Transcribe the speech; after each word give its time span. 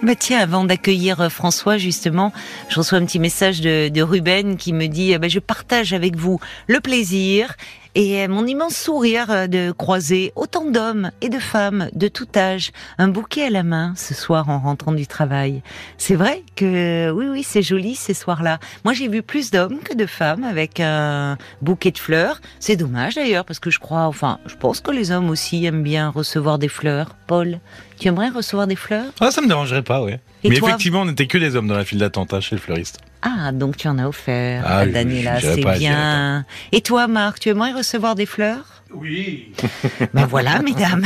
Bah 0.00 0.14
tiens, 0.14 0.38
avant 0.38 0.62
d'accueillir 0.62 1.20
euh, 1.20 1.28
François, 1.28 1.76
justement, 1.76 2.32
je 2.68 2.76
reçois 2.76 2.98
un 2.98 3.04
petit 3.04 3.18
message 3.18 3.60
de, 3.60 3.88
de 3.88 4.00
Ruben 4.00 4.56
qui 4.56 4.72
me 4.72 4.86
dit 4.86 5.12
euh, 5.12 5.18
bah, 5.18 5.26
Je 5.26 5.40
partage 5.40 5.92
avec 5.92 6.14
vous 6.14 6.38
le 6.68 6.78
plaisir 6.78 7.56
et 7.98 8.22
euh, 8.22 8.28
mon 8.28 8.46
immense 8.46 8.76
sourire 8.76 9.28
euh, 9.28 9.46
de 9.48 9.72
croiser 9.72 10.32
autant 10.36 10.70
d'hommes 10.70 11.10
et 11.20 11.28
de 11.28 11.40
femmes 11.40 11.90
de 11.94 12.06
tout 12.06 12.28
âge, 12.36 12.70
un 12.96 13.08
bouquet 13.08 13.46
à 13.46 13.50
la 13.50 13.64
main 13.64 13.92
ce 13.96 14.14
soir 14.14 14.48
en 14.48 14.60
rentrant 14.60 14.92
du 14.92 15.08
travail. 15.08 15.62
C'est 15.96 16.14
vrai 16.14 16.44
que 16.54 17.10
oui, 17.10 17.26
oui, 17.28 17.42
c'est 17.42 17.60
joli 17.60 17.96
ces 17.96 18.14
soirs-là. 18.14 18.60
Moi, 18.84 18.94
j'ai 18.94 19.08
vu 19.08 19.22
plus 19.22 19.50
d'hommes 19.50 19.80
que 19.80 19.94
de 19.94 20.06
femmes 20.06 20.44
avec 20.44 20.78
un 20.78 21.38
bouquet 21.60 21.90
de 21.90 21.98
fleurs. 21.98 22.40
C'est 22.60 22.76
dommage 22.76 23.16
d'ailleurs 23.16 23.44
parce 23.44 23.58
que 23.58 23.70
je 23.70 23.80
crois, 23.80 24.02
enfin, 24.02 24.38
je 24.46 24.54
pense 24.54 24.80
que 24.80 24.92
les 24.92 25.10
hommes 25.10 25.28
aussi 25.28 25.64
aiment 25.66 25.82
bien 25.82 26.08
recevoir 26.08 26.60
des 26.60 26.68
fleurs. 26.68 27.16
Paul, 27.26 27.58
tu 27.98 28.06
aimerais 28.06 28.28
recevoir 28.28 28.68
des 28.68 28.76
fleurs? 28.76 29.10
Ah, 29.18 29.32
ça 29.32 29.40
me 29.40 29.48
dérangerait 29.48 29.82
pas, 29.82 30.04
oui. 30.04 30.12
Mais 30.44 30.54
toi? 30.56 30.68
effectivement, 30.68 31.00
on 31.00 31.06
n'était 31.06 31.26
que 31.26 31.38
des 31.38 31.56
hommes 31.56 31.66
dans 31.66 31.76
la 31.76 31.84
file 31.84 31.98
d'attente 31.98 32.32
hein, 32.32 32.40
chez 32.40 32.54
le 32.54 32.60
fleuriste. 32.60 33.00
Ah, 33.22 33.52
donc 33.52 33.76
tu 33.76 33.88
en 33.88 33.98
as 33.98 34.06
offert 34.08 34.62
Ah, 34.66 34.78
à 34.78 34.86
Daniela, 34.86 35.40
c'est 35.40 35.64
bien. 35.78 36.44
Et 36.72 36.80
toi, 36.80 37.08
Marc, 37.08 37.40
tu 37.40 37.48
aimerais 37.48 37.72
recevoir 37.72 38.14
des 38.14 38.26
fleurs? 38.26 38.82
Oui. 38.94 39.52
Ben 40.14 40.26
voilà, 40.26 40.62
mesdames, 40.62 41.04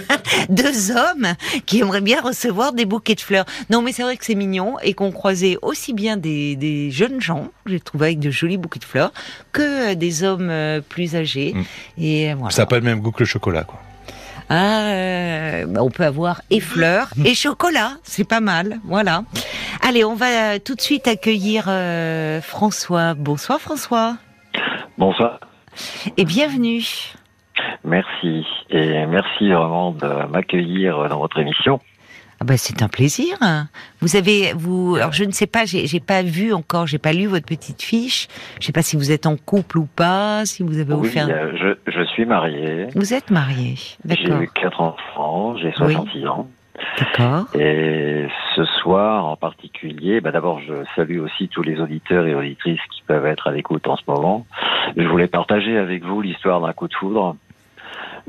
deux 0.48 0.90
hommes 0.90 1.28
qui 1.64 1.80
aimeraient 1.80 2.00
bien 2.00 2.20
recevoir 2.20 2.72
des 2.72 2.84
bouquets 2.84 3.14
de 3.14 3.20
fleurs. 3.20 3.46
Non, 3.70 3.82
mais 3.82 3.92
c'est 3.92 4.02
vrai 4.02 4.16
que 4.16 4.24
c'est 4.24 4.34
mignon 4.34 4.76
et 4.82 4.94
qu'on 4.94 5.10
croisait 5.10 5.56
aussi 5.62 5.92
bien 5.92 6.16
des, 6.16 6.54
des 6.54 6.90
jeunes 6.90 7.20
gens, 7.20 7.48
j'ai 7.66 7.80
trouvé 7.80 8.06
avec 8.06 8.18
de 8.20 8.30
jolis 8.30 8.58
bouquets 8.58 8.78
de 8.78 8.84
fleurs, 8.84 9.12
que 9.52 9.94
des 9.94 10.22
hommes 10.22 10.50
euh, 10.50 10.80
plus 10.80 11.16
âgés. 11.16 11.54
Mm. 11.54 12.02
Et 12.02 12.34
voilà. 12.34 12.50
Ça 12.50 12.62
n'a 12.62 12.66
pas 12.66 12.76
le 12.76 12.84
même 12.84 13.00
goût 13.00 13.10
que 13.10 13.20
le 13.20 13.26
chocolat, 13.26 13.64
quoi. 13.64 13.80
Ah, 14.48 14.90
euh, 14.90 15.66
bah, 15.66 15.82
on 15.82 15.90
peut 15.90 16.04
avoir 16.04 16.40
et 16.50 16.60
fleurs 16.60 17.08
et 17.24 17.34
chocolat, 17.34 17.92
c'est 18.04 18.28
pas 18.28 18.40
mal, 18.40 18.78
voilà. 18.84 19.24
Allez, 19.82 20.04
on 20.04 20.14
va 20.14 20.54
euh, 20.54 20.58
tout 20.64 20.76
de 20.76 20.80
suite 20.80 21.08
accueillir 21.08 21.64
euh, 21.68 22.40
François. 22.40 23.14
Bonsoir 23.14 23.60
François 23.60 24.16
Bonsoir, 24.98 25.40
et 26.16 26.24
bienvenue. 26.24 26.84
merci. 27.84 28.46
Et 28.70 29.06
merci 29.06 29.50
vraiment 29.50 29.90
de 29.90 30.26
m'accueillir 30.30 31.08
dans 31.08 31.18
votre 31.18 31.38
émission. 31.38 31.80
Ah 32.40 32.44
bah 32.44 32.56
c'est 32.58 32.82
un 32.82 32.88
plaisir. 32.88 33.36
Vous 34.00 34.14
avez 34.16 34.52
vous 34.54 34.96
alors 34.96 35.12
je 35.12 35.24
ne 35.24 35.32
sais 35.32 35.46
pas, 35.46 35.64
j'ai 35.64 36.00
pas 36.00 36.22
vu 36.22 36.52
encore, 36.52 36.86
j'ai 36.86 36.98
pas 36.98 37.12
lu 37.14 37.26
votre 37.26 37.46
petite 37.46 37.82
fiche. 37.82 38.28
Je 38.60 38.66
sais 38.66 38.72
pas 38.72 38.82
si 38.82 38.96
vous 38.96 39.10
êtes 39.10 39.26
en 39.26 39.36
couple 39.36 39.78
ou 39.78 39.86
pas, 39.86 40.44
si 40.44 40.62
vous 40.62 40.78
avez 40.78 40.92
Oui, 40.92 41.06
offert. 41.08 41.28
euh, 41.30 41.52
je, 41.86 41.90
je 41.90 42.04
suis 42.04 42.26
marié. 42.26 42.88
Vous 42.94 43.14
êtes 43.14 43.30
marié, 43.30 43.76
d'accord, 44.04 44.38
J'ai 44.40 44.48
quatre 44.60 44.80
enfants, 44.82 45.56
j'ai 45.56 45.72
66 45.72 46.26
ans. 46.26 46.48
d'accord. 46.98 47.46
Et 47.58 48.26
ce 48.54 48.64
soir 48.82 49.24
en 49.24 49.36
particulier, 49.36 50.20
bah 50.20 50.30
d'abord 50.30 50.60
je 50.60 50.74
salue 50.94 51.20
aussi 51.20 51.48
tous 51.48 51.62
les 51.62 51.80
auditeurs 51.80 52.26
et 52.26 52.34
auditrices 52.34 52.80
qui 52.94 53.02
peuvent 53.06 53.24
être 53.26 53.46
à 53.46 53.52
l'écoute 53.52 53.86
en 53.88 53.96
ce 53.96 54.02
moment. 54.06 54.46
Je 54.94 55.06
voulais 55.08 55.26
partager 55.26 55.78
avec 55.78 56.04
vous 56.04 56.20
l'histoire 56.20 56.60
d'un 56.60 56.74
coup 56.74 56.86
de 56.88 56.94
foudre. 56.94 57.34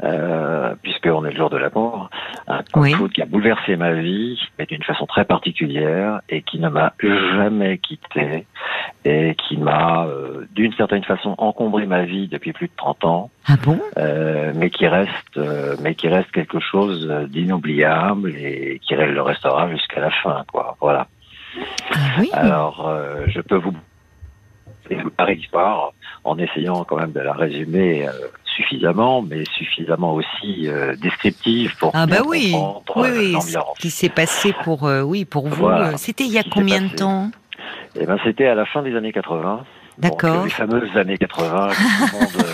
Euh, 0.04 0.76
puisqu'on 0.84 1.26
est 1.26 1.32
le 1.32 1.38
jour 1.38 1.50
de 1.50 1.58
la 1.58 1.70
mort, 1.74 2.10
un 2.48 2.60
coup 2.72 2.82
Oui. 2.82 2.92
de 2.92 2.96
foudre 2.98 3.14
qui 3.14 3.22
a 3.24 3.26
bouleversé 3.26 3.76
ma 3.78 3.94
vie, 3.94 4.40
mais 4.60 4.66
d'une 4.68 4.84
façon 4.84 5.08
très 5.08 5.26
particulière, 5.26 6.22
et 6.30 6.44
qui 6.44 6.60
ne 6.60 6.70
m'a 6.70 6.94
jamais 7.02 7.80
quitté, 7.80 8.46
et 9.06 9.36
qui 9.36 9.58
m'a, 9.58 10.06
euh, 10.06 10.46
d'une 10.54 10.72
certaine 10.74 11.04
façon, 11.04 11.34
encombré 11.40 11.88
ma 11.88 12.04
vie 12.04 12.28
depuis 12.28 12.54
plus 12.54 12.68
de 12.68 12.74
30 12.78 13.06
ans, 13.06 13.32
Ah 13.48 13.56
bon? 13.64 13.80
Euh, 13.98 14.52
mais 14.56 14.70
qui 14.70 14.86
reste, 14.88 15.38
euh, 15.38 15.76
mais 15.82 15.96
qui 15.96 16.08
reste 16.08 16.30
quelque 16.32 16.60
chose 16.60 17.08
d'inoubliable 17.30 18.36
et 18.38 18.80
qui 18.84 18.94
le 18.96 19.22
restera 19.22 19.68
jusqu'à 19.72 20.02
la 20.02 20.12
fin, 20.12 20.44
quoi. 20.52 20.78
Voilà. 20.80 21.08
Ah 21.92 21.98
oui. 22.20 22.30
Alors, 22.34 22.96
je 23.28 23.42
peux 23.42 23.56
vous 23.56 23.74
préparer 24.86 25.36
l'histoire 25.36 25.92
en 26.24 26.38
essayant 26.38 26.84
quand 26.84 26.98
même 26.98 27.12
de 27.12 27.20
la 27.20 27.34
résumer 27.34 28.08
euh, 28.08 28.12
suffisamment, 28.58 29.22
mais 29.22 29.44
suffisamment 29.56 30.16
aussi 30.16 30.68
euh, 30.68 30.96
descriptive 30.96 31.76
pour 31.78 31.92
Ah 31.94 32.06
bah 32.06 32.18
bien 32.22 32.24
oui, 32.28 32.52
comprendre 32.52 33.08
oui, 33.10 33.30
euh, 33.30 33.32
l'ambiance. 33.34 33.76
Ce 33.76 33.82
qui 33.82 33.90
s'est 33.90 34.10
passé 34.10 34.54
pour 34.64 34.86
euh, 34.86 35.02
oui 35.02 35.26
pour 35.26 35.48
vous. 35.48 35.56
Voilà. 35.56 35.96
C'était 35.98 36.26
il 36.26 36.32
y 36.32 36.40
a 36.40 36.44
combien 36.44 36.82
de 36.82 36.90
temps 36.90 37.30
Eh 37.96 38.06
ben, 38.06 38.18
c'était 38.24 38.48
à 38.48 38.56
la 38.56 38.66
fin 38.66 38.82
des 38.82 38.96
années 38.96 39.14
80. 39.14 39.64
D'accord. 40.00 40.44
Les 40.44 40.52
fameuses 40.52 40.96
années 40.96 41.18
80 41.18 41.70
qui 41.70 41.76
tout 41.76 41.84
le 42.14 42.20
monde, 42.20 42.46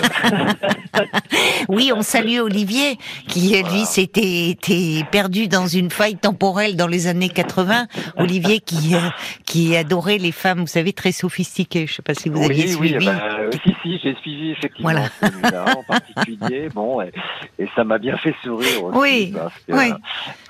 euh, 0.96 1.20
Oui, 1.70 1.92
on 1.96 2.02
salue 2.02 2.40
Olivier 2.40 2.98
qui 3.28 3.56
lui 3.64 3.86
s'était 3.86 4.50
était 4.50 5.04
perdu 5.12 5.48
dans 5.48 5.68
une 5.68 5.90
faille 5.90 6.16
temporelle 6.18 6.76
dans 6.76 6.88
les 6.88 7.08
années 7.08 7.30
80. 7.30 7.88
Olivier 8.18 8.60
qui 8.60 8.96
euh, 8.96 9.00
qui 9.46 9.76
adorait 9.76 10.18
les 10.18 10.32
femmes, 10.32 10.60
vous 10.60 10.68
savez, 10.68 10.94
très 10.94 11.12
sophistiquées. 11.12 11.88
Je 11.88 11.94
sais 11.94 12.02
pas 12.02 12.14
si 12.14 12.30
vous 12.30 12.42
aviez 12.44 12.66
oui, 12.76 12.78
oui, 12.80 12.88
suivi. 12.90 13.06
bah, 13.06 13.20
euh, 13.40 13.50
si, 13.64 13.76
si, 13.82 14.00
j'ai 14.04 14.16
suivi 14.16 14.52
effectivement 14.52 14.92
Voilà. 14.92 15.08
celui-là 15.22 15.66
en 15.78 15.84
particulier. 15.88 16.70
Bon, 16.74 17.02
et, 17.02 17.12
et 17.60 17.68
ça 17.76 17.84
m'a 17.84 17.98
bien 17.98 18.18
fait 18.18 18.36
sourire 18.44 18.84
aussi. 18.86 18.98
Oui, 19.00 19.34
oui. 19.70 19.92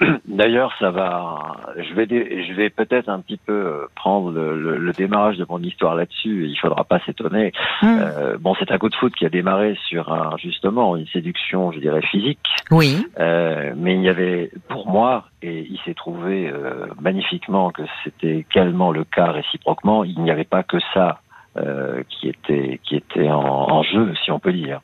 euh, 0.01 0.17
D'ailleurs, 0.27 0.73
ça 0.79 0.91
va. 0.91 1.57
Je 1.77 1.93
vais, 1.93 2.07
je 2.47 2.53
vais 2.53 2.69
peut-être 2.69 3.09
un 3.09 3.19
petit 3.19 3.37
peu 3.37 3.53
euh, 3.53 3.87
prendre 3.95 4.31
le, 4.31 4.59
le- 4.59 4.77
le 4.77 4.91
démarrage 4.93 5.37
de 5.37 5.45
mon 5.49 5.59
histoire 5.61 5.95
là-dessus. 5.95 6.47
Il 6.49 6.57
faudra 6.59 6.83
pas 6.83 6.99
s'étonner. 7.05 7.51
Euh, 7.83 8.37
bon, 8.39 8.55
c'est 8.59 8.71
un 8.71 8.77
coup 8.77 8.89
de 8.89 8.95
foot 8.95 9.13
qui 9.15 9.25
a 9.25 9.29
démarré 9.29 9.77
sur 9.87 10.11
un 10.11 10.35
justement 10.37 10.72
une 10.77 11.07
séduction, 11.07 11.71
je 11.71 11.79
dirais 11.79 12.01
physique. 12.01 12.39
Oui. 12.71 13.05
Euh, 13.19 13.73
mais 13.75 13.95
il 13.95 14.01
y 14.01 14.09
avait, 14.09 14.51
pour 14.67 14.87
moi, 14.89 15.25
et 15.41 15.65
il 15.69 15.79
s'est 15.85 15.93
trouvé 15.93 16.49
euh, 16.49 16.87
magnifiquement 16.99 17.71
que 17.71 17.83
c'était 18.03 18.37
également 18.49 18.91
le 18.91 19.03
cas 19.03 19.31
réciproquement, 19.31 20.03
il 20.03 20.19
n'y 20.21 20.31
avait 20.31 20.43
pas 20.43 20.63
que 20.63 20.77
ça 20.93 21.19
euh, 21.57 22.01
qui 22.09 22.29
était 22.29 22.79
qui 22.83 22.95
était 22.95 23.29
en, 23.29 23.39
en 23.71 23.83
jeu, 23.83 24.13
si 24.23 24.31
on 24.31 24.39
peut 24.39 24.53
dire. 24.53 24.79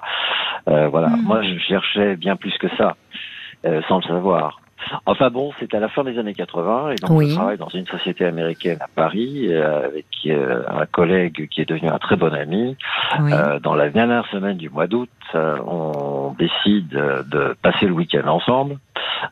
Voilà, 0.67 1.09
Mhm. 1.09 1.23
moi 1.23 1.41
je 1.41 1.57
cherchais 1.59 2.15
bien 2.15 2.35
plus 2.35 2.55
que 2.59 2.67
ça, 2.77 2.95
sans 3.87 3.97
le 3.97 4.03
savoir. 4.03 4.61
Enfin 5.05 5.29
bon, 5.29 5.51
c'est 5.59 5.73
à 5.73 5.79
la 5.79 5.89
fin 5.89 6.03
des 6.03 6.17
années 6.17 6.33
80 6.33 6.91
et 6.91 6.95
donc 6.95 7.11
Oui. 7.11 7.29
je 7.29 7.35
travaille 7.35 7.57
dans 7.57 7.69
une 7.69 7.85
société 7.87 8.25
américaine 8.25 8.77
à 8.81 8.87
Paris 8.93 9.47
euh, 9.49 9.85
avec 9.85 10.05
euh, 10.25 10.63
un 10.67 10.85
collègue 10.85 11.47
qui 11.49 11.61
est 11.61 11.69
devenu 11.69 11.89
un 11.89 11.97
très 11.97 12.15
bon 12.15 12.33
ami. 12.33 12.75
Oui. 13.19 13.31
Euh, 13.33 13.59
dans 13.59 13.75
la 13.75 13.89
dernière 13.89 14.25
semaine 14.27 14.57
du 14.57 14.69
mois 14.69 14.87
d'août, 14.87 15.09
on 15.33 16.35
décide 16.37 16.89
de 16.89 17.55
passer 17.61 17.85
le 17.85 17.93
week-end 17.93 18.27
ensemble 18.27 18.77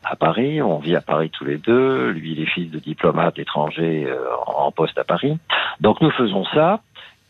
à 0.04 0.16
Paris. 0.16 0.62
On 0.62 0.78
vit 0.78 0.96
à 0.96 1.00
Paris 1.00 1.30
tous 1.30 1.44
les 1.44 1.58
deux. 1.58 2.10
Lui, 2.10 2.32
il 2.32 2.42
est 2.42 2.46
fils 2.46 2.70
de 2.70 2.78
diplomate 2.78 3.38
étranger 3.38 4.06
en 4.46 4.70
poste 4.70 4.98
à 4.98 5.04
Paris. 5.04 5.38
Donc 5.80 6.00
nous 6.00 6.10
faisons 6.10 6.44
ça. 6.54 6.80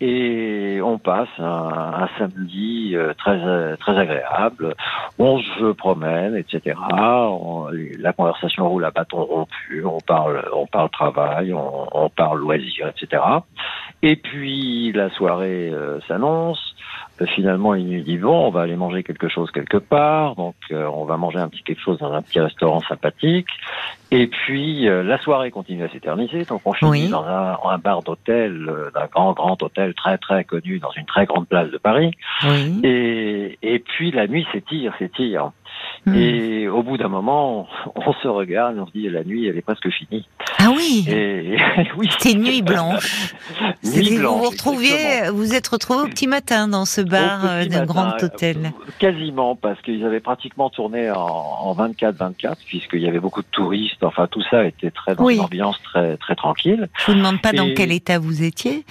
Et 0.01 0.81
on 0.81 0.99
passe 0.99 1.29
un, 1.39 1.45
un 1.45 2.09
samedi 2.19 2.93
euh, 2.95 3.15
très 3.15 3.77
très 3.79 3.99
agréable. 3.99 4.75
On 5.19 5.41
se 5.41 5.73
promène, 5.73 6.37
etc. 6.37 6.77
La 7.99 8.13
conversation 8.13 8.69
roule 8.69 8.85
à 8.85 8.93
bâton 8.93 9.25
rompu. 9.25 9.85
On 9.85 9.99
parle, 9.99 10.45
on 10.53 10.67
parle 10.67 10.91
travail, 10.91 11.53
on, 11.53 11.89
on 11.93 12.09
parle 12.11 12.39
loisirs, 12.41 12.89
etc. 12.89 13.23
Et 14.03 14.17
puis 14.17 14.93
la 14.93 15.11
soirée 15.11 15.71
euh, 15.73 16.01
s'annonce. 16.07 16.77
Euh, 17.21 17.27
finalement, 17.27 17.75
il 17.75 17.89
nous 17.89 18.03
dit 18.03 18.17
bon, 18.19 18.47
on 18.47 18.51
va 18.51 18.63
aller 18.63 18.77
manger 18.77 19.03
quelque 19.03 19.29
chose 19.29 19.51
quelque 19.51 19.77
part. 19.79 20.37
Donc, 20.37 20.55
euh, 20.71 20.87
on 20.93 21.05
va 21.05 21.17
manger 21.17 21.39
un 21.39 21.49
petit 21.49 21.63
quelque 21.63 21.81
chose 21.83 21.99
dans 21.99 22.13
un 22.13 22.23
petit 22.23 22.41
restaurant 22.41 22.81
sympathique. 22.81 23.49
Et 24.11 24.27
puis 24.27 24.89
euh, 24.89 25.03
la 25.03 25.19
soirée 25.19 25.51
continue 25.51 25.85
à 25.85 25.89
s'éterniser. 25.91 26.45
Donc, 26.45 26.63
on 26.65 26.73
finit 26.73 26.91
Oui. 26.91 27.09
dans 27.09 27.25
un, 27.25 27.59
un 27.65 27.79
bar 27.79 28.03
d'hôtel, 28.03 28.67
euh, 28.69 28.91
d'un 28.95 29.07
grand 29.07 29.33
grand 29.33 29.63
hôtel 29.63 29.95
très 29.95 30.17
très 30.19 30.45
connu 30.45 30.79
dans 30.79 30.93
une 30.93 31.05
très 31.07 31.27
grande 31.27 31.47
place 31.49 31.71
de 31.71 31.79
Paris. 31.79 32.13
oui. 32.45 32.81
Et, 32.85 33.59
et 33.63 33.79
puis 33.81 34.11
la 34.11 34.27
nuit 34.27 34.47
s'étire, 34.53 34.95
s'étire. 34.99 35.51
Hum. 36.07 36.15
Et 36.15 36.69
au 36.69 36.83
bout 36.83 36.97
d'un 36.97 37.09
moment, 37.09 37.67
on 37.97 38.13
se 38.15 38.29
regarde 38.29 38.77
et 38.77 38.81
on 38.81 38.87
se 38.87 38.93
dit 38.93 39.09
la 39.09 39.25
nuit, 39.25 39.47
elle 39.47 39.57
est 39.59 39.63
presque 39.63 39.89
finie. 39.91 40.27
Ah 40.59 40.69
oui. 40.77 41.05
Et 41.09 41.57
oui, 41.97 42.09
C'était 42.11 42.33
une 42.33 42.43
nuit 42.45 42.63
blanche. 42.63 43.35
Nuit 43.61 43.75
C'était- 43.83 44.11
vous 44.17 44.19
blanche, 44.21 44.39
vous 44.43 44.51
retrouviez, 44.51 45.31
vous 45.33 45.55
êtes 45.55 45.69
retrouvé 45.69 46.01
au 46.03 46.07
petit 46.09 46.27
matin 46.27 46.69
dans 46.69 46.85
ce 46.85 47.01
bar 47.01 47.41
euh, 47.45 47.65
d'un 47.67 47.85
grand 47.87 48.23
hôtel. 48.23 48.73
Quasiment, 48.99 49.55
parce 49.57 49.81
qu'ils 49.83 50.05
avaient 50.05 50.21
pratiquement 50.21 50.69
tourné 50.71 51.11
en, 51.11 51.17
en 51.17 51.75
24-24, 51.75 52.57
puisqu'il 52.67 53.01
y 53.01 53.09
avait 53.09 53.21
beaucoup 53.21 53.43
de 53.43 53.47
touristes. 53.51 54.03
Enfin, 54.03 54.27
tout 54.31 54.43
ça 54.51 54.65
était 54.65 54.91
très 54.91 55.15
dans 55.15 55.25
Oui. 55.25 55.37
une 55.37 55.41
ambiance 55.43 55.81
très 55.83 56.17
très 56.17 56.35
tranquille. 56.35 56.89
Je 56.99 57.13
vous 57.13 57.19
demande 57.19 57.41
pas 57.41 57.53
dans 57.53 57.69
quel 57.75 57.93
état 57.93 58.19
vous 58.19 58.43
étiez. 58.43 58.85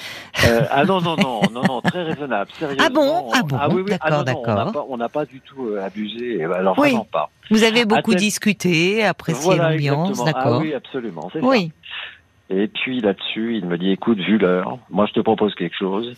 Euh, 0.46 0.62
ah 0.72 0.86
non 0.86 1.02
non 1.02 1.16
non 1.18 1.42
non 1.54 1.62
non 1.68 1.82
très 1.82 2.04
raisonnable. 2.04 2.50
Sérieusement. 2.58 2.84
Ah 2.86 2.90
bon? 2.90 3.30
Ah 3.34 3.44
bon 3.44 3.76
oui, 3.76 3.84
oui. 3.88 3.94
Ah 4.02 4.10
D'accord, 4.10 4.20
on 4.20 4.24
n'a 4.24 4.24
d'accord. 4.24 4.72
pas- 4.74 4.86
On 4.90 4.98
n'a 4.98 5.10
pas, 5.10 5.26
du 5.26 5.42
tout 5.42 5.68
euh, 5.68 5.84
abusé. 5.86 6.44
euh, 6.44 6.52
Alors 6.54 6.78
Oui. 6.80 6.90
vraiment 6.92 7.07
pas. 7.08 7.30
Vous 7.50 7.64
avez 7.64 7.86
beaucoup 7.86 8.14
discuté, 8.16 9.04
apprécié 9.04 9.56
l'ambiance, 9.56 10.10
exactement. 10.10 10.26
d'accord 10.26 10.60
Ah 10.60 10.64
oui, 10.64 10.74
absolument. 10.74 11.30
c'est 11.34 11.42
ça. 11.42 11.46
Et 12.50 12.68
puis 12.68 13.02
là-dessus, 13.02 13.58
il 13.58 13.66
me 13.66 13.78
dit, 13.78 13.92
écoute, 13.92 14.20
vu 14.20 14.38
l'heure, 14.38 14.78
moi 14.90 15.06
je 15.06 15.12
te 15.14 15.20
propose 15.20 15.54
quelque 15.56 15.76
chose. 15.76 16.16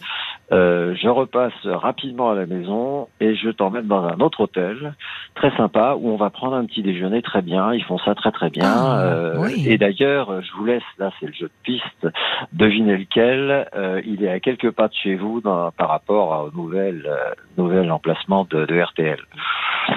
Euh, 0.51 0.93
je 0.95 1.07
repasse 1.07 1.53
rapidement 1.65 2.29
à 2.31 2.35
la 2.35 2.45
maison 2.45 3.07
et 3.19 3.35
je 3.35 3.49
t'emmène 3.49 3.87
dans 3.87 4.03
un 4.03 4.19
autre 4.19 4.41
hôtel 4.41 4.93
très 5.35 5.55
sympa 5.57 5.95
où 5.99 6.09
on 6.11 6.17
va 6.17 6.29
prendre 6.29 6.55
un 6.55 6.65
petit 6.65 6.81
déjeuner 6.83 7.21
très 7.23 7.41
bien. 7.41 7.73
Ils 7.73 7.83
font 7.83 7.97
ça 7.99 8.13
très 8.13 8.31
très 8.31 8.49
bien. 8.51 8.65
Ah, 8.71 9.01
Euh, 9.05 9.35
oui. 9.39 9.65
Et 9.67 9.77
d'ailleurs, 9.79 10.41
je 10.43 10.51
vous 10.53 10.65
laisse, 10.65 10.83
là 10.99 11.11
c'est 11.19 11.25
le 11.27 11.33
jeu 11.33 11.47
de 11.47 11.51
piste, 11.63 12.07
devinez 12.53 12.97
lequel. 12.97 13.67
Euh, 13.75 14.01
il 14.05 14.23
est 14.23 14.29
à 14.29 14.39
quelques 14.39 14.69
pas 14.71 14.87
de 14.87 14.93
chez 14.93 15.15
vous 15.15 15.41
dans- 15.41 15.71
par 15.71 15.89
rapport 15.89 16.45
au 16.53 16.55
nouvel, 16.55 17.07
euh, 17.07 17.15
nouvel 17.57 17.91
emplacement 17.91 18.45
de, 18.49 18.65
de 18.65 18.79
RTL. 18.79 19.19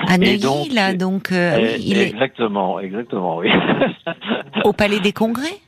À 0.08 0.17
Neuilly, 0.17 0.38
donc, 0.38 0.73
là, 0.73 0.94
donc, 0.94 1.32
euh, 1.32 1.56
Eh, 1.58 1.62
oui, 1.76 1.85
il 1.88 1.99
est 1.99 2.08
Exactement, 2.08 2.81
exactement, 2.81 3.37
oui. 3.38 3.50
au 4.64 4.73
Palais 4.73 5.00
des 5.00 5.12
Congrès? 5.12 5.61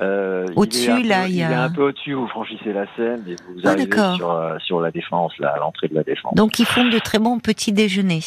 Euh, 0.00 0.46
il 0.50 0.58
Au-dessus, 0.58 0.90
peu- 1.02 1.08
là, 1.08 1.28
il 1.28 1.36
y 1.36 1.42
a- 1.42 1.50
est 1.50 1.54
un 1.54 1.70
peu 1.70 1.82
au-dessus, 1.88 2.14
vous 2.14 2.26
franchissez 2.26 2.72
la 2.72 2.84
Seine 2.96 3.22
et 3.28 3.36
vous 3.48 3.60
Ah, 3.64 3.70
arrivez 3.70 3.90
sur, 4.16 4.30
euh, 4.32 4.58
sur 4.58 4.80
la 4.80 4.90
Défense, 4.90 5.32
là, 5.38 5.52
à 5.54 5.58
l'entrée 5.58 5.86
de 5.88 5.94
la 5.94 6.02
Défense. 6.02 6.34
Donc, 6.34 6.58
ils 6.58 6.66
font 6.66 6.84
de 6.88 6.98
très 6.98 7.18
bons 7.20 7.38
petits 7.38 7.72
déjeuners. 7.72 8.20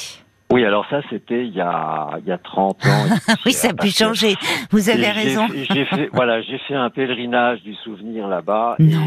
Oui, 0.49 0.63
alors 0.63 0.85
ça, 0.89 1.01
c'était 1.09 1.45
il 1.45 1.53
y 1.53 1.59
a, 1.59 2.11
il 2.19 2.25
y 2.25 2.31
a 2.31 2.37
30 2.37 2.85
ans. 2.85 2.87
et 3.29 3.33
Oui, 3.45 3.51
ça 3.51 3.69
a 3.71 3.73
pu 3.73 3.89
changer. 3.89 4.35
Vous 4.71 4.89
et 4.89 4.93
avez 4.93 5.09
raison. 5.09 5.45
J'ai 5.53 5.83
fait, 5.83 6.09
voilà, 6.13 6.41
j'ai 6.41 6.57
fait 6.59 6.75
un 6.75 6.89
pèlerinage 6.89 7.61
du 7.63 7.75
souvenir 7.75 8.29
là-bas. 8.29 8.77
Et 8.79 8.83
Non. 8.83 9.01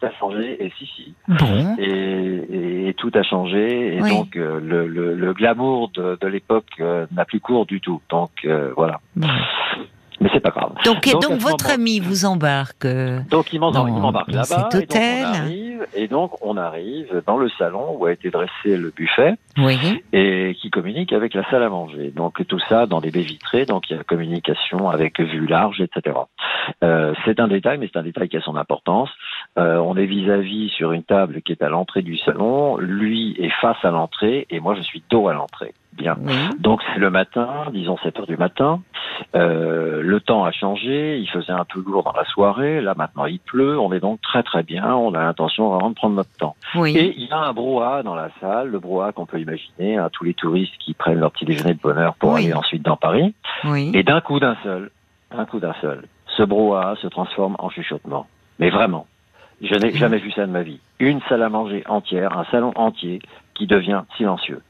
tout 0.00 0.06
a 0.06 0.10
changé, 0.18 0.56
et 0.64 0.72
si, 0.76 0.86
si. 0.96 1.14
Bon. 1.28 1.76
Et, 1.78 1.84
et- 1.84 2.88
et 2.88 2.94
tout 2.94 3.12
a 3.14 3.22
changé, 3.22 3.94
et 3.96 4.02
Oui. 4.02 4.10
donc 4.10 4.36
euh, 4.36 4.58
le, 4.60 4.88
le, 4.88 5.14
le 5.14 5.32
glamour 5.32 5.90
de, 5.94 6.18
de 6.20 6.26
l'époque 6.26 6.66
euh, 6.80 7.06
n'a 7.12 7.24
plus 7.24 7.38
cours 7.38 7.64
du 7.64 7.80
tout. 7.80 8.00
Donc 8.10 8.30
voilà. 8.76 8.98
bon. 9.14 9.28
Mais 10.22 10.30
c'est 10.32 10.40
pas 10.40 10.50
grave. 10.50 10.72
Donc, 10.84 11.02
Donc, 11.04 11.22
donc, 11.22 11.40
votre 11.40 11.64
moment- 11.64 11.74
ami 11.74 11.98
vous 12.00 12.24
embarque. 12.24 12.84
euh, 12.84 13.20
Donc 13.30 13.52
il 13.52 13.60
m'embarque 13.60 14.30
là-bas, 14.30 14.68
cet 14.70 14.74
et 14.74 14.86
donc, 14.86 14.90
hôtel. 14.90 15.24
on 15.26 15.34
arrive, 15.34 15.86
et 15.94 16.08
donc 16.08 16.30
on 16.46 16.56
arrive 16.56 17.22
dans 17.26 17.36
le 17.38 17.48
salon 17.58 17.96
où 17.98 18.06
a 18.06 18.12
été 18.12 18.30
dressé 18.30 18.76
le 18.76 18.90
buffet 18.96 19.34
Oui. 19.58 19.76
et 20.12 20.56
qui 20.60 20.70
communique 20.70 21.12
avec 21.12 21.34
la 21.34 21.48
salle 21.50 21.62
à 21.64 21.68
manger. 21.68 22.12
Donc 22.14 22.46
tout 22.46 22.60
ça 22.68 22.86
dans 22.86 23.00
des 23.00 23.10
baies 23.10 23.22
vitrées, 23.22 23.66
donc 23.66 23.90
il 23.90 23.96
y 23.96 24.00
a 24.00 24.04
communication 24.04 24.88
avec 24.88 25.18
vue 25.20 25.46
large, 25.46 25.80
etc. 25.80 26.16
Euh, 26.84 27.12
c'est 27.24 27.40
un 27.40 27.48
détail, 27.48 27.78
mais 27.78 27.88
c'est 27.92 27.98
un 27.98 28.02
détail 28.04 28.28
qui 28.28 28.36
a 28.36 28.40
son 28.42 28.56
importance. 28.56 29.10
Euh, 29.58 29.76
on 29.76 29.96
est 29.98 30.06
vis-à-vis 30.06 30.70
sur 30.70 30.92
une 30.92 31.02
table 31.02 31.42
qui 31.42 31.52
est 31.52 31.62
à 31.62 31.68
l'entrée 31.68 32.00
du 32.00 32.16
salon. 32.16 32.78
Lui 32.78 33.36
est 33.38 33.50
face 33.60 33.76
à 33.84 33.90
l'entrée 33.90 34.46
et 34.48 34.60
moi 34.60 34.74
je 34.74 34.80
suis 34.80 35.02
dos 35.10 35.28
à 35.28 35.34
l'entrée. 35.34 35.74
Bien. 35.92 36.16
Donc 36.58 36.80
c'est 36.94 36.98
le 36.98 37.10
matin, 37.10 37.66
disons 37.70 37.98
7 37.98 38.18
heures 38.20 38.26
du 38.26 38.38
matin. 38.38 38.80
Euh, 39.36 40.00
le 40.02 40.20
temps 40.20 40.44
a 40.44 40.50
changé, 40.52 41.18
il 41.18 41.28
faisait 41.28 41.52
un 41.52 41.66
peu 41.66 41.82
lourd 41.86 42.02
dans 42.02 42.12
la 42.14 42.24
soirée. 42.24 42.80
Là 42.80 42.94
maintenant 42.96 43.26
il 43.26 43.40
pleut. 43.40 43.78
On 43.78 43.92
est 43.92 44.00
donc 44.00 44.22
très 44.22 44.42
très 44.42 44.62
bien. 44.62 44.94
On 44.96 45.12
a 45.12 45.20
l'intention 45.22 45.68
vraiment 45.68 45.90
de 45.90 45.94
prendre 45.94 46.16
notre 46.16 46.34
temps. 46.38 46.56
Oui. 46.74 46.96
Et 46.96 47.12
il 47.18 47.26
y 47.26 47.30
a 47.30 47.36
un 47.36 47.52
brouhaha 47.52 48.02
dans 48.02 48.14
la 48.14 48.30
salle, 48.40 48.70
le 48.70 48.78
brouhaha 48.78 49.12
qu'on 49.12 49.26
peut 49.26 49.38
imaginer, 49.38 49.98
hein, 49.98 50.08
tous 50.12 50.24
les 50.24 50.32
touristes 50.32 50.72
qui 50.78 50.94
prennent 50.94 51.20
leur 51.20 51.30
petit 51.30 51.44
déjeuner 51.44 51.74
de 51.74 51.80
bonheur 51.80 52.14
pour 52.14 52.32
Oui. 52.32 52.44
aller 52.44 52.54
ensuite 52.54 52.82
dans 52.86 52.96
Paris. 52.96 53.34
Oui. 53.64 53.90
Et 53.92 54.02
d'un 54.02 54.22
coup 54.22 54.40
d'un 54.40 54.56
seul, 54.62 54.90
d'un 55.30 55.44
coup 55.44 55.60
d'un 55.60 55.74
seul, 55.82 56.04
ce 56.38 56.42
brouhaha 56.42 56.96
se 57.02 57.06
transforme 57.06 57.56
en 57.58 57.68
chuchotement. 57.68 58.26
Mais 58.58 58.70
vraiment, 58.70 59.06
je 59.62 59.74
n'ai 59.74 59.92
jamais 59.92 60.18
vu 60.18 60.30
ça 60.32 60.46
de 60.46 60.50
ma 60.52 60.62
vie. 60.62 60.80
Une 60.98 61.20
salle 61.28 61.42
à 61.42 61.48
manger 61.48 61.82
entière, 61.88 62.36
un 62.38 62.44
salon 62.50 62.72
entier 62.74 63.20
qui 63.54 63.66
devient 63.66 64.02
silencieux. 64.16 64.60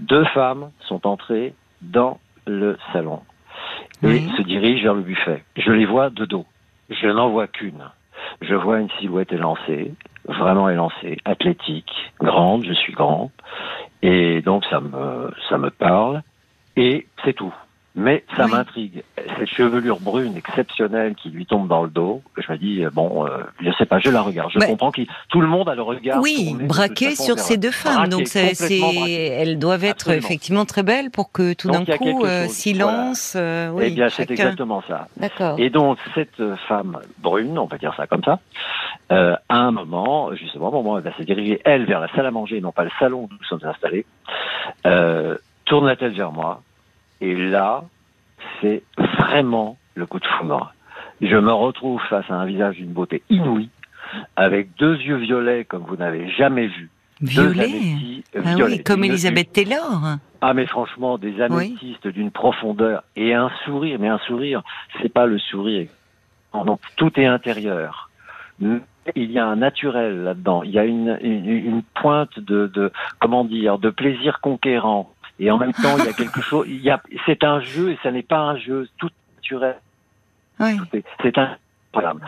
Deux 0.00 0.24
femmes 0.26 0.70
sont 0.80 1.06
entrées 1.06 1.54
dans 1.82 2.18
le 2.46 2.78
salon 2.92 3.20
et 4.02 4.06
Oui. 4.06 4.30
se 4.36 4.42
dirigent 4.42 4.82
vers 4.82 4.94
le 4.94 5.02
buffet. 5.02 5.44
Je 5.56 5.70
les 5.70 5.86
vois 5.86 6.10
de 6.10 6.24
dos. 6.24 6.46
Je 6.90 7.06
n'en 7.08 7.28
vois 7.28 7.46
qu'une. 7.46 7.84
Je 8.40 8.54
vois 8.54 8.80
une 8.80 8.90
silhouette 8.98 9.32
élancée, 9.32 9.94
vraiment 10.26 10.68
élancée, 10.68 11.18
athlétique, 11.24 11.92
grande, 12.20 12.64
je 12.64 12.72
suis 12.72 12.92
grand, 12.92 13.30
et 14.02 14.42
donc 14.42 14.64
ça 14.66 14.80
me, 14.80 15.30
ça 15.48 15.58
me 15.58 15.70
parle, 15.70 16.22
et 16.76 17.06
c'est 17.24 17.32
tout. 17.32 17.54
Mais 18.00 18.22
ça 18.36 18.44
Oui. 18.44 18.52
m'intrigue. 18.52 19.02
Cette 19.38 19.48
chevelure 19.48 19.98
brune 19.98 20.36
exceptionnelle 20.36 21.16
qui 21.16 21.30
lui 21.30 21.46
tombe 21.46 21.66
dans 21.66 21.82
le 21.82 21.90
dos, 21.90 22.22
je 22.36 22.52
me 22.52 22.56
dis, 22.56 22.84
euh, 22.84 22.90
bon, 22.92 23.26
euh, 23.26 23.38
je 23.60 23.72
sais 23.72 23.86
pas, 23.86 23.98
je 23.98 24.08
la 24.08 24.22
regarde. 24.22 24.52
Je 24.52 24.60
Mais- 24.60 24.66
comprends 24.68 24.92
que 24.92 25.02
tout 25.28 25.40
le 25.40 25.48
monde 25.48 25.68
a 25.68 25.74
le 25.74 25.82
regard. 25.82 26.20
Oui, 26.22 26.54
braqué 26.60 27.16
sur 27.16 27.34
vers 27.34 27.42
ces 27.44 27.56
deux 27.56 27.72
femmes. 27.72 27.94
Braqué, 28.08 28.10
Donc, 28.10 28.28
c'est, 28.28 28.78
elles 28.78 29.58
doivent 29.58 29.82
être 29.82 30.02
Absolument. 30.10 30.24
effectivement 30.26 30.64
très 30.64 30.84
belles 30.84 31.10
pour 31.10 31.32
que 31.32 31.54
tout 31.54 31.68
d'un 31.72 31.84
coup, 31.84 32.24
euh, 32.24 32.46
silence. 32.46 33.34
euh, 33.36 33.70
oui, 33.72 33.84
eh 33.88 33.90
bien, 33.90 34.08
c'est 34.10 34.30
exactement 34.30 34.80
ça. 34.86 35.08
D'accord. 35.16 35.56
Et 35.58 35.68
donc, 35.68 35.98
cette 36.14 36.40
femme 36.68 37.00
brune, 37.18 37.58
on 37.58 37.66
va 37.66 37.78
dire 37.78 37.94
ça 37.96 38.06
comme 38.06 38.22
ça, 38.22 38.38
euh, 39.10 39.34
à 39.48 39.56
un 39.58 39.72
moment, 39.72 40.32
justement, 40.36 40.68
au 40.68 40.72
moment 40.72 40.92
où 40.92 40.98
elle 40.98 41.02
va 41.04 41.16
se 41.16 41.22
diriger, 41.24 41.60
elle, 41.64 41.84
vers 41.84 41.98
la 41.98 42.08
salle 42.14 42.26
à 42.26 42.30
manger, 42.30 42.60
non 42.60 42.70
pas 42.70 42.84
le 42.84 42.90
salon 43.00 43.22
où 43.22 43.28
nous 43.28 43.44
sommes 43.48 43.68
installés, 43.68 44.06
euh, 44.86 45.36
tourne 45.64 45.86
la 45.86 45.96
tête 45.96 46.12
vers 46.12 46.30
moi. 46.30 46.62
Et 47.20 47.34
là, 47.34 47.84
c'est 48.60 48.82
vraiment 49.18 49.76
le 49.94 50.06
coup 50.06 50.20
de 50.20 50.26
foudre. 50.26 50.72
Je 51.20 51.36
me 51.36 51.52
retrouve 51.52 52.00
face 52.08 52.30
à 52.30 52.34
un 52.34 52.46
visage 52.46 52.76
d'une 52.76 52.92
beauté 52.92 53.22
inouïe, 53.28 53.70
avec 54.36 54.74
deux 54.78 54.96
yeux 54.96 55.16
violets 55.16 55.64
comme 55.64 55.82
vous 55.82 55.96
n'avez 55.96 56.30
jamais 56.30 56.68
vu. 56.68 56.90
Violet. 57.20 58.22
Ah 58.36 58.54
violets. 58.54 58.76
oui, 58.76 58.82
comme 58.84 59.02
Elisabeth 59.02 59.52
Taylor. 59.52 60.18
ah 60.40 60.54
mais 60.54 60.66
franchement, 60.66 61.18
des 61.18 61.40
améthystes 61.40 62.06
d'une 62.06 62.30
profondeur 62.30 63.02
et 63.16 63.34
un 63.34 63.50
sourire, 63.64 63.98
mais 63.98 64.06
un 64.08 64.18
sourire, 64.18 64.62
c'est 65.02 65.12
pas 65.12 65.26
le 65.26 65.38
sourire. 65.38 65.88
Non, 66.54 66.78
tout 66.96 67.10
est 67.18 67.26
intérieur. 67.26 68.08
Il 68.60 69.30
y 69.32 69.38
a 69.38 69.46
un 69.46 69.56
naturel 69.56 70.22
là-dedans. 70.22 70.62
Il 70.62 70.70
y 70.70 70.78
a 70.78 70.84
une, 70.84 71.18
une, 71.22 71.48
une 71.48 71.82
pointe 71.82 72.38
de, 72.38 72.68
de 72.68 72.92
comment 73.20 73.44
dire 73.44 73.78
de 73.78 73.90
plaisir 73.90 74.40
conquérant. 74.40 75.12
Et 75.40 75.50
en 75.50 75.58
même 75.58 75.72
temps, 75.72 75.96
il 75.98 76.04
y 76.04 76.08
a 76.08 76.12
quelque 76.12 76.40
chose. 76.40 76.66
Il 76.68 76.80
y 76.82 76.90
a, 76.90 77.00
c'est 77.26 77.44
un 77.44 77.60
jeu 77.60 77.90
et 77.92 77.98
ça 78.02 78.10
n'est 78.10 78.22
pas 78.22 78.40
un 78.40 78.56
jeu. 78.56 78.88
Tout 78.98 79.10
naturel. 79.36 79.76
Oui. 80.60 80.76
C'est 81.22 81.38
un. 81.38 81.56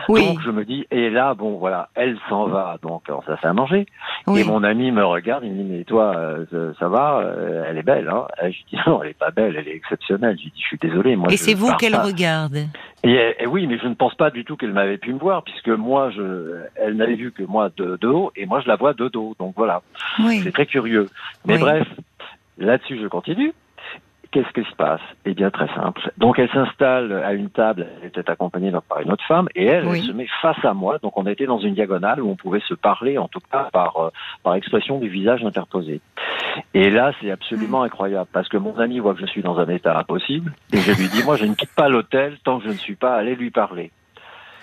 Oui. 0.09 0.25
Donc 0.25 0.41
je 0.41 0.49
me 0.49 0.65
dis 0.65 0.85
et 0.91 1.09
là 1.09 1.33
bon 1.33 1.57
voilà, 1.57 1.89
elle 1.95 2.17
s'en 2.27 2.47
va 2.47 2.77
donc 2.81 3.03
alors, 3.07 3.23
ça 3.25 3.37
fait 3.37 3.47
à 3.47 3.53
manger. 3.53 3.85
Oui. 4.27 4.41
Et 4.41 4.43
mon 4.43 4.63
ami 4.63 4.91
me 4.91 5.05
regarde, 5.05 5.43
il 5.45 5.51
me 5.53 5.63
dit 5.63 5.69
mais 5.69 5.83
toi 5.85 6.13
euh, 6.17 6.73
ça, 6.79 6.89
va, 6.89 7.19
Euh, 7.19 7.63
elle 7.67 7.77
est 7.77 7.83
belle 7.83 8.09
hein. 8.09 8.25
Et 8.43 8.51
je 8.51 8.57
dis 8.69 8.77
non, 8.87 9.01
elle 9.03 9.11
est 9.11 9.17
pas 9.17 9.29
belle, 9.31 9.55
elle 9.55 9.67
est 9.67 9.75
exceptionnelle. 9.75 10.35
Je 10.37 10.45
dis 10.49 10.53
je 10.57 10.65
suis 10.65 10.77
désolé 10.77 11.15
moi. 11.15 11.31
Et 11.31 11.37
c'est 11.37 11.53
vous 11.53 11.71
qu'elle 11.77 11.95
regarde? 11.95 12.57
Et, 13.03 13.35
et 13.39 13.45
oui, 13.45 13.65
mais 13.67 13.77
je 13.77 13.87
ne 13.87 13.93
pense 13.93 14.15
pas 14.15 14.29
du 14.31 14.43
tout 14.43 14.57
qu'elle 14.57 14.73
m'avait 14.73 14.97
pu 14.97 15.13
me 15.13 15.19
voir 15.19 15.43
puisque 15.43 15.69
moi 15.69 16.09
je, 16.09 16.55
elle 16.75 16.97
n'avait 16.97 17.15
vu 17.15 17.31
que 17.31 17.43
moi 17.43 17.69
de, 17.77 17.97
de 18.01 18.07
haut 18.07 18.31
et 18.35 18.45
moi 18.47 18.61
je 18.61 18.67
la 18.67 18.75
vois 18.75 18.93
de 18.93 19.07
dos. 19.07 19.35
Donc 19.39 19.53
voilà, 19.55 19.83
Oui. 20.19 20.41
c'est 20.43 20.51
très 20.51 20.65
curieux. 20.65 21.07
Mais 21.45 21.57
bref, 21.59 21.87
là-dessus 22.65 22.99
je 23.01 23.07
continue. 23.07 23.53
Qu'est-ce 24.31 24.53
qui 24.53 24.63
se 24.69 24.73
passe? 24.77 25.01
Eh 25.25 25.33
bien, 25.33 25.49
très 25.51 25.67
simple. 25.75 26.09
Donc, 26.17 26.39
elle 26.39 26.49
s'installe 26.51 27.11
à 27.11 27.33
une 27.33 27.49
table, 27.49 27.87
elle 28.01 28.07
était 28.07 28.29
accompagnée 28.31 28.71
par 28.87 29.01
une 29.01 29.11
autre 29.11 29.25
femme, 29.27 29.49
et 29.55 29.65
elle, 29.65 29.85
Oui. 29.85 29.99
elle 29.99 30.05
se 30.07 30.11
met 30.13 30.27
face 30.41 30.63
à 30.63 30.73
moi. 30.73 30.99
Donc, 30.99 31.17
on 31.17 31.25
était 31.25 31.45
dans 31.45 31.59
une 31.59 31.73
diagonale 31.73 32.21
où 32.21 32.29
on 32.29 32.37
pouvait 32.37 32.61
se 32.61 32.73
parler, 32.73 33.17
en 33.17 33.27
tout 33.27 33.41
cas 33.51 33.67
par, 33.73 33.97
euh, 33.97 34.09
par 34.41 34.55
expression 34.55 34.99
du 34.99 35.09
visage 35.09 35.43
interposé. 35.43 35.99
Et 36.73 36.89
là, 36.91 37.11
c'est 37.19 37.29
absolument 37.29 37.83
incroyable, 37.83 38.29
parce 38.31 38.47
que 38.47 38.55
mon 38.55 38.77
ami 38.79 38.99
voit 38.99 39.15
que 39.15 39.19
je 39.19 39.25
suis 39.25 39.41
dans 39.41 39.59
un 39.59 39.67
état 39.67 39.97
impossible, 39.99 40.53
et 40.71 40.77
je 40.77 40.91
lui 40.97 41.09
dis, 41.09 41.25
moi, 41.25 41.35
je 41.35 41.43
ne 41.43 41.53
quitte 41.53 41.75
pas 41.75 41.89
l'hôtel 41.89 42.37
tant 42.45 42.59
que 42.59 42.63
je 42.63 42.69
ne 42.69 42.75
suis 42.77 42.95
pas 42.95 43.15
allé 43.15 43.35
lui 43.35 43.51
parler. 43.51 43.91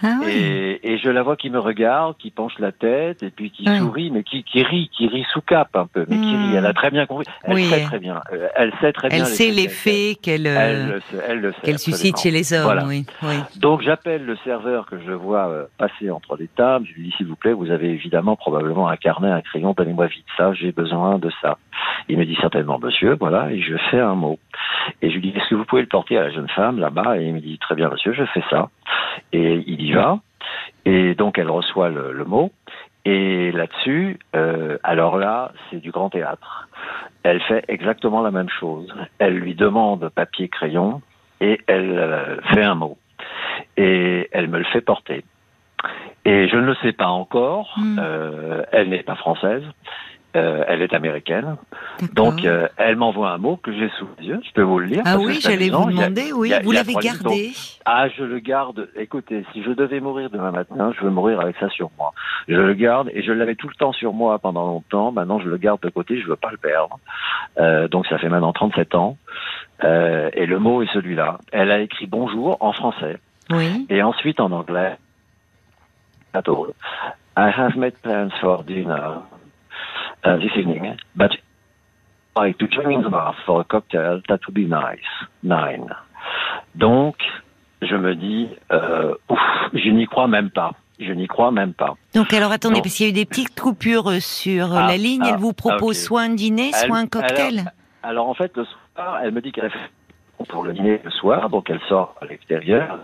Ah. 0.02 0.20
Et, 0.28 0.80
et 0.92 0.98
je 0.98 1.08
la 1.10 1.22
vois 1.22 1.36
qui 1.36 1.50
me 1.50 1.58
regarde, 1.58 2.16
qui 2.18 2.30
penche 2.30 2.58
la 2.58 2.70
tête, 2.72 3.22
et 3.22 3.30
puis 3.30 3.50
qui 3.50 3.64
sourit, 3.78 4.10
mais 4.10 4.22
qui, 4.22 4.44
qui 4.44 4.62
rit, 4.62 4.88
qui 4.96 5.08
rit 5.08 5.26
sous 5.32 5.40
cap 5.40 5.68
un 5.74 5.86
peu, 5.86 6.04
mais 6.08 6.18
qui 6.18 6.34
Hmm. 6.34 6.50
rit. 6.50 6.54
Elle 6.56 6.66
a 6.66 6.72
très 6.72 6.90
bien 6.90 7.06
compris. 7.06 7.26
Elle 7.42 7.54
Oui. 7.54 7.64
sait 7.64 7.80
très 7.84 7.98
bien. 7.98 8.20
euh, 8.32 8.48
Elle 8.54 8.72
sait 8.80 8.92
très 8.92 9.08
bien. 9.08 9.18
Elle 9.18 9.26
sait 9.26 9.50
l'effet 9.50 10.16
qu'elle 10.22 10.46
euh, 10.46 11.00
Elle 11.28 11.52
qu'elle 11.62 11.78
suscite 11.78 12.18
chez 12.18 12.30
les 12.30 12.52
hommes. 12.52 12.62
Voilà. 12.62 12.84
Oui. 12.86 13.04
oui. 13.22 13.34
Donc 13.56 13.82
j'appelle 13.82 14.24
le 14.24 14.36
serveur 14.44 14.86
que 14.86 14.98
je 15.04 15.12
vois 15.12 15.48
euh, 15.48 15.64
passer 15.78 16.10
entre 16.10 16.36
les 16.36 16.48
tables. 16.48 16.86
Je 16.88 16.94
lui 16.94 17.08
dis 17.08 17.14
s'il 17.16 17.26
vous 17.26 17.36
plaît, 17.36 17.52
vous 17.52 17.70
avez 17.70 17.88
évidemment 17.90 18.36
probablement 18.36 18.88
un 18.88 18.96
carnet, 18.96 19.30
un 19.30 19.40
crayon, 19.40 19.74
donnez-moi 19.76 20.06
vite 20.06 20.24
ça. 20.36 20.52
J'ai 20.54 20.72
besoin 20.72 21.18
de 21.18 21.30
ça. 21.42 21.58
Il 22.08 22.18
me 22.18 22.24
dit 22.24 22.36
certainement 22.40 22.78
monsieur, 22.78 23.16
voilà, 23.18 23.50
et 23.50 23.60
je 23.60 23.76
fais 23.90 24.00
un 24.00 24.14
mot. 24.14 24.38
Et 25.02 25.10
je 25.10 25.14
lui 25.14 25.22
dis 25.22 25.28
est-ce 25.36 25.48
que 25.48 25.54
vous 25.54 25.64
pouvez 25.64 25.82
le 25.82 25.88
porter 25.88 26.16
à 26.18 26.22
la 26.22 26.30
jeune 26.30 26.48
femme 26.48 26.78
là-bas? 26.78 27.18
Et 27.18 27.26
il 27.26 27.34
me 27.34 27.40
dit 27.40 27.58
très 27.58 27.74
bien 27.74 27.88
monsieur, 27.90 28.12
je 28.12 28.24
fais 28.26 28.42
ça. 28.50 28.68
Et 29.32 29.62
il 29.66 29.82
y 29.82 29.92
va. 29.92 30.20
Et 30.84 31.14
donc 31.14 31.38
elle 31.38 31.50
reçoit 31.50 31.88
le, 31.88 32.12
le 32.12 32.24
mot. 32.24 32.52
Et 33.04 33.52
là-dessus, 33.52 34.18
euh, 34.36 34.76
alors 34.82 35.16
là, 35.16 35.52
c'est 35.70 35.80
du 35.80 35.90
grand 35.90 36.10
théâtre. 36.10 36.68
Elle 37.22 37.40
fait 37.40 37.64
exactement 37.68 38.20
la 38.20 38.30
même 38.30 38.50
chose. 38.50 38.92
Elle 39.18 39.38
lui 39.38 39.54
demande 39.54 40.10
papier, 40.10 40.48
crayon, 40.48 41.00
et 41.40 41.58
elle 41.66 41.98
euh, 41.98 42.40
fait 42.52 42.62
un 42.62 42.74
mot. 42.74 42.98
Et 43.78 44.28
elle 44.32 44.48
me 44.48 44.58
le 44.58 44.64
fait 44.64 44.82
porter. 44.82 45.24
Et 46.26 46.48
je 46.48 46.56
ne 46.56 46.66
le 46.66 46.74
sais 46.82 46.92
pas 46.92 47.08
encore. 47.08 47.72
Mm. 47.78 47.98
euh, 47.98 48.62
elle 48.72 48.90
n'est 48.90 49.02
pas 49.02 49.14
française. 49.14 49.64
Euh, 50.38 50.64
elle 50.68 50.82
est 50.82 50.94
américaine. 50.94 51.56
Donc, 52.12 52.44
euh, 52.44 52.68
elle 52.76 52.96
m'envoie 52.96 53.30
un 53.30 53.38
mot 53.38 53.56
que 53.56 53.72
j'ai 53.72 53.88
sous 53.98 54.06
les 54.18 54.26
yeux. 54.28 54.40
Je 54.46 54.52
peux 54.52 54.62
vous 54.62 54.78
le 54.78 54.86
lire. 54.86 55.02
ah 55.04 55.16
oui, 55.18 55.38
j'allais 55.40 55.68
vous 55.70 55.88
a- 55.88 55.90
demander, 55.90 56.32
oui, 56.32 56.52
a- 56.54 56.60
vous 56.60 56.70
l'avez 56.72 56.94
gardé. 56.94 57.50
Ah, 57.84 58.08
je 58.08 58.22
le 58.22 58.38
garde. 58.38 58.88
Écoutez, 58.96 59.44
si 59.52 59.62
je 59.62 59.70
devais 59.72 59.98
mourir 60.00 60.30
demain 60.30 60.50
matin, 60.52 60.92
je 60.96 61.04
veux 61.04 61.10
mourir 61.10 61.40
avec 61.40 61.56
ça 61.58 61.68
sur 61.70 61.90
moi. 61.98 62.12
Je 62.46 62.54
le 62.54 62.74
garde 62.74 63.10
et 63.12 63.22
je 63.22 63.32
l'avais 63.32 63.56
tout 63.56 63.68
le 63.68 63.74
temps 63.74 63.92
sur 63.92 64.12
moi 64.12 64.38
pendant 64.38 64.66
longtemps. 64.66 65.10
Maintenant, 65.12 65.40
je 65.40 65.48
le 65.48 65.56
garde 65.56 65.80
de 65.82 65.88
côté. 65.90 66.20
Je 66.20 66.26
veux 66.28 66.36
pas 66.36 66.50
le 66.50 66.56
perdre. 66.58 66.98
Euh, 67.58 67.88
donc, 67.88 68.06
ça 68.06 68.18
fait 68.18 68.28
maintenant 68.28 68.52
37 68.52 68.94
ans. 68.94 69.16
Et 69.82 70.46
le 70.46 70.58
mot 70.58 70.82
est 70.82 70.92
celui-là. 70.92 71.38
Elle 71.52 71.70
a 71.70 71.80
écrit 71.80 72.06
bonjour 72.06 72.56
en 72.60 72.72
français 72.72 73.18
Oui. 73.50 73.86
et 73.90 74.02
ensuite 74.02 74.40
en 74.40 74.50
anglais. 74.52 74.96
I 77.36 77.50
have 77.50 77.76
made 77.76 77.94
plans 78.02 78.30
for 78.40 78.62
dinner 78.64 79.22
uh, 80.24 80.36
this 80.38 80.50
evening, 80.56 80.96
but 81.16 81.30
I 82.36 82.52
to 82.52 82.66
join 82.68 82.92
in 82.92 83.02
the 83.02 83.10
bar 83.10 83.34
for 83.46 83.60
a 83.60 83.64
cocktail. 83.64 84.20
That 84.28 84.40
would 84.46 84.54
be 84.54 84.66
nice. 84.66 84.98
Nine. 85.42 85.88
Donc, 86.74 87.16
je 87.82 87.94
me 87.96 88.14
dis, 88.14 88.48
euh, 88.72 89.14
ouf, 89.28 89.38
je 89.72 89.90
n'y 89.90 90.06
crois 90.06 90.28
même 90.28 90.50
pas. 90.50 90.72
Je 91.00 91.12
n'y 91.12 91.26
crois 91.28 91.52
même 91.52 91.74
pas. 91.74 91.94
Donc 92.14 92.32
alors 92.32 92.50
attendez, 92.50 92.76
Non. 92.76 92.82
parce 92.82 92.94
qu'il 92.96 93.06
y 93.06 93.08
a 93.08 93.10
eu 93.10 93.14
des 93.14 93.24
petites 93.24 93.58
coupures 93.58 94.10
euh, 94.10 94.20
sur 94.20 94.72
euh, 94.72 94.80
Ah, 94.82 94.88
la 94.88 94.96
ligne. 94.96 95.22
ah, 95.24 95.30
Elle 95.32 95.38
vous 95.38 95.52
propose 95.52 95.96
ah, 96.02 96.06
soit 96.06 96.22
un 96.22 96.30
dîner, 96.34 96.70
Elle- 96.74 96.86
soit 96.88 96.96
un 96.96 97.06
cocktail. 97.06 97.72
Alors 98.02 98.28
en 98.28 98.34
fait, 98.34 98.56
le 98.56 98.64
soir, 98.64 99.20
elle 99.22 99.30
me 99.32 99.40
dit 99.40 99.52
qu'elle 99.52 99.66
a 99.66 99.70
fait 99.70 99.78
pour 100.48 100.64
le 100.64 100.72
dîner 100.72 101.00
le 101.04 101.10
soir, 101.10 101.50
donc 101.50 101.70
elle 101.70 101.80
sort 101.88 102.14
à 102.20 102.24
l'extérieur. 102.26 102.98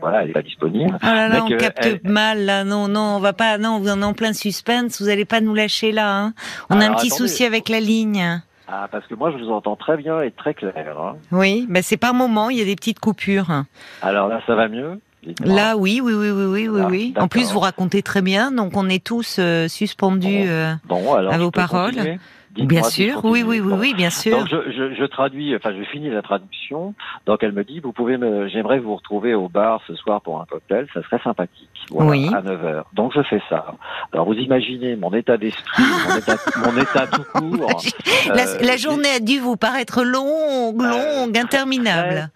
Voilà, 0.00 0.20
elle 0.22 0.28
n'est 0.28 0.32
pas 0.32 0.42
disponible. 0.42 0.96
Oh 1.02 1.06
là 1.06 1.28
là, 1.28 1.34
Mais 1.48 1.54
on 1.54 1.58
capte 1.58 1.84
elle- 1.84 2.00
mal 2.04 2.44
là. 2.44 2.64
Non, 2.64 2.86
non, 2.88 3.16
on 3.16 3.18
va 3.20 3.32
pas. 3.32 3.58
Non, 3.58 3.70
en 3.70 3.84
êtes 3.86 4.04
en 4.04 4.12
plein 4.14 4.32
suspense. 4.32 5.00
Vous 5.02 5.08
allez 5.08 5.24
pas 5.24 5.40
nous 5.40 5.54
lâcher 5.54 5.90
là. 5.92 6.16
hein. 6.16 6.34
On 6.70 6.80
a 6.80 6.84
un 6.86 6.94
petit 6.94 7.08
attendez. 7.08 7.28
souci 7.28 7.44
avec 7.44 7.68
la 7.68 7.80
ligne. 7.80 8.40
Ah, 8.68 8.86
parce 8.92 9.06
que 9.06 9.14
moi, 9.14 9.32
je 9.32 9.42
vous 9.42 9.50
entends 9.50 9.76
très 9.76 9.96
bien 9.96 10.20
et 10.20 10.30
très 10.30 10.54
clair. 10.54 10.96
hein. 11.00 11.16
Oui, 11.32 11.66
ben 11.68 11.82
c'est 11.82 11.96
par 11.96 12.14
moment. 12.14 12.50
Il 12.50 12.58
y 12.58 12.62
a 12.62 12.64
des 12.64 12.76
petites 12.76 13.00
coupures. 13.00 13.64
Alors 14.02 14.28
là, 14.28 14.40
ça 14.46 14.54
va 14.54 14.68
mieux? 14.68 15.00
Là, 15.44 15.76
oui, 15.76 16.00
oui, 16.02 16.12
oui, 16.14 16.30
oui, 16.30 16.44
oui, 16.44 16.68
oui, 16.68 16.80
Ah, 16.82 16.86
oui. 16.88 17.14
En 17.18 17.26
plus, 17.28 17.50
vous 17.52 17.58
racontez 17.58 18.02
très 18.02 18.22
bien, 18.22 18.52
donc 18.52 18.76
on 18.76 18.88
est 18.88 19.02
tous 19.04 19.36
euh, 19.40 19.66
suspendus. 19.68 20.26
Bon. 20.28 20.46
euh, 20.46 20.74
Bon, 20.84 21.14
alors, 21.14 21.32
à 21.32 21.38
vos 21.38 21.50
paroles 21.50 21.94
continuer 21.94 22.18
bien 22.66 22.82
sûr, 22.82 23.20
oui, 23.24 23.42
oui, 23.42 23.60
oui, 23.60 23.74
oui, 23.78 23.94
bien 23.94 24.10
sûr. 24.10 24.38
Donc 24.38 24.48
je, 24.48 24.70
je, 24.72 24.94
je 24.94 25.04
traduis, 25.04 25.54
enfin 25.56 25.72
je 25.76 25.82
finis 25.84 26.10
la 26.10 26.22
traduction. 26.22 26.94
Donc 27.26 27.42
elle 27.42 27.52
me 27.52 27.64
dit, 27.64 27.80
vous 27.80 27.92
pouvez 27.92 28.16
me, 28.16 28.48
j'aimerais 28.48 28.78
vous 28.78 28.96
retrouver 28.96 29.34
au 29.34 29.48
bar 29.48 29.80
ce 29.86 29.94
soir 29.94 30.20
pour 30.20 30.40
un 30.40 30.46
cocktail, 30.46 30.86
ça 30.94 31.02
serait 31.02 31.20
sympathique. 31.22 31.68
Voilà, 31.90 32.10
Oui. 32.10 32.30
À 32.34 32.42
9 32.42 32.64
heures. 32.64 32.86
Donc 32.92 33.12
je 33.14 33.22
fais 33.22 33.40
ça. 33.48 33.74
Alors 34.12 34.26
vous 34.26 34.34
imaginez 34.34 34.96
mon 34.96 35.12
état 35.14 35.36
d'esprit, 35.36 35.82
mon 36.08 36.16
état, 36.16 36.36
mon 36.64 36.76
état 36.76 37.06
tout 37.06 37.24
court. 37.32 37.82
la, 38.34 38.46
Euh, 38.48 38.58
la 38.60 38.76
journée 38.76 39.10
a 39.16 39.20
dû 39.20 39.38
vous 39.38 39.56
paraître 39.56 40.02
longue, 40.04 40.80
longue, 40.82 41.36
interminable. 41.36 42.08
Très 42.08 42.28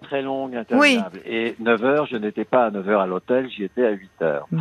très 0.00 0.22
longue, 0.22 0.56
interminable. 0.56 1.20
Et 1.26 1.54
9 1.60 1.84
heures, 1.84 2.06
je 2.06 2.16
n'étais 2.16 2.44
pas 2.44 2.66
à 2.66 2.70
9 2.70 2.88
heures 2.88 3.00
à 3.00 3.06
l'hôtel, 3.06 3.48
j'y 3.50 3.64
étais 3.64 3.86
à 3.86 3.90
8 3.90 4.10
heures. 4.22 4.46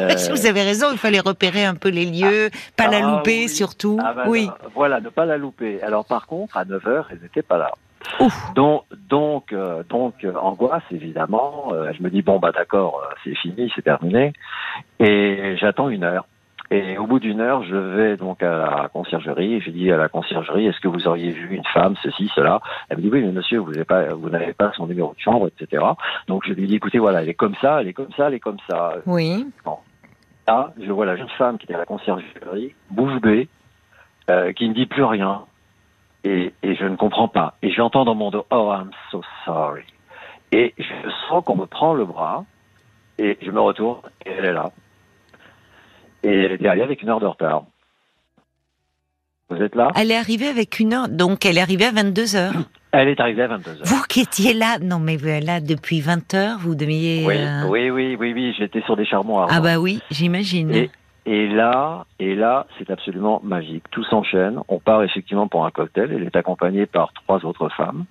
Euh, 0.00 0.08
Vous 0.30 0.46
avez 0.46 0.62
raison, 0.62 0.88
il 0.90 0.98
fallait 0.98 1.20
repérer 1.20 1.64
un 1.64 1.76
peu 1.76 1.88
les 1.88 2.04
lieux, 2.04 2.50
pas 2.76 2.88
la 2.88 2.96
ah, 2.96 3.16
louper 3.16 3.42
oui. 3.42 3.48
surtout. 3.48 3.96
ah 4.02 4.12
bah, 4.12 4.24
oui. 4.26 4.50
voilà, 4.74 5.00
ne 5.00 5.08
pas 5.08 5.24
la 5.24 5.36
louper. 5.36 5.80
Alors 5.82 6.04
par 6.04 6.26
contre, 6.26 6.56
à 6.56 6.64
9 6.64 6.86
heures, 6.88 7.08
elle 7.12 7.20
n'était 7.20 7.42
pas 7.42 7.58
là. 7.58 7.70
Ouf. 8.20 8.54
Donc, 8.54 8.84
donc, 9.08 9.52
euh, 9.52 9.82
donc 9.88 10.24
euh, 10.24 10.34
angoisse 10.34 10.82
évidemment. 10.90 11.72
Euh, 11.72 11.92
je 11.96 12.02
me 12.02 12.10
dis 12.10 12.22
bon 12.22 12.38
bah 12.38 12.52
d'accord, 12.52 13.02
c'est 13.24 13.34
fini, 13.36 13.72
c'est 13.74 13.82
terminé. 13.82 14.32
Et 15.00 15.56
j'attends 15.60 15.88
une 15.88 16.04
heure. 16.04 16.26
Et 16.70 16.96
au 16.96 17.06
bout 17.06 17.20
d'une 17.20 17.40
heure, 17.40 17.62
je 17.62 17.76
vais 17.76 18.16
donc 18.16 18.42
à 18.42 18.80
la 18.80 18.88
conciergerie 18.88 19.54
et 19.54 19.60
je 19.60 19.70
dis 19.70 19.92
à 19.92 19.96
la 19.96 20.08
conciergerie 20.08 20.66
est-ce 20.66 20.80
que 20.80 20.88
vous 20.88 21.06
auriez 21.06 21.30
vu 21.30 21.54
une 21.54 21.64
femme, 21.72 21.94
ceci, 22.02 22.30
cela? 22.34 22.60
Elle 22.88 22.96
me 22.96 23.02
dit 23.02 23.10
oui, 23.12 23.22
mais 23.22 23.32
monsieur, 23.32 23.58
vous 23.58 23.70
n'avez 23.72 23.84
pas, 23.84 24.14
vous 24.14 24.30
n'avez 24.30 24.54
pas 24.54 24.72
son 24.74 24.86
numéro 24.86 25.12
de 25.12 25.20
chambre, 25.20 25.48
etc. 25.48 25.84
Donc 26.26 26.44
je 26.46 26.52
lui 26.54 26.66
dis 26.66 26.76
écoutez, 26.76 26.98
voilà, 26.98 27.22
elle 27.22 27.28
est 27.28 27.34
comme 27.34 27.54
ça, 27.60 27.80
elle 27.80 27.88
est 27.88 27.92
comme 27.92 28.12
ça, 28.16 28.28
elle 28.28 28.34
est 28.34 28.40
comme 28.40 28.56
ça. 28.68 28.94
Oui. 29.06 29.46
Là, 30.46 30.72
je 30.80 30.90
vois 30.90 31.06
la 31.06 31.16
jeune 31.16 31.28
femme 31.38 31.58
qui 31.58 31.64
était 31.64 31.74
à 31.74 31.78
la 31.78 31.86
conciergerie, 31.86 32.74
bouche 32.90 33.20
bée, 33.20 33.48
euh, 34.30 34.52
qui 34.52 34.68
ne 34.68 34.74
dit 34.74 34.86
plus 34.86 35.04
rien. 35.04 35.42
Et, 36.24 36.52
et 36.62 36.74
je 36.74 36.86
ne 36.86 36.96
comprends 36.96 37.28
pas. 37.28 37.56
Et 37.62 37.70
j'entends 37.70 38.04
dans 38.06 38.14
mon 38.14 38.30
dos, 38.30 38.46
oh, 38.50 38.72
I'm 38.72 38.90
so 39.10 39.22
sorry. 39.44 39.84
Et 40.52 40.74
je 40.78 41.10
sens 41.28 41.44
qu'on 41.44 41.56
me 41.56 41.66
prend 41.66 41.94
le 41.94 42.04
bras, 42.04 42.44
et 43.18 43.38
je 43.42 43.50
me 43.50 43.60
retourne, 43.60 44.00
et 44.24 44.30
elle 44.30 44.46
est 44.46 44.52
là. 44.52 44.70
Et 46.24 46.44
elle 46.44 46.52
était 46.52 46.66
arrivée 46.66 46.84
avec 46.84 47.02
une 47.02 47.10
heure 47.10 47.20
de 47.20 47.26
retard. 47.26 47.64
Vous 49.50 49.56
êtes 49.56 49.74
là? 49.74 49.90
Elle 49.94 50.10
est 50.10 50.16
arrivée 50.16 50.48
avec 50.48 50.80
une 50.80 50.94
heure, 50.94 51.08
donc 51.08 51.44
elle 51.44 51.58
est 51.58 51.60
arrivée 51.60 51.84
à 51.84 51.92
22 51.92 52.36
heures. 52.36 52.52
Elle 52.96 53.08
est 53.08 53.18
arrivée 53.18 53.42
à 53.42 53.48
22 53.48 53.70
heures. 53.70 53.76
Vous 53.86 54.02
qui 54.08 54.20
étiez 54.20 54.54
là, 54.54 54.78
non 54.80 55.00
mais 55.00 55.16
vous 55.16 55.26
êtes 55.26 55.42
là 55.42 55.60
depuis 55.60 56.00
20 56.00 56.32
heures, 56.34 56.58
vous 56.60 56.76
deviez. 56.76 57.24
Oui, 57.26 57.34
euh, 57.36 57.66
oui, 57.68 57.90
oui, 57.90 58.16
oui, 58.16 58.32
oui, 58.32 58.54
j'étais 58.56 58.82
sur 58.82 58.94
des 58.96 59.04
charbons 59.04 59.40
ardents. 59.40 59.52
Ah 59.56 59.60
bah 59.60 59.78
oui, 59.78 59.98
j'imagine. 60.12 60.72
Et, 60.72 60.90
et 61.26 61.48
là, 61.48 62.04
et 62.20 62.36
là, 62.36 62.68
c'est 62.78 62.88
absolument 62.90 63.40
magique. 63.42 63.82
Tout 63.90 64.04
s'enchaîne. 64.04 64.60
On 64.68 64.78
part 64.78 65.02
effectivement 65.02 65.48
pour 65.48 65.66
un 65.66 65.72
cocktail. 65.72 66.12
Elle 66.12 66.22
est 66.22 66.36
accompagnée 66.36 66.86
par 66.86 67.12
trois 67.14 67.44
autres 67.44 67.68
femmes. 67.70 68.04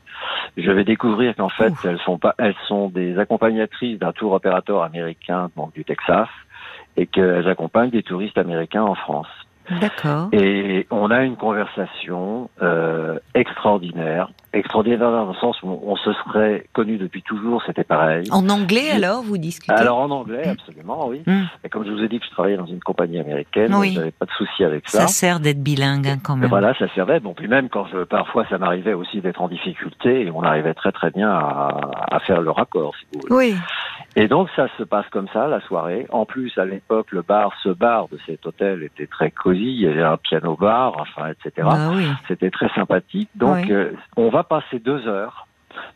Je 0.55 0.69
vais 0.69 0.83
découvrir 0.83 1.35
qu'en 1.35 1.49
fait, 1.49 1.71
Ouf. 1.71 1.85
elles 1.85 1.99
sont 1.99 2.17
pas, 2.19 2.35
elles 2.37 2.55
sont 2.67 2.89
des 2.89 3.17
accompagnatrices 3.17 3.97
d'un 3.97 4.11
tour 4.11 4.33
opérateur 4.33 4.83
américain, 4.83 5.49
donc 5.55 5.73
du 5.73 5.83
Texas, 5.83 6.29
et 6.95 7.07
qu'elles 7.07 7.47
accompagnent 7.47 7.89
des 7.89 8.03
touristes 8.03 8.37
américains 8.37 8.83
en 8.83 8.95
France. 8.95 9.27
D'accord. 9.81 10.29
Et 10.33 10.85
on 10.91 11.09
a 11.11 11.21
une 11.23 11.35
conversation 11.37 12.49
euh, 12.61 13.17
extraordinaire, 13.33 14.29
extraordinaire 14.51 14.99
dans 14.99 15.25
le 15.27 15.33
sens 15.35 15.61
où 15.63 15.79
on 15.85 15.95
se 15.95 16.11
serait 16.13 16.65
connus 16.73 16.97
depuis 16.97 17.21
toujours, 17.23 17.63
c'était 17.65 17.83
pareil. 17.83 18.27
En 18.31 18.49
anglais 18.49 18.91
alors, 18.91 19.21
vous 19.23 19.37
discutez? 19.37 19.73
Alors 19.73 19.99
en 19.99 20.11
anglais, 20.11 20.47
absolument, 20.47 21.07
oui. 21.07 21.23
Hmm. 21.25 21.43
Et 21.63 21.69
comme 21.69 21.85
je 21.85 21.91
vous 21.91 22.03
ai 22.03 22.07
dit 22.09 22.19
que 22.19 22.25
je 22.25 22.31
travaillais 22.31 22.57
dans 22.57 22.65
une 22.65 22.81
compagnie 22.81 23.19
américaine, 23.19 23.73
Oui. 23.75 23.93
j'avais 23.93 24.11
pas 24.11 24.25
de 24.25 24.31
souci 24.31 24.63
avec 24.63 24.87
Ça 24.89 25.01
ça. 25.01 25.07
sert 25.07 25.39
d'être 25.39 25.63
bilingue 25.63 26.07
hein, 26.07 26.17
quand 26.23 26.35
Et 26.37 26.41
même. 26.41 26.49
voilà, 26.49 26.73
ça 26.75 26.87
servait. 26.93 27.19
Bon, 27.19 27.33
puis 27.33 27.47
même 27.47 27.69
quand 27.69 27.85
je, 27.91 28.03
parfois, 28.03 28.45
ça 28.49 28.57
m'arrivait 28.57 28.93
aussi 28.93 29.21
d'être 29.21 29.41
en 29.41 29.47
difficulté, 29.47 30.23
et 30.25 30.31
on 30.31 30.43
arrivait 30.43 30.73
très 30.73 30.91
très 30.91 31.09
bien 31.11 31.29
à, 31.29 31.69
à 32.11 32.19
faire 32.19 32.41
le 32.41 32.51
raccord, 32.51 32.93
si 32.97 33.05
vous 33.13 33.21
voulez. 33.29 33.53
Oui. 33.53 33.55
Et 34.15 34.27
donc 34.27 34.47
ça 34.55 34.67
se 34.77 34.83
passe 34.83 35.07
comme 35.11 35.27
ça 35.33 35.47
la 35.47 35.59
soirée. 35.61 36.05
En 36.11 36.25
plus, 36.25 36.55
à 36.59 36.65
l'époque, 36.65 37.07
le 37.11 37.23
bar, 37.23 37.51
ce 37.63 37.69
bar 37.69 38.07
de 38.09 38.19
cet 38.27 38.45
hôtel 38.45 38.83
était 38.83 39.07
très 39.07 39.31
Il 39.61 39.81
y 39.81 39.87
avait 39.87 40.03
un 40.03 40.17
piano 40.17 40.55
bar, 40.55 40.95
enfin, 40.99 41.29
etc. 41.29 41.67
Ah 41.71 41.89
oui. 41.93 42.07
C'était 42.27 42.49
très 42.51 42.69
sympathique. 42.69 43.29
Donc, 43.35 43.55
Oui. 43.65 43.71
euh, 43.71 43.91
on 44.17 44.29
va 44.29 44.43
passer 44.43 44.79
deux 44.79 45.07
heures, 45.07 45.47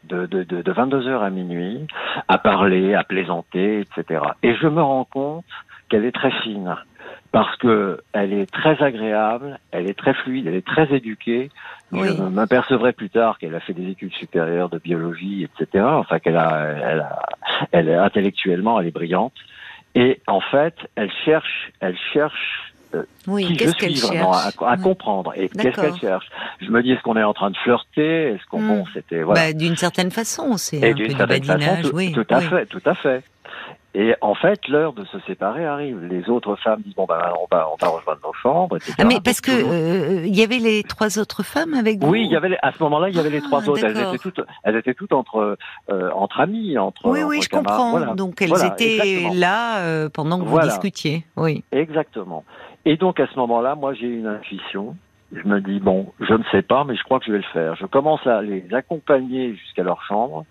de, 0.06 0.26
de, 0.26 0.44
de, 0.44 0.62
de 0.62 0.72
22 0.72 1.08
heures 1.08 1.24
à 1.24 1.30
minuit, 1.30 1.86
à 2.28 2.38
parler, 2.38 2.94
à 2.96 3.04
plaisanter, 3.04 3.82
etc. 3.82 4.22
Et 4.44 4.56
je 4.56 4.68
me 4.68 4.82
rends 4.82 5.06
compte 5.06 5.46
qu'elle 5.90 6.06
est 6.06 6.12
très 6.12 6.32
fine. 6.42 6.76
Parce 7.32 7.56
que 7.58 8.00
elle 8.14 8.34
est 8.34 8.50
très 8.52 8.82
agréable, 8.82 9.60
elle 9.72 9.88
est 9.90 9.98
très 9.98 10.14
fluide, 10.14 10.48
elle 10.48 10.56
est 10.56 10.66
très 10.66 10.92
éduquée. 10.96 11.50
Oui. 11.92 12.08
Je 12.08 12.24
m'apercevrai 12.24 12.94
plus 12.94 13.10
tard 13.10 13.38
qu'elle 13.38 13.54
a 13.54 13.60
fait 13.60 13.74
des 13.74 13.90
études 13.92 14.14
supérieures 14.14 14.70
de 14.70 14.78
biologie, 14.80 15.44
etc. 15.46 15.84
Enfin, 15.86 16.20
qu'elle 16.20 16.38
a, 16.38 16.68
elle 16.84 17.00
a, 17.02 17.20
elle 17.72 17.90
est 17.90 17.96
intellectuellement, 17.96 18.80
elle 18.80 18.88
est 18.88 18.92
brillante. 18.92 19.34
Et 19.94 20.22
en 20.28 20.40
fait, 20.42 20.76
elle 20.96 21.12
cherche, 21.26 21.72
elle 21.82 21.98
cherche 22.14 22.74
Oui, 23.28 23.46
qui 23.46 23.54
je 23.54 23.60
qu'est-ce 23.60 23.76
qu'elle 23.76 23.96
suis 23.96 24.08
vraiment, 24.08 24.34
cherche 24.34 24.56
à, 24.62 24.66
à 24.70 24.76
Ouais. 24.76 24.82
comprendre. 24.82 25.34
Et 25.36 25.50
qu'est-ce 25.50 25.80
qu'elle 25.80 25.98
cherche 25.98 26.28
Je 26.62 26.70
me 26.70 26.82
dis, 26.82 26.92
est-ce 26.92 27.02
qu'on 27.02 27.18
est 27.18 27.24
en 27.24 27.34
train 27.34 27.50
de 27.52 27.58
flirter? 27.58 28.30
Est-ce 28.34 28.46
qu'on, 28.50 28.60
Hmm. 28.62 28.68
bon, 28.68 28.86
c'était 28.94 29.24
voilà. 29.24 29.48
Bah, 29.48 29.54
D'une 29.54 29.76
certaine 29.76 30.12
façon, 30.12 30.58
c'est 30.58 30.78
un 30.78 30.88
peu 30.90 30.94
d'une 30.94 31.08
du 31.08 31.14
façon, 31.16 31.28
badinage, 31.28 31.82
tout, 31.84 31.96
oui. 31.96 32.12
tout 32.14 32.26
à 32.30 32.40
oui. 32.40 32.46
fait, 32.46 32.66
tout 32.68 32.82
à 32.86 32.96
fait. 32.96 33.24
Et 33.96 34.14
en 34.22 34.36
fait, 34.36 34.68
l'heure 34.68 34.94
de 34.94 35.06
se 35.06 35.18
séparer 35.22 35.66
arrive. 35.66 36.00
Les 36.04 36.30
autres 36.30 36.56
femmes 36.58 36.82
disent 36.86 36.94
bon 36.94 37.06
ben 37.10 37.18
on 37.42 37.48
va 37.50 37.68
on 37.72 37.84
va 37.84 37.88
rejoindre 37.92 38.20
nos 38.24 38.34
chambres, 38.34 38.76
etc. 38.78 38.94
Ah, 39.00 39.06
mais 39.06 39.20
parce 39.24 39.42
que 39.42 39.50
euh, 39.50 40.24
il 40.28 40.36
y 40.36 40.44
avait 40.44 40.60
les 40.60 40.84
trois 40.84 41.18
autres 41.18 41.42
femmes 41.42 41.74
avec 41.74 42.00
vous. 42.04 42.08
oui, 42.12 42.22
il 42.24 42.32
y 42.32 42.36
avait 42.36 42.56
à 42.62 42.72
ce 42.74 42.84
moment-là, 42.84 43.10
il 43.10 43.16
y 43.16 43.20
avait 43.20 43.32
les 43.32 43.40
Ah, 43.40 43.48
trois 43.48 43.68
autres. 43.68 43.84
Elles 43.84 43.98
étaient 43.98 44.18
toutes, 44.20 44.42
elles 44.64 44.76
étaient 44.76 44.94
toutes 44.94 45.14
entre 45.14 45.58
euh, 45.90 46.10
entre 46.14 46.42
amies, 46.42 46.78
entre. 46.78 47.08
Oui, 47.08 47.22
oui, 47.24 47.38
entre 47.38 47.44
je 47.46 47.50
camarades. 47.50 47.70
comprends. 47.70 47.92
Voilà. 47.98 48.14
Donc 48.14 48.40
elles 48.42 48.50
Voilà, 48.50 48.68
étaient 48.68 48.98
exactement. 48.98 49.34
là 49.34 49.78
euh, 49.80 50.10
pendant 50.10 50.38
que 50.38 50.44
vous 50.44 50.52
Voilà. 50.52 50.68
discutiez. 50.68 51.26
Oui. 51.36 51.64
Exactement. 51.72 52.44
Et 52.90 52.96
donc 52.96 53.20
à 53.20 53.28
ce 53.28 53.36
moment-là, 53.38 53.76
moi 53.76 53.94
j'ai 53.94 54.08
une 54.08 54.28
intuition. 54.28 54.96
Je 55.34 55.46
me 55.46 55.60
dis 55.60 55.82
bon, 55.82 56.14
je 56.22 56.34
ne 56.34 56.44
sais 56.54 56.62
pas, 56.62 56.86
mais 56.86 56.96
je 56.96 57.04
crois 57.04 57.20
que 57.20 57.26
je 57.26 57.34
vais 57.34 57.40
le 57.40 57.44
faire. 57.52 57.76
Je 57.76 57.86
commence 57.86 58.26
à 58.26 58.42
les 58.42 58.64
accompagner 58.74 59.54
jusqu'à 59.56 59.84
leur 59.84 60.02
chambre 60.04 60.46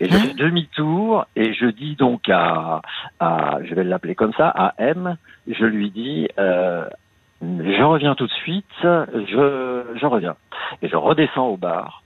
et 0.00 0.08
je 0.08 0.14
Hein 0.16 0.18
fais 0.20 0.32
demi-tour 0.34 1.26
et 1.36 1.52
je 1.52 1.66
dis 1.66 1.94
donc 1.94 2.22
à, 2.30 2.80
à 3.20 3.58
je 3.64 3.74
vais 3.74 3.84
l'appeler 3.84 4.14
comme 4.14 4.32
ça, 4.32 4.48
à 4.48 4.72
M, 4.78 5.18
je 5.46 5.66
lui 5.66 5.90
dis 5.90 6.26
euh, 6.38 6.88
je 7.42 7.82
reviens 7.82 8.14
tout 8.14 8.26
de 8.26 8.32
suite, 8.32 8.64
je 8.82 9.82
je 10.00 10.06
reviens 10.06 10.36
et 10.80 10.88
je 10.88 10.96
redescends 10.96 11.48
au 11.48 11.58
bar 11.58 12.02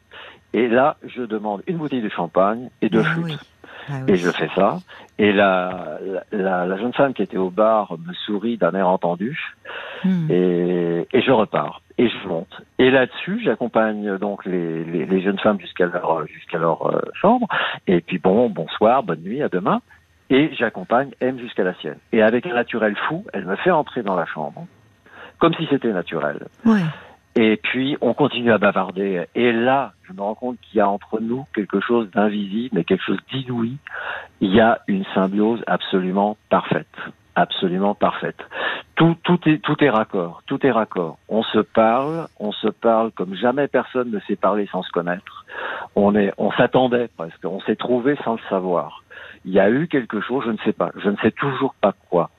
et 0.54 0.66
là 0.66 0.96
je 1.06 1.22
demande 1.22 1.62
une 1.68 1.76
bouteille 1.76 2.02
de 2.02 2.08
champagne 2.08 2.68
et 2.82 2.88
deux 2.88 3.02
Ah 3.06 3.10
flûtes. 3.14 3.24
oui. 3.26 3.36
Ah 3.90 3.94
oui. 4.06 4.12
Et 4.12 4.16
je 4.16 4.30
fais 4.30 4.48
ça. 4.54 4.78
Et 5.18 5.32
la, 5.32 5.98
la, 6.32 6.66
la 6.66 6.76
jeune 6.78 6.92
femme 6.92 7.14
qui 7.14 7.22
était 7.22 7.36
au 7.36 7.50
bar 7.50 7.96
me 8.06 8.12
sourit 8.12 8.56
d'un 8.56 8.72
air 8.72 8.88
entendu. 8.88 9.38
Hmm. 10.04 10.30
et, 10.30 11.06
et 11.12 11.22
je 11.22 11.32
repars 11.32 11.82
et 11.98 12.08
je 12.08 12.28
monte. 12.28 12.62
Et 12.78 12.90
là-dessus, 12.90 13.40
j'accompagne 13.44 14.16
donc 14.18 14.44
les, 14.46 14.84
les, 14.84 15.04
les 15.04 15.20
jeunes 15.20 15.38
femmes 15.40 15.60
jusqu'à 15.60 15.86
leur 15.86 16.26
jusqu'à 16.28 16.58
leur 16.58 16.86
euh, 16.86 17.00
chambre. 17.14 17.48
Et 17.86 18.00
puis 18.00 18.18
bon, 18.18 18.48
bonsoir, 18.48 19.02
bonne 19.02 19.20
nuit, 19.20 19.42
à 19.42 19.48
demain. 19.48 19.80
Et 20.30 20.50
j'accompagne 20.54 21.10
M 21.20 21.38
jusqu'à 21.38 21.64
la 21.64 21.74
sienne. 21.74 21.98
Et 22.12 22.22
avec 22.22 22.46
un 22.46 22.54
naturel 22.54 22.94
fou, 23.08 23.24
elle 23.32 23.46
me 23.46 23.56
fait 23.56 23.70
entrer 23.70 24.02
dans 24.02 24.14
la 24.14 24.26
chambre, 24.26 24.66
comme 25.38 25.54
si 25.54 25.66
c'était 25.70 25.92
naturel. 25.92 26.46
Ouais. 26.64 26.82
Et 27.40 27.56
puis, 27.56 27.96
on 28.00 28.14
continue 28.14 28.50
à 28.50 28.58
bavarder. 28.58 29.26
Et 29.36 29.52
là, 29.52 29.92
je 30.02 30.12
me 30.12 30.20
rends 30.22 30.34
compte 30.34 30.56
qu'il 30.60 30.78
y 30.78 30.80
a 30.80 30.88
entre 30.88 31.20
nous 31.20 31.46
quelque 31.54 31.78
chose 31.78 32.10
d'invisible, 32.10 32.70
mais 32.72 32.82
quelque 32.82 33.04
chose 33.04 33.20
d'inouï. 33.32 33.76
Il 34.40 34.52
y 34.52 34.60
a 34.60 34.80
une 34.88 35.04
symbiose 35.14 35.62
absolument 35.68 36.36
parfaite. 36.50 36.88
Absolument 37.36 37.94
parfaite. 37.94 38.40
Tout, 38.96 39.14
tout 39.22 39.38
est, 39.48 39.58
tout 39.58 39.76
est 39.84 39.88
raccord. 39.88 40.42
Tout 40.46 40.66
est 40.66 40.72
raccord. 40.72 41.18
On 41.28 41.44
se 41.44 41.60
parle, 41.60 42.26
on 42.40 42.50
se 42.50 42.66
parle 42.66 43.12
comme 43.12 43.36
jamais 43.36 43.68
personne 43.68 44.10
ne 44.10 44.18
s'est 44.26 44.34
parlé 44.34 44.68
sans 44.72 44.82
se 44.82 44.90
connaître. 44.90 45.46
On 45.94 46.16
est, 46.16 46.32
on 46.38 46.50
s'attendait 46.50 47.08
presque. 47.16 47.44
On 47.44 47.60
s'est 47.60 47.76
trouvé 47.76 48.16
sans 48.24 48.32
le 48.32 48.40
savoir. 48.48 49.04
Il 49.44 49.52
y 49.52 49.60
a 49.60 49.70
eu 49.70 49.86
quelque 49.86 50.20
chose, 50.20 50.42
je 50.44 50.50
ne 50.50 50.58
sais 50.64 50.72
pas. 50.72 50.90
Je 50.96 51.08
ne 51.08 51.16
sais 51.18 51.30
toujours 51.30 51.76
pas 51.80 51.94
quoi. 52.10 52.30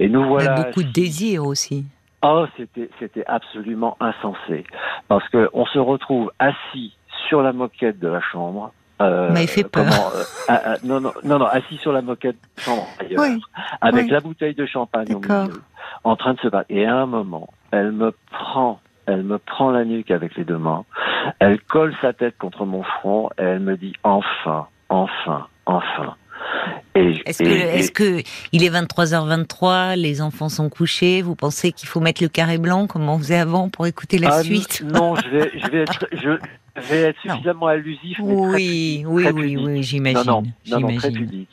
Et 0.00 0.08
nous 0.08 0.22
Il 0.22 0.26
y 0.26 0.28
voilà. 0.30 0.54
a 0.54 0.64
beaucoup 0.64 0.82
de 0.82 0.90
désir 0.90 1.44
aussi. 1.46 1.84
Oh, 2.22 2.46
c'était 2.56 2.90
c'était 2.98 3.24
absolument 3.26 3.96
insensé 4.00 4.64
parce 5.06 5.28
que 5.28 5.48
on 5.52 5.66
se 5.66 5.78
retrouve 5.78 6.32
assis 6.38 6.96
sur 7.28 7.42
la 7.42 7.52
moquette 7.52 7.98
de 8.00 8.08
la 8.08 8.20
chambre. 8.20 8.72
Euh, 9.00 9.28
Vous 9.28 9.34
m'avez 9.34 9.46
fait 9.46 9.62
peur. 9.62 9.84
comment, 9.84 10.10
euh, 10.58 10.76
non, 10.82 11.00
non, 11.00 11.12
non, 11.22 11.38
non, 11.38 11.46
assis 11.46 11.76
sur 11.76 11.92
la 11.92 12.02
moquette 12.02 12.34
de 12.34 12.40
la 12.56 12.62
chambre 12.64 12.86
ailleurs, 12.98 13.20
Oui, 13.22 13.40
avec 13.80 14.04
oui. 14.06 14.10
la 14.10 14.18
bouteille 14.20 14.54
de 14.56 14.66
champagne 14.66 15.14
au 15.14 15.20
milieu, 15.20 15.62
en 16.02 16.16
train 16.16 16.34
de 16.34 16.40
se 16.40 16.48
battre. 16.48 16.66
Et 16.70 16.84
à 16.84 16.96
un 16.96 17.06
moment, 17.06 17.48
elle 17.70 17.92
me 17.92 18.12
prend, 18.32 18.80
elle 19.06 19.22
me 19.22 19.38
prend 19.38 19.70
la 19.70 19.84
nuque 19.84 20.10
avec 20.10 20.34
les 20.34 20.44
deux 20.44 20.58
mains, 20.58 20.84
elle 21.38 21.60
colle 21.62 21.94
sa 22.02 22.12
tête 22.12 22.36
contre 22.38 22.64
mon 22.64 22.82
front, 22.82 23.30
et 23.38 23.42
elle 23.44 23.60
me 23.60 23.76
dit 23.76 23.92
enfin, 24.02 24.66
enfin, 24.88 25.46
enfin. 25.66 26.16
Est-ce 26.94 27.92
que, 27.92 28.18
que 28.18 28.22
il 28.52 28.64
est 28.64 28.70
23h23, 28.70 29.96
les 29.96 30.20
enfants 30.20 30.48
sont 30.48 30.68
couchés, 30.68 31.22
vous 31.22 31.36
pensez 31.36 31.72
qu'il 31.72 31.88
faut 31.88 32.00
mettre 32.00 32.22
le 32.22 32.28
carré 32.28 32.58
blanc 32.58 32.86
comme 32.86 33.08
on 33.08 33.18
faisait 33.18 33.38
avant 33.38 33.68
pour 33.68 33.86
écouter 33.86 34.18
la 34.18 34.30
Ah, 34.32 34.42
suite 34.42 34.82
Non, 34.84 35.14
je 35.16 35.28
vais, 35.28 35.50
je 35.58 35.70
vais 35.70 35.78
être, 35.82 36.06
je 36.12 36.30
vais 36.90 37.00
être 37.02 37.18
Non. 37.24 37.34
suffisamment 37.34 37.66
allusif. 37.68 38.16
très 38.16 38.22
Oui, 38.26 39.04
oui, 39.06 39.22
très 39.24 39.32
oui, 39.32 39.56
oui, 39.56 39.82
j'imagine. 39.82 40.22
non, 40.26 40.42
non, 40.68 40.80
non, 40.80 40.96
très 40.96 41.12
pudique, 41.12 41.48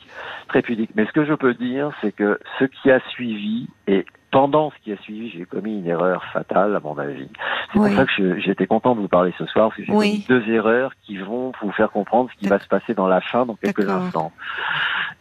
très 0.48 0.62
pudique. 0.62 0.90
Mais 0.96 1.06
ce 1.06 1.12
que 1.12 1.24
je 1.24 1.34
peux 1.34 1.54
dire, 1.54 1.90
c'est 2.00 2.12
que 2.12 2.38
ce 2.58 2.64
qui 2.64 2.90
a 2.90 3.00
suivi 3.10 3.68
et 3.86 4.04
pendant 4.36 4.70
ce 4.70 4.76
qui 4.84 4.92
a 4.92 4.98
suivi, 4.98 5.30
j'ai 5.30 5.46
commis 5.46 5.78
une 5.78 5.86
erreur 5.86 6.22
fatale 6.26 6.76
à 6.76 6.80
mon 6.80 6.98
avis. 6.98 7.26
C'est 7.72 7.78
Oui. 7.78 7.88
pour 7.88 7.96
ça 7.96 8.04
que 8.04 8.38
j'étais 8.38 8.66
content 8.66 8.94
de 8.94 9.00
vous 9.00 9.08
parler 9.08 9.32
ce 9.38 9.46
soir, 9.46 9.68
parce 9.68 9.78
que 9.78 9.84
j'ai 9.86 9.92
Oui. 9.94 10.22
commis 10.26 10.40
deux 10.42 10.52
erreurs 10.52 10.92
qui 11.04 11.16
vont 11.16 11.52
vous 11.62 11.72
faire 11.72 11.90
comprendre 11.90 12.28
ce 12.30 12.38
qui 12.38 12.46
va 12.46 12.58
se 12.58 12.68
passer 12.68 12.92
dans 12.92 13.06
la 13.08 13.22
fin 13.22 13.46
dans 13.46 13.54
quelques 13.54 13.88
instants. 13.88 14.32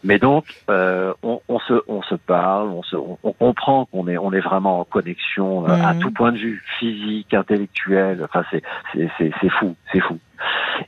Mais 0.04 0.20
donc, 0.20 0.44
euh, 0.70 1.14
on, 1.24 1.40
on 1.48 1.60
se, 1.60 1.82
on 1.88 2.02
se 2.02 2.16
parle, 2.16 2.68
on, 2.68 2.84
se, 2.84 2.98
on, 2.98 3.18
on 3.24 3.32
comprend 3.32 3.86
qu'on 3.86 4.10
est, 4.10 4.18
on 4.18 4.34
est 4.34 4.42
vraiment 4.42 4.82
en 4.82 4.84
connexion 4.84 5.66
euh, 5.66 5.74
à 5.82 5.94
Mhm. 5.94 6.00
tout 6.02 6.12
point 6.12 6.34
de 6.34 6.38
vue, 6.38 6.62
physique, 6.78 7.34
intellectuel. 7.34 8.22
Enfin, 8.22 8.44
c'est, 8.52 8.64
c'est 9.18 9.50
fou, 9.50 9.78
c'est 9.94 10.02
fou. 10.02 10.20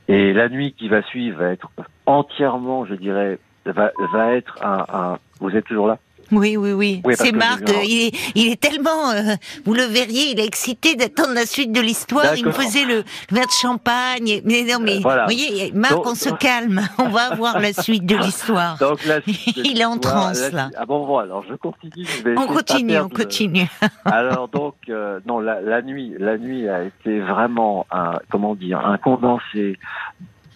Et 0.08 0.34
la 0.34 0.50
nuit 0.50 0.74
qui 0.74 0.90
va 0.90 1.00
suivre 1.00 1.38
va 1.38 1.48
être 1.52 1.70
entièrement, 2.04 2.84
je 2.84 2.94
dirais, 2.94 3.38
va, 3.64 3.90
va 4.12 4.34
être 4.34 4.58
un, 4.62 4.84
un. 4.92 5.18
Vous 5.40 5.56
êtes 5.56 5.64
toujours 5.64 5.86
là? 5.86 5.96
Oui, 6.32 6.56
oui, 6.56 6.72
oui. 6.72 7.02
C'est 7.14 7.32
Marc, 7.32 7.68
euh, 7.68 7.82
il 7.84 8.06
est, 8.08 8.14
il 8.34 8.52
est 8.52 8.60
tellement, 8.60 9.10
euh, 9.10 9.34
vous 9.64 9.74
le 9.74 9.84
verriez, 9.84 10.32
il 10.32 10.40
est 10.40 10.44
excité 10.46 10.94
d'attendre 10.94 11.32
la 11.34 11.46
suite 11.46 11.72
de 11.72 11.80
l'histoire. 11.80 12.34
Il 12.36 12.44
me 12.46 12.52
faisait 12.52 12.84
le, 12.84 12.96
le 13.30 13.34
verre 13.34 13.46
de 13.46 13.50
champagne. 13.60 14.40
Mais 14.44 14.62
non, 14.64 14.78
mais, 14.80 14.96
Euh, 14.96 15.00
voilà. 15.02 15.26
vous 15.26 15.32
voyez, 15.34 15.72
Marc, 15.72 15.92
Donc- 15.94 16.06
on 16.06 16.14
se 16.14 16.30
calme. 16.30 16.80
On 16.98 17.08
va 17.08 17.34
voir 17.34 17.60
la 17.60 17.72
suite 17.72 18.04
de 18.06 18.16
l'histoire. 18.16 18.76
Il 19.56 19.80
est 19.80 19.84
en 19.84 19.98
transe, 19.98 20.50
là. 20.52 20.70
Ah 20.76 20.84
bon, 20.86 21.06
bon, 21.06 21.18
alors 21.18 21.44
je 21.48 21.54
continue. 21.54 22.04
Je 22.04 22.22
vais 22.22 22.38
On 22.38 22.46
continue, 22.46 22.98
on 22.98 23.04
le- 23.04 23.08
continue. 23.08 23.66
Alors 24.04 24.48
donc 24.48 24.74
euh, 24.88 25.20
non 25.26 25.38
la, 25.40 25.60
la 25.60 25.82
nuit 25.82 26.14
la 26.18 26.38
nuit 26.38 26.68
a 26.68 26.82
été 26.84 27.20
vraiment 27.20 27.86
un 27.90 28.14
comment 28.30 28.54
dire 28.54 28.78
un 28.84 28.98
condensé 28.98 29.78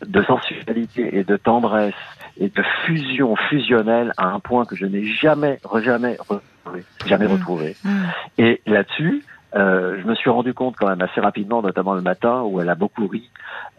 de 0.04 0.22
sensualité 0.24 1.16
et 1.18 1.24
de 1.24 1.36
tendresse 1.36 1.94
et 2.38 2.48
de 2.48 2.62
fusion 2.84 3.36
fusionnelle 3.36 4.12
à 4.16 4.26
un 4.26 4.40
point 4.40 4.64
que 4.64 4.76
je 4.76 4.86
n'ai 4.86 5.04
jamais 5.04 5.58
jamais 5.82 6.16
retrouvé 6.28 6.84
jamais 7.06 7.26
Mm. 7.26 7.32
retrouvé 7.32 7.76
Hmm. 7.84 8.04
et 8.38 8.60
là-dessus 8.66 9.24
euh, 9.54 9.98
je 10.00 10.06
me 10.06 10.14
suis 10.14 10.30
rendu 10.30 10.54
compte 10.54 10.76
quand 10.76 10.88
même 10.88 11.02
assez 11.02 11.20
rapidement, 11.20 11.60
notamment 11.60 11.92
le 11.94 12.00
matin, 12.00 12.40
où 12.42 12.60
elle 12.60 12.70
a 12.70 12.74
beaucoup 12.74 13.06
ri, 13.06 13.28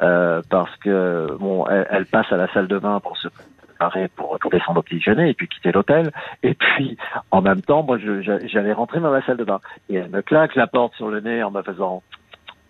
euh, 0.04 0.41
parce 0.49 0.75
que 0.77 1.36
bon, 1.39 1.65
elle, 1.65 1.88
elle 1.89 2.06
passe 2.06 2.32
à 2.32 2.38
la 2.38 2.47
salle 2.54 2.67
de 2.67 2.77
bain 2.77 2.99
pour 2.99 3.17
se 3.17 3.27
préparer 3.27 4.08
pour, 4.10 4.38
pour 4.39 4.51
descendre 4.51 4.80
au 4.80 4.84
petit 4.84 4.95
déjeuner 4.95 5.30
et 5.30 5.34
puis 5.34 5.47
quitter 5.47 5.71
l'hôtel. 5.71 6.12
Et 6.43 6.54
puis, 6.54 6.95
en 7.32 7.41
même 7.41 7.62
temps, 7.62 7.82
moi, 7.82 7.97
j'allais 7.97 8.73
rentrer 8.73 8.99
dans 8.99 9.12
la 9.12 9.25
salle 9.25 9.38
de 9.38 9.43
bain. 9.43 9.62
Et 9.89 9.95
elle 9.95 10.10
me 10.10 10.21
claque 10.21 10.56
la 10.56 10.67
porte 10.67 10.93
sur 10.95 11.10
le 11.10 11.21
nez 11.21 11.41
en 11.41 11.49
me 11.49 11.63
faisant 11.63 12.04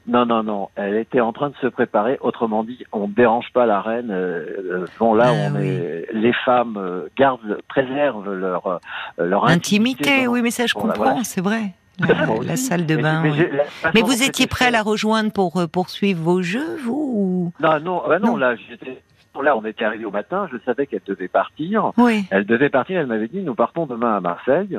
non, 0.08 0.26
non, 0.26 0.44
non. 0.44 0.70
Elle 0.76 0.96
était 0.98 1.22
en 1.22 1.32
train 1.34 1.50
de 1.50 1.56
se 1.62 1.68
préparer. 1.68 2.18
Autrement 2.22 2.64
dit, 2.64 2.84
on 2.92 3.08
ne 3.08 3.14
dérange 3.14 3.46
pas 3.54 3.66
la 3.66 3.82
reine. 3.82 4.10
Euh, 4.12 4.46
euh, 4.72 4.86
bon, 5.00 5.14
là, 5.14 5.28
Ah, 5.30 5.34
on 5.52 5.56
oui. 5.56 5.68
est. 5.68 6.08
Les 6.14 6.34
femmes 6.46 6.76
euh, 6.78 7.08
gardent, 7.18 7.58
préservent 7.68 8.34
leur 8.34 8.80
leur 9.18 9.46
Intimité, 9.48 10.26
dans- 10.26 10.32
oui, 10.32 10.42
mais 10.42 10.52
ça, 10.52 10.66
je 10.66 10.74
comprends, 10.74 10.94
voilà. 10.96 11.24
c'est 11.24 11.42
vrai. 11.42 11.74
La, 12.00 12.30
aussi. 12.32 12.58
salle 12.58 12.86
de 12.88 12.96
bain. 12.98 13.22
mais 13.22 13.32
oui. 13.32 13.48
Mais 13.94 14.02
vous 14.02 14.24
étiez 14.24 14.48
prêt 14.48 14.66
à 14.66 14.72
la 14.72 14.82
rejoindre 14.82 15.32
pour 15.32 15.58
euh, 15.62 15.68
poursuivre 15.68 16.22
vos 16.24 16.42
jeux, 16.42 16.78
vous 16.84 17.12
ou... 17.16 17.54
Non, 17.62 17.80
non, 17.80 18.02
bah 18.08 18.18
non, 18.20 18.32
Non. 18.32 18.38
là, 18.38 18.56
j'étais. 18.56 19.02
Là, 19.42 19.58
on 19.58 19.64
était 19.66 19.84
arrivé 19.86 20.06
au 20.06 20.12
matin. 20.12 20.48
Je 20.52 20.58
savais 20.66 20.86
qu'elle 20.86 21.02
devait 21.08 21.28
partir. 21.28 21.92
Oui. 21.98 22.26
Elle 22.30 22.46
devait 22.46 22.70
partir. 22.70 23.00
Elle 23.00 23.08
m'avait 23.08 23.28
dit 23.28 23.42
nous 23.42 23.56
partons 23.56 23.86
demain 23.88 24.16
à 24.18 24.20
Marseille 24.20 24.78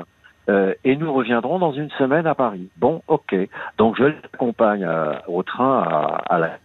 euh, 0.48 0.74
et 0.84 0.96
nous 0.96 1.12
reviendrons 1.12 1.58
dans 1.58 1.72
une 1.72 1.90
semaine 1.92 2.26
à 2.26 2.34
Paris. 2.34 2.68
Bon, 2.76 3.02
ok. 3.08 3.34
Donc 3.78 3.96
je 3.96 4.04
l'accompagne 4.04 4.84
euh, 4.84 5.14
au 5.26 5.42
train 5.42 5.80
à, 5.80 6.22
à 6.34 6.38
la. 6.38 6.58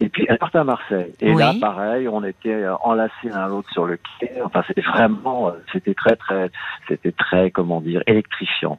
Et 0.00 0.08
puis 0.08 0.24
elle 0.28 0.38
part 0.38 0.54
à 0.54 0.62
Marseille. 0.62 1.12
Et 1.20 1.32
Oui. 1.32 1.40
là, 1.40 1.52
pareil, 1.60 2.08
on 2.08 2.22
était 2.22 2.54
euh, 2.54 2.76
enlacés 2.82 3.30
l'un 3.34 3.48
l'autre 3.48 3.68
sur 3.72 3.84
le 3.84 3.98
quai. 4.20 4.30
Enfin, 4.44 4.62
c'était 4.68 4.80
vraiment, 4.80 5.52
c'était 5.72 5.94
très, 5.94 6.14
très, 6.14 6.50
c'était 6.86 7.10
très, 7.10 7.50
comment 7.50 7.80
dire, 7.80 8.00
électrifiant. 8.06 8.78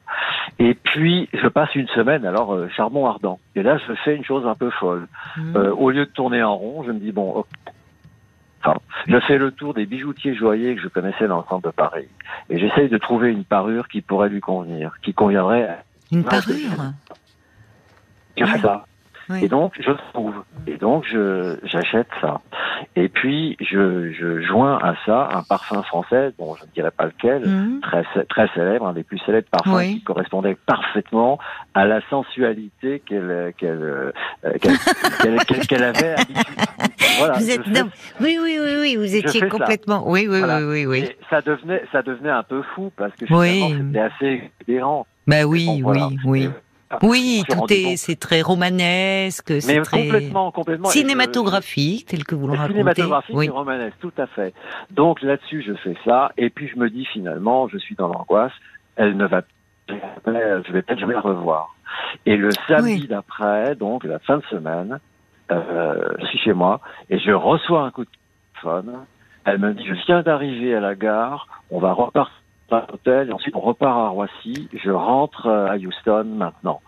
Et 0.59 0.73
puis 0.75 1.27
je 1.33 1.47
passe 1.49 1.75
une 1.75 1.89
semaine, 1.89 2.25
alors 2.25 2.53
euh, 2.53 2.69
charbon 2.69 3.05
ardent. 3.05 3.37
Et 3.55 3.63
là, 3.63 3.77
je 3.85 3.93
fais 4.05 4.15
une 4.15 4.23
chose 4.23 4.47
un 4.47 4.55
peu 4.55 4.69
folle. 4.69 5.07
Hmm. 5.35 5.57
Euh, 5.57 5.71
au 5.75 5.89
lieu 5.91 6.05
de 6.05 6.11
tourner 6.11 6.41
en 6.41 6.55
rond, 6.55 6.83
je 6.83 6.91
me 6.93 6.99
dis 6.99 7.11
bon, 7.11 7.31
ok. 7.31 7.47
Enfin, 8.61 8.77
je 9.07 9.19
fais 9.21 9.37
le 9.37 9.51
tour 9.51 9.73
des 9.73 9.85
bijoutiers 9.85 10.35
joailliers 10.35 10.75
que 10.75 10.81
je 10.81 10.87
connaissais 10.89 11.27
dans 11.27 11.37
le 11.37 11.43
centre 11.49 11.67
de 11.67 11.71
Paris 11.71 12.09
et 12.49 12.59
j'essaye 12.59 12.89
de 12.89 12.97
trouver 12.97 13.31
une 13.31 13.45
parure 13.45 13.87
qui 13.87 14.01
pourrait 14.01 14.29
lui 14.29 14.41
convenir, 14.41 14.93
qui 15.01 15.13
conviendrait. 15.13 15.67
À... 15.67 15.83
Une 16.11 16.23
parure. 16.23 16.93
Je 18.37 18.45
fais 18.45 18.59
ça. 18.59 18.85
Oui. 19.29 19.45
Et 19.45 19.47
donc 19.47 19.73
je 19.79 19.91
trouve. 20.11 20.43
Et 20.67 20.77
donc 20.77 21.05
je 21.05 21.57
j'achète 21.63 22.07
ça. 22.19 22.41
Et 22.95 23.09
puis 23.09 23.55
je, 23.59 24.11
je 24.11 24.41
joins 24.41 24.77
à 24.77 24.95
ça 25.05 25.29
un 25.33 25.43
parfum 25.43 25.81
français, 25.83 26.31
dont 26.39 26.55
je 26.55 26.63
ne 26.65 26.69
dirais 26.71 26.91
pas 26.91 27.05
lequel, 27.05 27.43
Hmm. 27.47 27.79
très 27.81 28.03
très 28.29 28.47
célèbre, 28.55 28.87
un 28.87 28.93
des 28.93 29.03
plus 29.03 29.19
célèbres 29.19 29.47
parfums 29.51 29.75
Oui. 29.75 29.93
qui 29.95 30.03
correspondait 30.03 30.57
parfaitement 30.65 31.39
à 31.73 31.85
la 31.85 32.01
sensualité 32.09 33.01
qu'elle 33.05 33.53
qu'elle 33.57 33.81
euh, 33.81 34.11
qu'elle 34.59 35.83
avait. 35.83 36.15
Voilà, 37.17 37.33
Vous 37.37 37.49
êtes 37.49 37.63
fais-. 37.63 37.83
Oui, 38.21 38.37
oui, 38.41 38.57
oui, 38.61 38.75
oui. 38.79 38.95
Vous 38.95 39.15
étiez 39.15 39.47
complètement. 39.47 40.03
Oui, 40.09 40.27
oui, 40.29 40.39
Voilà. 40.39 40.59
oui, 40.59 40.65
oui, 40.65 40.85
oui. 40.85 40.99
Et 40.99 41.17
ça 41.29 41.41
devenait 41.41 41.83
ça 41.91 42.01
devenait 42.01 42.29
un 42.29 42.43
peu 42.43 42.61
fou 42.75 42.91
parce 42.95 43.13
que 43.15 43.25
Oui. 43.33 43.75
c'était 43.87 43.99
assez 43.99 44.25
exubérant. 44.59 45.05
Bah 45.27 45.43
oui, 45.45 45.65
Bon, 45.67 45.81
voilà. 45.83 46.07
oui, 46.07 46.17
oui. 46.25 46.49
Ah, 46.91 46.97
Oui, 47.03 47.43
tout 47.47 47.71
est, 47.71 47.97
c'est 47.97 48.15
très 48.15 48.41
romanesque, 48.41 49.61
c'est 49.61 49.81
très 49.81 50.03
complètement 50.05 50.51
complètement 50.51 50.89
et 50.89 50.93
je- 50.93 50.97
cinématographique, 50.99 52.07
tel 52.07 52.23
que 52.23 52.33
vous 52.33 52.47
le 52.47 52.53
racontez. 52.53 52.73
cinématographique 52.73 53.35
Oui. 53.35 53.45
et 53.45 53.49
romanesque, 53.49 53.97
tout 53.99 54.11
à 54.17 54.25
fait. 54.25 54.53
Donc 54.89 55.21
là-dessus, 55.21 55.63
je 55.65 55.73
fais 55.75 55.95
ça, 56.03 56.31
et 56.37 56.49
puis 56.49 56.67
je 56.67 56.79
me 56.79 56.89
dis 56.89 57.05
finalement, 57.05 57.67
je 57.67 57.77
suis 57.77 57.93
dans 57.95 58.07
l'angoisse, 58.07 58.51
elle 58.95 59.15
ne 59.17 59.25
va 59.27 59.41
jamais, 59.87 60.63
je 60.67 60.71
vais 60.73 60.81
peut-être 60.81 60.99
jamais 60.99 61.13
la 61.13 61.21
revoir. 61.21 61.75
Et 62.25 62.35
le 62.37 62.49
samedi 62.67 63.01
Oui. 63.01 63.07
d'après, 63.07 63.75
donc 63.75 64.03
la 64.03 64.17
fin 64.19 64.37
de 64.37 64.43
semaine, 64.49 64.99
euh, 65.51 65.95
je 66.19 66.25
suis 66.25 66.39
chez 66.39 66.53
moi 66.53 66.79
et 67.09 67.19
je 67.19 67.31
reçois 67.31 67.81
un 67.83 67.91
coup 67.91 68.03
de 68.05 68.09
téléphone. 68.53 68.95
Elle 69.45 69.59
me 69.59 69.73
dit, 69.73 69.85
je 69.85 69.93
viens 70.05 70.21
d'arriver 70.21 70.75
à 70.75 70.79
la 70.79 70.95
gare, 70.95 71.47
on 71.71 71.79
va 71.79 71.93
repartir 71.93 72.33
et 73.05 73.31
ensuite 73.31 73.55
on 73.55 73.59
repart 73.61 73.97
à 73.97 74.07
Roissy. 74.09 74.69
Je 74.73 74.91
rentre 74.91 75.47
euh, 75.47 75.67
à 75.67 75.75
Houston 75.77 76.25
maintenant. 76.35 76.81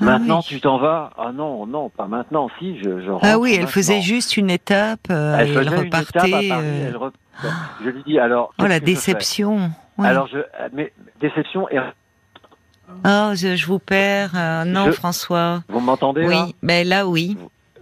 Ah 0.00 0.04
maintenant, 0.04 0.38
oui. 0.38 0.44
tu 0.46 0.60
t'en 0.60 0.78
vas? 0.78 1.10
Ah 1.18 1.30
non, 1.32 1.66
non, 1.66 1.90
pas 1.90 2.06
maintenant. 2.06 2.48
Si, 2.58 2.78
je, 2.78 3.02
je 3.02 3.10
rentre. 3.10 3.26
Ah 3.28 3.38
oui, 3.38 3.50
elle 3.52 3.60
maintenant. 3.60 3.72
faisait 3.72 4.00
juste 4.00 4.36
une 4.36 4.50
étape 4.50 5.00
euh, 5.10 5.36
Elle 5.38 5.48
elle 5.50 5.56
une 5.56 5.72
étape 5.86 5.94
à 5.94 5.98
repartait. 5.98 6.30
Paris, 6.30 6.50
euh, 6.52 6.88
elle 6.88 6.98
Je 7.84 7.90
lui 7.90 8.02
dis 8.04 8.18
alors. 8.18 8.54
Oh 8.58 8.64
la 8.66 8.78
je 8.78 8.84
déception. 8.84 9.70
Alors 9.98 10.26
je, 10.28 10.38
mais 10.72 10.92
déception 11.20 11.68
et 11.70 11.78
Oh, 13.04 13.32
je, 13.34 13.54
je 13.56 13.66
vous 13.66 13.78
perds. 13.78 14.32
Euh, 14.34 14.64
non, 14.64 14.86
Je- 14.86 14.92
François. 14.92 15.62
Vous 15.68 15.80
m'entendez 15.80 16.22
là? 16.22 16.44
Oui, 16.46 16.54
ben 16.62 16.86
là, 16.88 17.06
oui. 17.06 17.36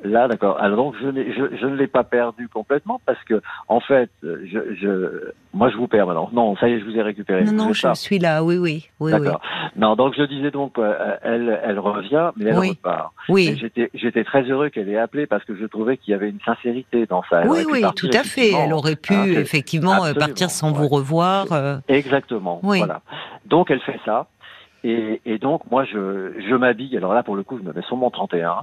Là, 0.04 0.28
d'accord. 0.28 0.58
Alors 0.60 0.76
donc, 0.76 0.94
je, 1.02 1.08
n'ai- 1.08 1.32
je, 1.32 1.56
je 1.60 1.66
ne 1.66 1.74
l'ai 1.74 1.88
pas 1.88 2.04
perdu 2.04 2.48
complètement 2.48 3.00
parce 3.04 3.22
que, 3.24 3.42
en 3.66 3.80
fait, 3.80 4.10
je, 4.22 4.74
je, 4.80 5.32
moi, 5.52 5.70
je 5.70 5.76
vous 5.76 5.88
perds 5.88 6.06
maintenant. 6.06 6.30
Non, 6.32 6.56
ça 6.56 6.68
y 6.68 6.74
est, 6.74 6.80
je 6.80 6.84
vous 6.84 6.96
ai 6.96 7.02
récupéré. 7.02 7.42
Non, 7.44 7.52
non, 7.52 7.72
je 7.72 7.92
suis 7.94 8.18
là. 8.20 8.44
Oui, 8.44 8.58
oui, 8.58 8.86
oui, 9.00 9.12
oui. 9.12 9.20
D'accord. 9.24 9.40
Non, 9.76 9.96
donc 9.96 10.14
je 10.16 10.22
disais 10.22 10.52
donc, 10.52 10.78
euh, 10.78 11.16
elle, 11.22 11.58
elle 11.64 11.78
revient, 11.80 12.30
mais 12.36 12.50
elle 12.50 12.58
Oui. 12.58 12.68
repart. 12.70 13.12
Oui, 13.28 13.56
J'étais, 13.60 13.90
j'étais 13.92 14.22
très 14.24 14.42
heureux 14.42 14.68
qu'elle 14.68 14.88
ait 14.88 14.98
appelé 14.98 15.26
parce 15.26 15.44
que 15.44 15.56
je 15.56 15.66
trouvais 15.66 15.96
qu'il 15.96 16.12
y 16.12 16.14
avait 16.14 16.30
une 16.30 16.40
sincérité 16.44 17.06
dans 17.06 17.22
ça. 17.28 17.42
Elle 17.42 17.48
oui, 17.48 17.64
oui, 17.70 17.82
tout 17.96 18.10
à 18.12 18.22
fait. 18.22 18.52
Elle 18.52 18.72
aurait 18.72 18.94
pu 18.96 19.14
Hein, 19.14 19.24
effectivement 19.26 20.04
euh, 20.04 20.14
partir 20.14 20.48
sans 20.50 20.70
ouais. 20.72 20.78
vous 20.78 20.88
revoir. 20.88 21.46
euh. 21.52 21.78
Exactement. 21.88 22.60
Oui. 22.62 22.78
Voilà. 22.78 23.00
Donc 23.46 23.70
elle 23.70 23.80
fait 23.80 23.98
ça. 24.04 24.26
Et, 24.88 25.20
et 25.26 25.38
donc 25.38 25.70
moi 25.70 25.84
je, 25.84 26.32
je 26.48 26.54
m'habille. 26.54 26.96
Alors 26.96 27.12
là 27.12 27.22
pour 27.22 27.36
le 27.36 27.42
coup 27.42 27.58
je 27.58 27.62
me 27.62 27.74
mets 27.74 27.82
sur 27.82 27.96
mon 27.96 28.08
31. 28.08 28.62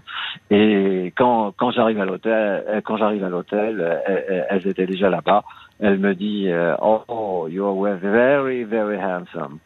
Et 0.49 1.13
quand, 1.15 1.53
quand 1.55 1.69
j'arrive 1.69 2.01
à 2.01 2.05
l'hôtel, 2.05 2.63
euh, 2.67 2.81
quand 2.83 2.97
j'arrive 2.97 3.23
à 3.23 3.29
l'hôtel, 3.29 3.79
euh, 3.79 3.99
elles, 4.07 4.45
elles 4.49 4.67
étaient 4.67 4.87
déjà 4.87 5.09
là-bas. 5.09 5.43
Elle 5.79 5.99
me 5.99 6.15
dit 6.15 6.45
euh, 6.49 6.75
oh 6.79 7.47
you 7.47 7.63
were 7.63 7.97
very 7.97 8.63
very 8.63 8.97
handsome. 8.97 9.59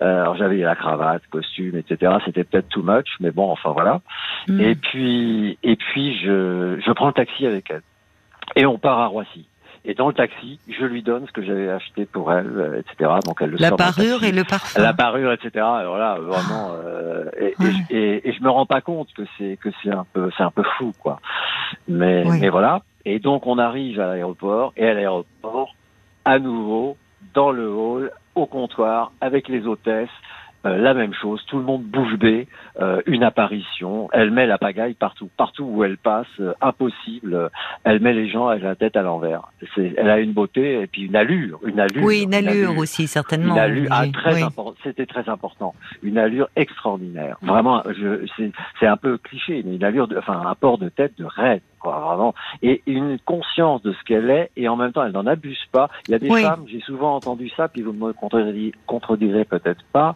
Euh, 0.00 0.22
alors 0.22 0.36
j'avais 0.36 0.56
la 0.58 0.74
cravate, 0.74 1.22
costume, 1.30 1.76
etc. 1.76 2.14
C'était 2.24 2.44
peut-être 2.44 2.68
too 2.68 2.82
much, 2.82 3.08
mais 3.20 3.30
bon 3.30 3.50
enfin 3.50 3.72
voilà. 3.72 4.00
Hmm. 4.48 4.60
Et 4.60 4.74
puis, 4.74 5.58
et 5.62 5.76
puis 5.76 6.18
je, 6.18 6.80
je 6.84 6.92
prends 6.92 7.08
le 7.08 7.12
taxi 7.12 7.46
avec 7.46 7.70
elle. 7.70 7.82
Et 8.54 8.64
on 8.64 8.78
part 8.78 9.00
à 9.00 9.06
Roissy. 9.06 9.46
Et 9.88 9.94
dans 9.94 10.08
le 10.08 10.14
taxi, 10.14 10.58
je 10.68 10.84
lui 10.84 11.02
donne 11.02 11.26
ce 11.28 11.32
que 11.32 11.42
j'avais 11.42 11.68
acheté 11.70 12.06
pour 12.06 12.32
elle, 12.32 12.50
euh, 12.56 12.80
etc. 12.80 13.08
Donc 13.24 13.38
elle 13.40 13.50
le 13.50 13.56
La 13.58 13.70
parure 13.70 14.24
et 14.24 14.32
le 14.32 14.42
parfum. 14.42 14.82
La 14.82 14.92
parure, 14.92 15.32
etc. 15.32 15.50
Alors 15.64 15.96
là, 15.96 16.18
vraiment, 16.18 16.72
euh, 16.74 17.26
et, 17.38 17.54
Ouais. 17.60 17.70
je- 17.70 17.94
et, 17.96 18.28
et 18.28 18.32
je 18.32 18.42
me 18.42 18.50
rends 18.50 18.66
pas 18.66 18.80
compte 18.80 19.08
que 19.14 19.22
c'est 19.38 19.56
que 19.62 19.68
c'est 19.82 19.92
un 19.92 20.04
peu 20.12 20.30
c'est 20.36 20.42
un 20.42 20.50
peu 20.50 20.64
fou, 20.76 20.92
quoi. 20.98 21.20
Mais 21.86 22.24
Oui. 22.26 22.38
mais 22.40 22.48
voilà. 22.48 22.82
Et 23.04 23.20
donc 23.20 23.46
on 23.46 23.58
arrive 23.58 24.00
à 24.00 24.08
l'aéroport 24.08 24.72
et 24.76 24.88
à 24.88 24.94
l'aéroport, 24.94 25.74
à 26.24 26.40
nouveau 26.40 26.96
dans 27.34 27.52
le 27.52 27.68
hall, 27.70 28.10
au 28.34 28.46
comptoir, 28.46 29.12
avec 29.20 29.46
les 29.48 29.66
hôtesses. 29.66 30.08
Euh, 30.66 30.76
la 30.78 30.94
même 30.94 31.14
chose, 31.14 31.44
tout 31.46 31.58
le 31.58 31.64
monde 31.64 31.84
bouge 31.84 32.16
bée, 32.16 32.48
euh, 32.80 33.00
une 33.06 33.22
apparition, 33.22 34.08
elle 34.12 34.30
met 34.30 34.46
la 34.46 34.58
pagaille 34.58 34.94
partout, 34.94 35.30
partout 35.36 35.64
où 35.64 35.84
elle 35.84 35.96
passe, 35.96 36.26
euh, 36.40 36.54
impossible, 36.60 37.50
elle 37.84 38.00
met 38.00 38.12
les 38.12 38.28
gens 38.28 38.48
avec 38.48 38.62
la 38.62 38.74
tête 38.74 38.96
à 38.96 39.02
l'envers. 39.02 39.42
Elle 39.76 40.10
a 40.10 40.18
une 40.18 40.32
beauté 40.32 40.80
et 40.82 40.86
puis 40.86 41.02
une 41.02 41.16
allure, 41.16 41.60
une 41.64 41.78
allure. 41.78 42.04
oui, 42.04 42.22
une 42.22 42.34
allure 42.34 42.76
aussi, 42.78 43.06
certainement. 43.06 43.54
Une 43.54 43.60
allure, 43.60 43.88
ah, 43.90 44.06
très 44.12 44.42
Oui. 44.42 44.74
C'était 44.82 45.06
très 45.06 45.28
important. 45.28 45.74
Une 46.02 46.18
allure 46.18 46.48
extraordinaire. 46.56 47.36
Vraiment, 47.42 47.82
c'est, 48.80 48.86
un 48.86 48.96
peu 48.96 49.18
cliché, 49.18 49.62
mais 49.64 49.76
une 49.76 49.84
allure, 49.84 50.08
de, 50.08 50.18
enfin, 50.18 50.42
un 50.46 50.54
port 50.54 50.78
de 50.78 50.88
tête 50.88 51.12
de 51.18 51.24
reine, 51.24 51.60
quoi, 51.75 51.75
vraiment. 51.84 52.34
Et 52.62 52.82
une 52.86 53.18
conscience 53.24 53.82
de 53.82 53.92
ce 53.92 54.02
qu'elle 54.04 54.30
est, 54.30 54.50
et 54.56 54.68
en 54.68 54.76
même 54.76 54.92
temps, 54.92 55.04
elle 55.04 55.12
n'en 55.12 55.26
abuse 55.26 55.58
pas. 55.72 55.88
Il 56.08 56.12
y 56.12 56.14
a 56.14 56.18
des 56.18 56.30
Oui. 56.30 56.40
femmes, 56.42 56.64
j'ai 56.66 56.80
souvent 56.80 57.16
entendu 57.16 57.50
ça, 57.56 57.68
puis 57.68 57.82
vous 57.82 57.92
me 57.92 58.12
contredirez, 58.12 58.72
contredirez 58.86 59.44
peut-être 59.44 59.82
pas, 59.92 60.14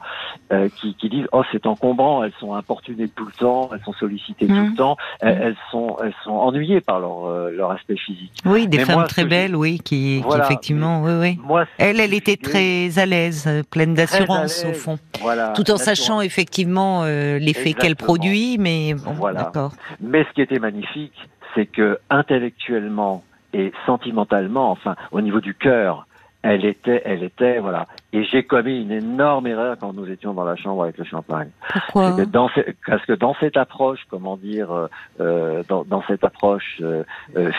euh, 0.53 0.68
qui, 0.81 0.94
qui 0.96 1.09
disent, 1.09 1.27
oh, 1.33 1.42
c'est 1.53 1.66
encombrant, 1.66 2.25
elles 2.25 2.33
sont 2.40 2.55
importunées 2.55 3.09
tout 3.09 3.25
le 3.27 3.33
temps, 3.33 3.70
elles 3.73 3.83
sont 3.85 3.92
sollicitées 3.94 4.46
tout 4.46 4.53
Mhm. 4.55 4.70
le 4.70 4.77
temps, 4.77 4.96
elles, 5.20 5.38
elles 5.42 5.57
sont, 5.70 5.96
elles 6.03 6.14
sont 6.25 6.33
ennuyées 6.33 6.81
par 6.81 7.01
leur, 7.01 7.27
euh, 7.27 7.51
leur 7.51 7.70
aspect 7.70 7.96
physique. 7.96 8.33
Oui, 8.44 8.66
des 8.66 8.79
Mais 8.79 8.85
femmes 8.85 8.94
moi, 8.96 9.05
très 9.05 9.25
belles, 9.25 9.55
oui, 9.55 9.79
qui, 9.79 10.23
effectivement, 10.38 11.03
oui, 11.03 11.12
oui. 11.20 11.38
Moi, 11.42 11.64
Elle, 11.79 12.01
elle 12.01 12.14
était 12.14 12.37
très 12.37 12.99
à 12.99 13.07
l'aise, 13.07 13.46
euh, 13.46 13.62
pleine 13.70 13.94
d'assurance 13.94 14.64
au 14.64 14.73
fond, 14.73 14.99
voilà, 15.20 15.53
tout 15.55 15.70
en 15.70 15.77
sachant 15.77 16.20
effectivement 16.20 17.03
euh, 17.05 17.38
l'effet 17.38 17.75
qu'elle 17.75 17.96
produit, 17.96 18.57
mais 18.59 18.94
bon, 18.94 19.12
Voilà. 19.12 19.44
d'accord. 19.44 19.73
Mais 20.01 20.25
ce 20.25 20.33
qui 20.35 20.42
était 20.42 20.59
magnifique, 20.59 21.14
c'est 21.55 21.67
que 21.67 21.99
intellectuellement 22.11 23.25
et 23.53 23.73
sentimentalement, 23.87 24.71
enfin 24.71 24.97
au 25.13 25.21
niveau 25.21 25.41
du 25.41 25.55
cœur, 25.55 26.07
elle 26.43 26.65
était, 26.65 27.03
elle 27.05 27.23
était, 27.23 27.59
voilà. 27.59 27.87
Et 28.15 28.25
j'ai 28.25 28.45
commis 28.45 28.81
une 28.81 28.93
énorme 28.93 29.47
erreur 29.47 29.77
quand 29.79 29.93
nous 29.93 30.09
étions 30.11 30.33
dans 30.33 30.45
la 30.45 30.57
chambre 30.57 30.83
avec 30.85 30.97
le 30.97 31.05
champagne. 31.05 31.51
Pourquoi 31.73 32.07
C'est 32.07 32.17
que 32.17 32.23
dans 32.23 32.49
ce- 32.49 32.61
parce 32.87 33.05
que 33.05 33.13
dans 33.13 33.35
cette 33.41 33.57
approche, 33.59 34.01
comment 34.09 34.37
dire, 34.39 34.71
euh, 34.73 34.87
euh, 35.21 35.63
dans, 35.69 35.85
dans 35.85 36.03
cette 36.09 36.25
approche 36.25 36.81
euh, 36.81 37.05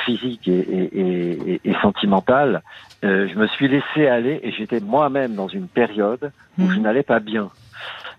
physique 0.05 0.47
et, 0.47 0.59
et, 0.59 0.99
et, 0.99 1.51
et- 1.53 1.61
et 1.63 1.75
sentimentale, 1.81 2.63
euh, 3.05 3.27
je 3.27 3.35
me 3.37 3.47
suis 3.47 3.67
laissé 3.67 4.07
aller 4.07 4.39
et 4.41 4.51
j'étais 4.51 4.79
moi-même 4.79 5.35
dans 5.35 5.47
une 5.47 5.67
période 5.67 6.31
où 6.57 6.67
je 6.69 6.77
Mhm. 6.77 6.81
n'allais 6.83 7.03
pas 7.03 7.19
bien. 7.19 7.51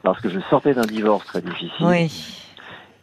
Parce 0.05 0.21
que 0.21 0.29
je 0.31 0.39
sortais 0.51 0.75
d'un 0.75 0.87
divorce 0.87 1.27
très 1.27 1.41
difficile. 1.43 1.87
Oui, 1.87 2.11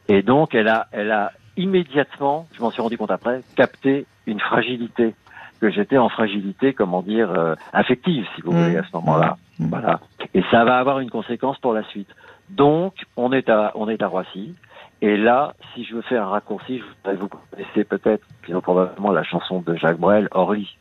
Et 0.08 0.22
donc, 0.24 0.56
elle 0.56 0.68
a, 0.70 0.88
elle 0.92 1.12
a 1.12 1.32
immédiatement, 1.64 2.48
je 2.54 2.62
m'en 2.62 2.72
suis 2.72 2.82
rendu 2.82 2.98
compte 2.98 3.12
après, 3.12 3.42
capté 3.56 4.06
une 4.26 4.40
fragilité, 4.40 5.14
que 5.62 5.70
j'étais 5.70 5.98
en 5.98 6.08
fragilité, 6.10 6.74
comment 6.74 7.02
dire, 7.02 7.30
euh, 7.32 7.54
affective, 7.74 8.26
si 8.36 8.42
vous 8.42 8.52
Mm. 8.54 8.64
voulez, 8.64 8.78
à 8.78 8.84
ce 8.84 8.90
moment-là. 8.94 9.38
Mm. 9.60 9.68
Voilà. 9.70 10.00
Et 10.34 10.42
ça 10.52 10.64
va 10.64 10.78
avoir 10.80 11.00
une 11.00 11.10
conséquence 11.10 11.58
pour 11.60 11.74
la 11.74 11.84
suite. 11.84 12.10
Donc, 12.50 12.94
on 13.18 13.32
est 13.34 13.50
à, 13.50 13.72
on 13.76 13.90
est 13.90 14.02
à 14.02 14.08
Roissy. 14.08 14.56
Et 15.02 15.18
là, 15.18 15.54
si 15.74 15.84
je 15.86 15.96
veux 15.96 16.02
faire 16.02 16.24
un 16.24 16.30
raccourci, 16.30 16.80
je 17.06 17.12
vous 17.12 17.28
connaissez 17.30 17.84
peut-être, 17.84 18.26
bien 18.48 18.60
probablement, 18.62 19.12
la 19.12 19.24
chanson 19.24 19.62
de 19.62 19.76
Jacques 19.76 19.98
Brel, 20.00 20.28
Orly. 20.32 20.76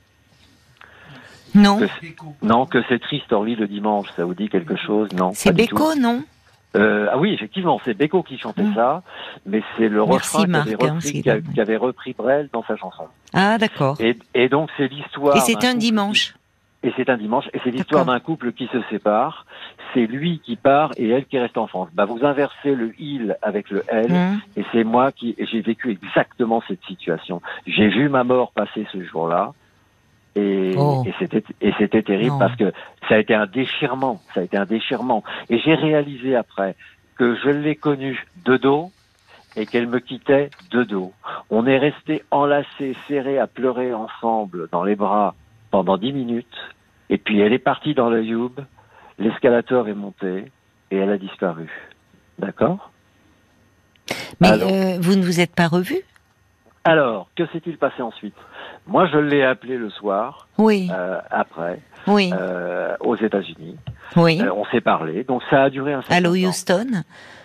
non, 1.54 1.78
Que- 1.78 1.86
Non, 2.42 2.66
que 2.66 2.78
c'est 2.88 2.98
triste, 3.00 3.32
Orly, 3.32 3.54
le 3.56 3.66
dimanche. 3.66 4.08
Ça 4.16 4.24
vous 4.24 4.34
dit 4.34 4.48
quelque 4.48 4.76
chose? 4.76 5.08
Non. 5.12 5.32
c'est. 5.34 5.52
Beko, 5.52 5.94
non? 5.94 6.22
Euh, 6.76 7.08
ah 7.10 7.16
oui, 7.18 7.32
effectivement, 7.32 7.80
c'est 7.84 7.94
Beko 7.94 8.22
qui 8.22 8.38
chantait 8.38 8.62
Mm. 8.62 8.74
ça, 8.74 9.02
mais 9.46 9.62
c'est 9.76 9.88
le 9.88 10.02
refrain 10.02 10.44
qu'avait 10.46 10.74
hein, 10.84 10.94
repris, 10.94 11.22
qu'a- 11.22 11.40
qu'avait 11.40 11.76
repris 11.76 12.12
Brel 12.12 12.50
dans 12.52 12.62
sa 12.64 12.76
chanson. 12.76 13.04
Ah, 13.32 13.56
d'accord. 13.58 13.96
Et, 14.00 14.16
et 14.34 14.48
donc 14.48 14.68
c'est 14.76 14.88
l'histoire. 14.88 15.36
Et 15.36 15.40
c'est 15.40 15.64
un 15.64 15.74
dimanche. 15.74 16.34
Et 16.84 16.92
c'est 16.96 17.08
un 17.10 17.16
dimanche. 17.16 17.46
Et 17.54 17.60
c'est 17.64 17.70
l'histoire 17.70 18.04
d'un 18.04 18.20
couple 18.20 18.52
qui 18.52 18.66
se 18.68 18.80
sépare. 18.90 19.46
C'est 19.94 20.06
lui 20.06 20.40
qui 20.44 20.54
part 20.56 20.92
et 20.96 21.08
elle 21.08 21.24
qui 21.24 21.38
reste 21.38 21.58
en 21.58 21.66
France. 21.66 21.88
Bah 21.94 22.04
vous 22.04 22.24
inversez 22.24 22.74
le 22.74 22.92
il 23.00 23.36
avec 23.42 23.70
le 23.70 23.82
elle. 23.88 24.12
Hum, 24.12 24.40
Et 24.56 24.64
c'est 24.70 24.84
moi 24.84 25.10
qui 25.10 25.34
j'ai 25.50 25.60
vécu 25.62 25.90
exactement 25.90 26.62
cette 26.68 26.84
situation. 26.86 27.40
J'ai 27.66 27.88
vu 27.88 28.08
ma 28.08 28.22
mort 28.24 28.52
passer 28.52 28.86
ce 28.92 29.02
jour-là. 29.02 29.54
Et, 30.38 30.74
Oh. 30.76 31.02
et 31.06 31.12
c'était 31.18 31.42
et 31.60 31.72
c'était 31.78 32.02
terrible 32.02 32.32
Non. 32.32 32.38
parce 32.38 32.56
que 32.56 32.72
ça 33.08 33.14
a 33.16 33.18
été 33.18 33.34
un 33.34 33.46
déchirement, 33.46 34.20
ça 34.34 34.40
a 34.40 34.42
été 34.44 34.56
un 34.56 34.66
déchirement. 34.66 35.24
Et 35.50 35.58
j'ai 35.58 35.74
réalisé 35.74 36.36
après 36.36 36.76
que 37.16 37.36
je 37.42 37.48
l'ai 37.50 37.74
connue 37.76 38.24
de 38.44 38.56
dos 38.56 38.90
et 39.56 39.66
qu'elle 39.66 39.88
me 39.88 39.98
quittait 39.98 40.50
de 40.70 40.84
dos. 40.84 41.12
On 41.50 41.66
est 41.66 41.78
restés 41.78 42.22
enlacés, 42.30 42.94
serrés 43.08 43.38
à 43.38 43.46
pleurer 43.46 43.92
ensemble 43.92 44.68
dans 44.70 44.84
les 44.84 44.94
bras 44.94 45.34
pendant 45.70 45.96
dix 45.96 46.12
minutes. 46.12 46.58
Et 47.10 47.18
puis 47.18 47.40
elle 47.40 47.52
est 47.52 47.58
partie 47.58 47.94
dans 47.94 48.10
le 48.10 48.22
Youb, 48.22 48.52
l'escalator 49.18 49.88
est 49.88 49.94
monté 49.94 50.52
et 50.90 50.96
elle 50.96 51.10
a 51.10 51.18
disparu. 51.18 51.68
D'accord? 52.38 52.90
Mais 54.40 54.48
Alors. 54.48 54.68
euh, 54.70 54.98
vous 55.00 55.16
ne 55.16 55.24
vous 55.24 55.40
êtes 55.40 55.54
pas 55.54 55.66
revus? 55.68 56.02
Alors, 56.88 57.28
que 57.36 57.44
s'est-il 57.46 57.76
passé 57.76 58.00
ensuite? 58.02 58.34
Moi, 58.86 59.06
je 59.12 59.18
l'ai 59.18 59.42
appelé 59.44 59.76
le 59.76 59.90
soir, 59.90 60.48
Oui, 60.56 60.88
euh, 60.92 61.18
après, 61.30 61.80
oui, 62.06 62.30
euh, 62.32 62.96
aux 63.00 63.16
États-Unis. 63.16 63.76
oui. 64.16 64.40
Euh, 64.42 64.50
on 64.54 64.64
s'est 64.66 64.80
parlé, 64.80 65.24
donc 65.24 65.42
ça 65.50 65.64
a 65.64 65.70
duré 65.70 65.92
un 65.92 66.00
certain 66.00 66.16
Allô 66.16 66.32
temps. 66.34 66.48
Houston? 66.48 66.86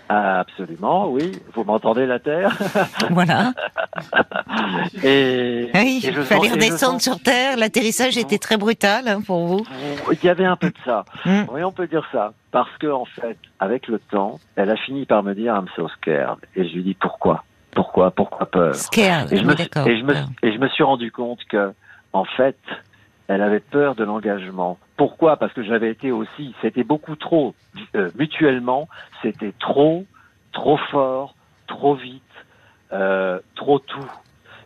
Ah, 0.09 0.39
absolument, 0.41 1.09
oui. 1.09 1.31
Vous 1.53 1.63
m'entendez 1.63 2.05
la 2.05 2.19
Terre? 2.19 2.51
Voilà. 3.09 3.53
Et, 5.03 5.69
Oui, 5.73 6.01
il 6.03 6.13
fallait 6.13 6.23
sens- 6.47 6.51
redescendre 6.53 6.93
sens- 7.01 7.03
sur 7.03 7.19
Terre. 7.21 7.57
L'atterrissage 7.57 8.17
était 8.17 8.37
très 8.37 8.57
brutal 8.57 9.07
hein, 9.07 9.21
pour 9.25 9.45
vous. 9.47 9.65
Il 10.11 10.23
y 10.23 10.29
avait 10.29 10.45
un 10.45 10.55
peu 10.55 10.67
de 10.69 10.77
ça. 10.85 11.05
Mm. 11.25 11.43
Oui, 11.51 11.63
on 11.63 11.71
peut 11.71 11.87
dire 11.87 12.05
ça. 12.11 12.33
Parce 12.51 12.69
que, 12.79 12.87
en 12.87 13.05
fait, 13.05 13.37
avec 13.59 13.87
le 13.87 13.99
temps, 13.99 14.39
elle 14.55 14.69
a 14.69 14.75
fini 14.75 15.05
par 15.05 15.23
me 15.23 15.33
dire 15.33 15.53
I'm 15.55 15.67
so 15.75 15.87
scared. 15.89 16.37
Et 16.55 16.67
je 16.67 16.73
lui 16.75 16.83
dis 16.83 16.93
pourquoi? 16.95 17.43
Pourquoi 17.75 18.11
Pourquoi 18.11 18.45
peur 18.45 18.75
Scared, 18.75 19.31
Et 19.31 19.37
je, 19.37 19.41
oui, 19.41 19.47
me, 19.47 19.55
d'accord. 19.55 19.87
et, 19.87 19.97
je 19.97 20.03
me, 20.03 20.13
peur. 20.13 20.27
et 20.41 20.53
je 20.53 20.57
me 20.57 20.67
suis 20.69 20.83
rendu 20.83 21.11
compte 21.11 21.43
que, 21.45 21.73
en 22.13 22.25
fait, 22.25 22.57
elle 23.27 23.41
avait 23.41 23.59
peur 23.59 23.95
de 23.95 24.03
l'engagement. 24.03 24.77
Pourquoi? 24.97 25.37
Parce 25.37 25.53
que 25.53 25.63
j'avais 25.63 25.89
été 25.89 26.11
aussi, 26.11 26.53
c'était 26.61 26.83
beaucoup 26.83 27.15
trop, 27.15 27.55
euh, 27.95 28.09
mutuellement, 28.17 28.87
c'était 29.21 29.53
trop, 29.59 30.05
trop 30.51 30.77
fort, 30.91 31.35
trop 31.67 31.95
vite, 31.95 32.21
euh, 32.91 33.39
trop 33.55 33.79
tout. 33.79 34.11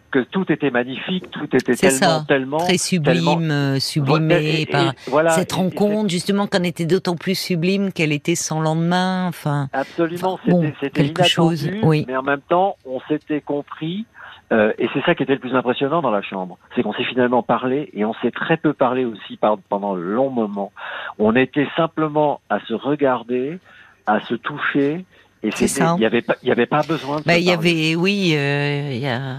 Que 0.09 0.19
tout 0.19 0.49
était 0.51 0.71
magnifique, 0.71 1.29
tout 1.31 1.53
était 1.53 1.75
tellement, 1.75 1.97
ça, 1.99 2.25
tellement... 2.27 2.57
Très 2.59 2.77
sublime, 2.77 3.51
euh, 3.51 3.77
sublimé 3.79 4.35
Et- 4.35 4.61
et- 4.61 4.65
par 4.65 4.93
voilà, 5.07 5.31
cette 5.31 5.51
et- 5.51 5.55
et- 5.55 5.59
rencontre, 5.59 6.09
justement, 6.09 6.47
qu'on 6.47 6.63
était 6.63 6.85
d'autant 6.85 7.15
plus 7.17 7.35
sublime 7.37 7.91
qu'elle 7.91 8.13
était 8.13 8.35
sans 8.35 8.61
lendemain. 8.61 9.27
Enfin, 9.27 9.67
Absolument, 9.73 10.33
Enfin, 10.35 10.49
bon, 10.49 10.71
c'était 10.79 11.03
quelque 11.03 11.23
chose, 11.27 11.69
oui. 11.83 12.05
mais 12.07 12.15
en 12.15 12.23
même 12.23 12.39
temps, 12.47 12.77
on 12.85 13.01
s'était 13.09 13.41
compris, 13.41 14.05
euh, 14.53 14.71
et 14.79 14.87
c'est 14.93 15.01
ça 15.03 15.13
qui 15.13 15.23
était 15.23 15.33
le 15.33 15.39
plus 15.39 15.53
impressionnant 15.55 16.01
dans 16.01 16.09
la 16.11 16.21
chambre, 16.21 16.57
c'est 16.73 16.83
qu'on 16.83 16.93
s'est 16.93 17.03
finalement 17.03 17.43
parlé, 17.43 17.89
et 17.93 18.05
on 18.05 18.13
s'est 18.21 18.31
très 18.31 18.55
peu 18.55 18.71
parlé 18.71 19.03
aussi 19.03 19.35
par- 19.35 19.57
pendant 19.67 19.93
le 19.93 20.03
long 20.15 20.29
moment. 20.29 20.71
On 21.19 21.35
était 21.35 21.67
simplement 21.75 22.39
à 22.49 22.61
se 22.61 22.73
regarder, 22.73 23.59
à 24.05 24.21
se 24.21 24.35
toucher. 24.35 25.03
Et 25.43 25.51
C'est 25.51 25.67
ça. 25.67 25.95
il 25.97 25.99
n'y 25.99 26.05
avait, 26.05 26.21
pas- 26.21 26.35
il 26.43 26.49
y 26.49 26.51
avait 26.51 26.65
pas 26.65 26.81
besoin 26.81 27.17
de 27.19 27.23
Bah, 27.25 27.37
il 27.37 27.43
y 27.43 27.51
avait, 27.51 27.95
oui, 27.95 28.31
euh, 28.35 28.89
il 28.93 28.99
y 28.99 29.07
a. 29.07 29.37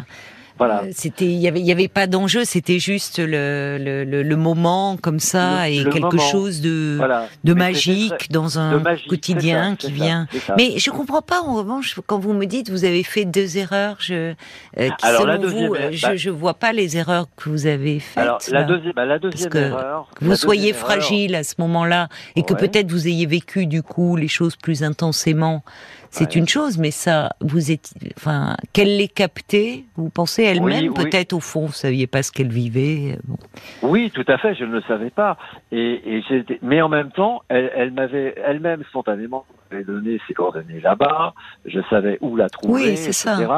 Voilà. 0.58 0.82
Euh, 0.82 0.90
C'était, 0.94 1.24
il 1.26 1.38
y 1.38 1.48
avait, 1.48 1.60
il 1.60 1.66
y 1.66 1.72
avait 1.72 1.88
pas 1.88 2.06
d'enjeu. 2.06 2.44
C'était 2.44 2.78
juste 2.78 3.18
le, 3.18 3.78
le, 3.80 4.04
le, 4.04 4.22
le 4.22 4.36
moment 4.36 4.96
comme 5.00 5.20
ça 5.20 5.68
et 5.68 5.84
quelque 5.84 6.16
moment. 6.16 6.18
chose 6.18 6.60
de 6.60 6.94
voilà. 6.98 7.28
de 7.44 7.54
magique 7.54 8.30
dans 8.30 8.58
un 8.58 8.78
magique, 8.80 9.08
quotidien 9.08 9.70
ça, 9.70 9.76
qui 9.76 9.92
vient. 9.92 10.26
ça. 10.46 10.54
Mais 10.56 10.78
je 10.78 10.90
comprends 10.90 11.22
pas 11.22 11.40
en 11.42 11.54
revanche 11.54 11.98
quand 12.06 12.18
vous 12.18 12.32
me 12.32 12.44
dites 12.46 12.70
vous 12.70 12.84
avez 12.84 13.02
fait 13.02 13.24
deux 13.24 13.56
erreurs. 13.56 13.96
Je, 14.00 14.14
euh, 14.14 14.34
qui 14.74 15.06
Alors, 15.06 15.22
selon 15.22 15.38
deuxième 15.38 15.66
vous, 15.68 15.74
euh, 15.74 15.88
je, 15.92 16.16
je 16.16 16.30
vois 16.30 16.54
pas 16.54 16.72
les 16.72 16.96
erreurs 16.96 17.26
que 17.36 17.48
vous 17.48 17.66
avez 17.66 18.00
faites. 18.00 18.18
Alors, 18.22 18.38
la 18.50 18.64
deuxième, 18.64 18.92
bah, 18.94 19.04
la 19.04 19.18
deuxième 19.18 19.50
que 19.50 19.58
erreur. 19.58 20.08
que 20.14 20.24
vous 20.24 20.36
soyez 20.36 20.70
erreur- 20.70 20.80
fragile 20.80 21.34
à 21.34 21.44
ce 21.44 21.54
moment-là 21.58 22.08
et 22.36 22.42
que 22.42 22.54
peut-être 22.54 22.90
vous 22.90 23.06
ayez 23.06 23.26
vécu 23.26 23.66
du 23.66 23.82
coup 23.82 24.16
les 24.16 24.28
choses 24.28 24.56
plus 24.56 24.82
intensément, 24.82 25.62
c'est 26.10 26.34
Ouais. 26.34 26.40
une 26.40 26.48
chose, 26.48 26.78
mais 26.78 26.90
ça, 26.90 27.30
vous 27.40 27.70
êtes, 27.70 27.92
enfin, 28.16 28.56
qu'elle 28.72 28.96
l'ait 28.96 29.08
capté, 29.08 29.84
vous 29.96 30.10
pensez 30.10 30.42
elle-même, 30.42 30.84
Oui, 30.84 30.88
oui. 30.96 31.04
peut-être 31.04 31.32
au 31.32 31.40
fond, 31.40 31.66
vous 31.66 31.72
saviez 31.72 32.06
pas 32.06 32.22
ce 32.22 32.32
qu'elle 32.32 32.48
vivait. 32.52 33.12
euh, 33.14 33.20
bon. 33.24 33.36
Oui, 33.82 34.10
tout 34.12 34.24
à 34.28 34.38
fait, 34.38 34.54
je 34.54 34.64
ne 34.64 34.72
le 34.72 34.82
savais 34.82 35.10
pas. 35.10 35.36
Et, 35.72 36.22
mais 36.62 36.80
en 36.82 36.88
même 36.88 37.10
temps, 37.10 37.42
elle, 37.48 37.70
elle 37.74 37.90
m'avait 37.92 38.34
elle-même 38.44 38.82
spontanément 38.88 39.44
m'avait 39.70 39.84
donné 39.84 40.18
ses 40.26 40.34
coordonnées 40.34 40.80
là-bas. 40.80 41.34
Je 41.66 41.80
savais 41.90 42.18
où 42.22 42.36
la 42.36 42.48
trouver, 42.48 42.90
Oui, 42.92 42.96
ça. 43.12 43.34
etc. 43.34 43.52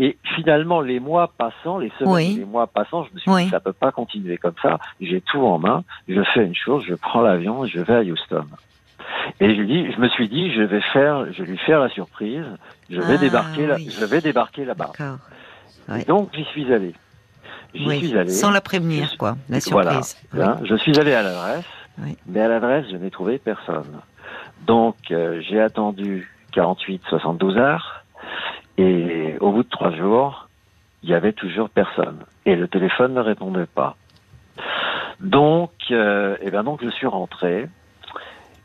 Et 0.00 0.16
finalement, 0.36 0.80
les 0.80 1.00
mois 1.00 1.32
passant, 1.36 1.78
les 1.78 1.90
semaines, 1.98 2.14
Oui. 2.14 2.34
les 2.38 2.44
mois 2.44 2.68
passant, 2.68 3.02
je 3.04 3.12
me 3.14 3.18
suis 3.18 3.28
Oui. 3.30 3.44
dit 3.46 3.50
ça 3.50 3.58
peut 3.58 3.72
pas 3.72 3.90
continuer 3.90 4.36
comme 4.36 4.54
ça. 4.62 4.78
J'ai 5.00 5.20
tout 5.20 5.40
en 5.44 5.58
main. 5.58 5.82
Je 6.08 6.22
fais 6.34 6.44
une 6.44 6.54
chose, 6.54 6.84
je 6.86 6.94
prends 6.94 7.20
l'avion 7.22 7.64
et 7.64 7.68
je 7.68 7.80
vais 7.80 7.94
à 7.96 8.00
Houston. 8.02 8.44
Et 9.40 9.54
je, 9.54 9.62
dis, 9.62 9.90
je 9.92 9.98
me 10.00 10.08
suis 10.08 10.28
dit, 10.28 10.52
je 10.52 10.62
vais 10.62 10.80
faire, 10.80 11.32
je 11.32 11.42
vais 11.42 11.50
lui 11.50 11.58
faire 11.58 11.80
la 11.80 11.88
surprise. 11.88 12.44
Je 12.90 13.00
vais 13.00 13.14
Ah, 13.14 13.18
débarquer 13.18 13.66
là, 13.66 13.76
oui. 13.76 13.88
je 13.90 14.04
vais 14.04 14.20
débarquer 14.20 14.64
là-bas. 14.64 14.92
Et 14.98 15.92
Ouais. 15.92 16.04
Donc 16.04 16.30
j'y 16.34 16.44
suis 16.44 16.70
allé. 16.72 16.92
J'y 17.74 17.86
Oui, 17.86 17.98
suis 17.98 18.18
allé. 18.18 18.30
sans 18.30 18.50
la 18.50 18.60
prévenir, 18.60 19.08
Je- 19.12 19.16
quoi, 19.16 19.36
la 19.48 19.58
Voilà. 19.70 20.02
surprise. 20.02 20.16
Oui. 20.34 20.40
Hein, 20.42 20.56
je 20.64 20.74
suis 20.76 20.98
allé 20.98 21.12
à 21.14 21.22
l'adresse, 21.22 21.64
mais 22.26 22.40
à 22.40 22.48
l'adresse, 22.48 22.86
je 22.90 22.96
n'ai 22.96 23.10
trouvé 23.10 23.38
personne. 23.38 24.00
Donc, 24.66 24.96
euh, 25.10 25.40
j'ai 25.48 25.60
attendu 25.60 26.30
48, 26.52 27.02
72 27.08 27.56
heures, 27.56 28.04
et 28.76 29.36
au 29.40 29.52
bout 29.52 29.62
de 29.62 29.68
trois 29.68 29.92
jours, 29.92 30.48
il 31.02 31.10
y 31.10 31.14
avait 31.14 31.32
toujours 31.32 31.70
personne. 31.70 32.18
Et 32.44 32.54
le 32.56 32.68
téléphone 32.68 33.14
ne 33.14 33.20
répondait 33.20 33.66
pas. 33.66 33.96
Donc, 35.20 35.72
euh, 35.90 36.36
eh 36.42 36.50
ben 36.50 36.62
donc, 36.64 36.80
je 36.84 36.90
suis 36.90 37.06
rentré. 37.06 37.66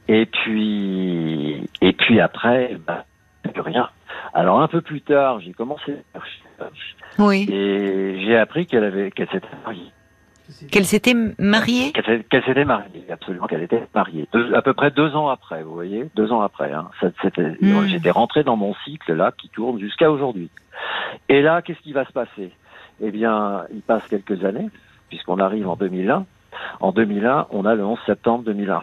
Et 0.08 0.26
puis, 0.26 1.68
et 1.82 1.94
puis 1.94 2.20
après, 2.20 2.78
ben, 2.86 3.04
plus 3.52 3.62
rien. 3.62 3.90
Alors 4.34 4.62
un 4.62 4.68
peu 4.68 4.82
plus 4.82 5.02
tard, 5.02 5.40
j'ai 5.40 5.54
commencé 5.54 5.96
Oui. 7.20 7.48
et 7.52 8.22
j'ai 8.26 8.38
appris 8.38 8.66
qu'elle 8.66 8.84
avait, 8.84 9.12
qu'elle 9.12 9.30
s'était 9.30 9.48
mariée. 9.66 9.92
Qu'elle 10.72 10.86
s'était 10.86 11.14
mariée? 11.38 11.94
Qu'elle 11.94 12.44
s'était 12.44 12.66
mariée, 12.66 13.06
absolument, 13.10 13.48
qu'elle 13.48 13.64
était 13.64 13.88
mariée. 13.96 14.28
Deux- 14.34 14.54
à 14.54 14.62
peu 14.62 14.74
près 14.74 14.92
deux 14.92 15.16
ans 15.16 15.30
après, 15.30 15.64
vous 15.64 15.74
voyez, 15.74 16.10
deux 16.16 16.32
ans 16.34 16.42
après. 16.42 16.72
Hein. 16.74 16.90
Hmm. 17.62 17.86
J'étais 17.88 18.12
rentré 18.12 18.44
dans 18.44 18.58
mon 18.58 18.74
cycle 18.84 19.14
là, 19.14 19.32
qui 19.38 19.48
tourne 19.50 19.80
jusqu'à 19.80 20.12
aujourd'hui. 20.12 20.50
Et 21.30 21.42
là, 21.42 21.62
qu'est-ce 21.62 21.80
qui 21.80 21.94
va 21.94 22.06
se 22.06 22.12
passer? 22.12 22.52
Eh 23.02 23.12
bien, 23.12 23.64
il 23.74 23.82
passe 23.82 24.06
quelques 24.10 24.44
années, 24.44 24.70
puisqu'on 25.10 25.40
arrive 25.40 25.68
en 25.70 25.76
2001. 25.78 26.26
En 26.82 26.92
2001, 26.92 27.48
on 27.52 27.66
a 27.66 27.74
le 27.76 27.86
11 27.86 27.98
septembre 28.06 28.44
2001. 28.44 28.82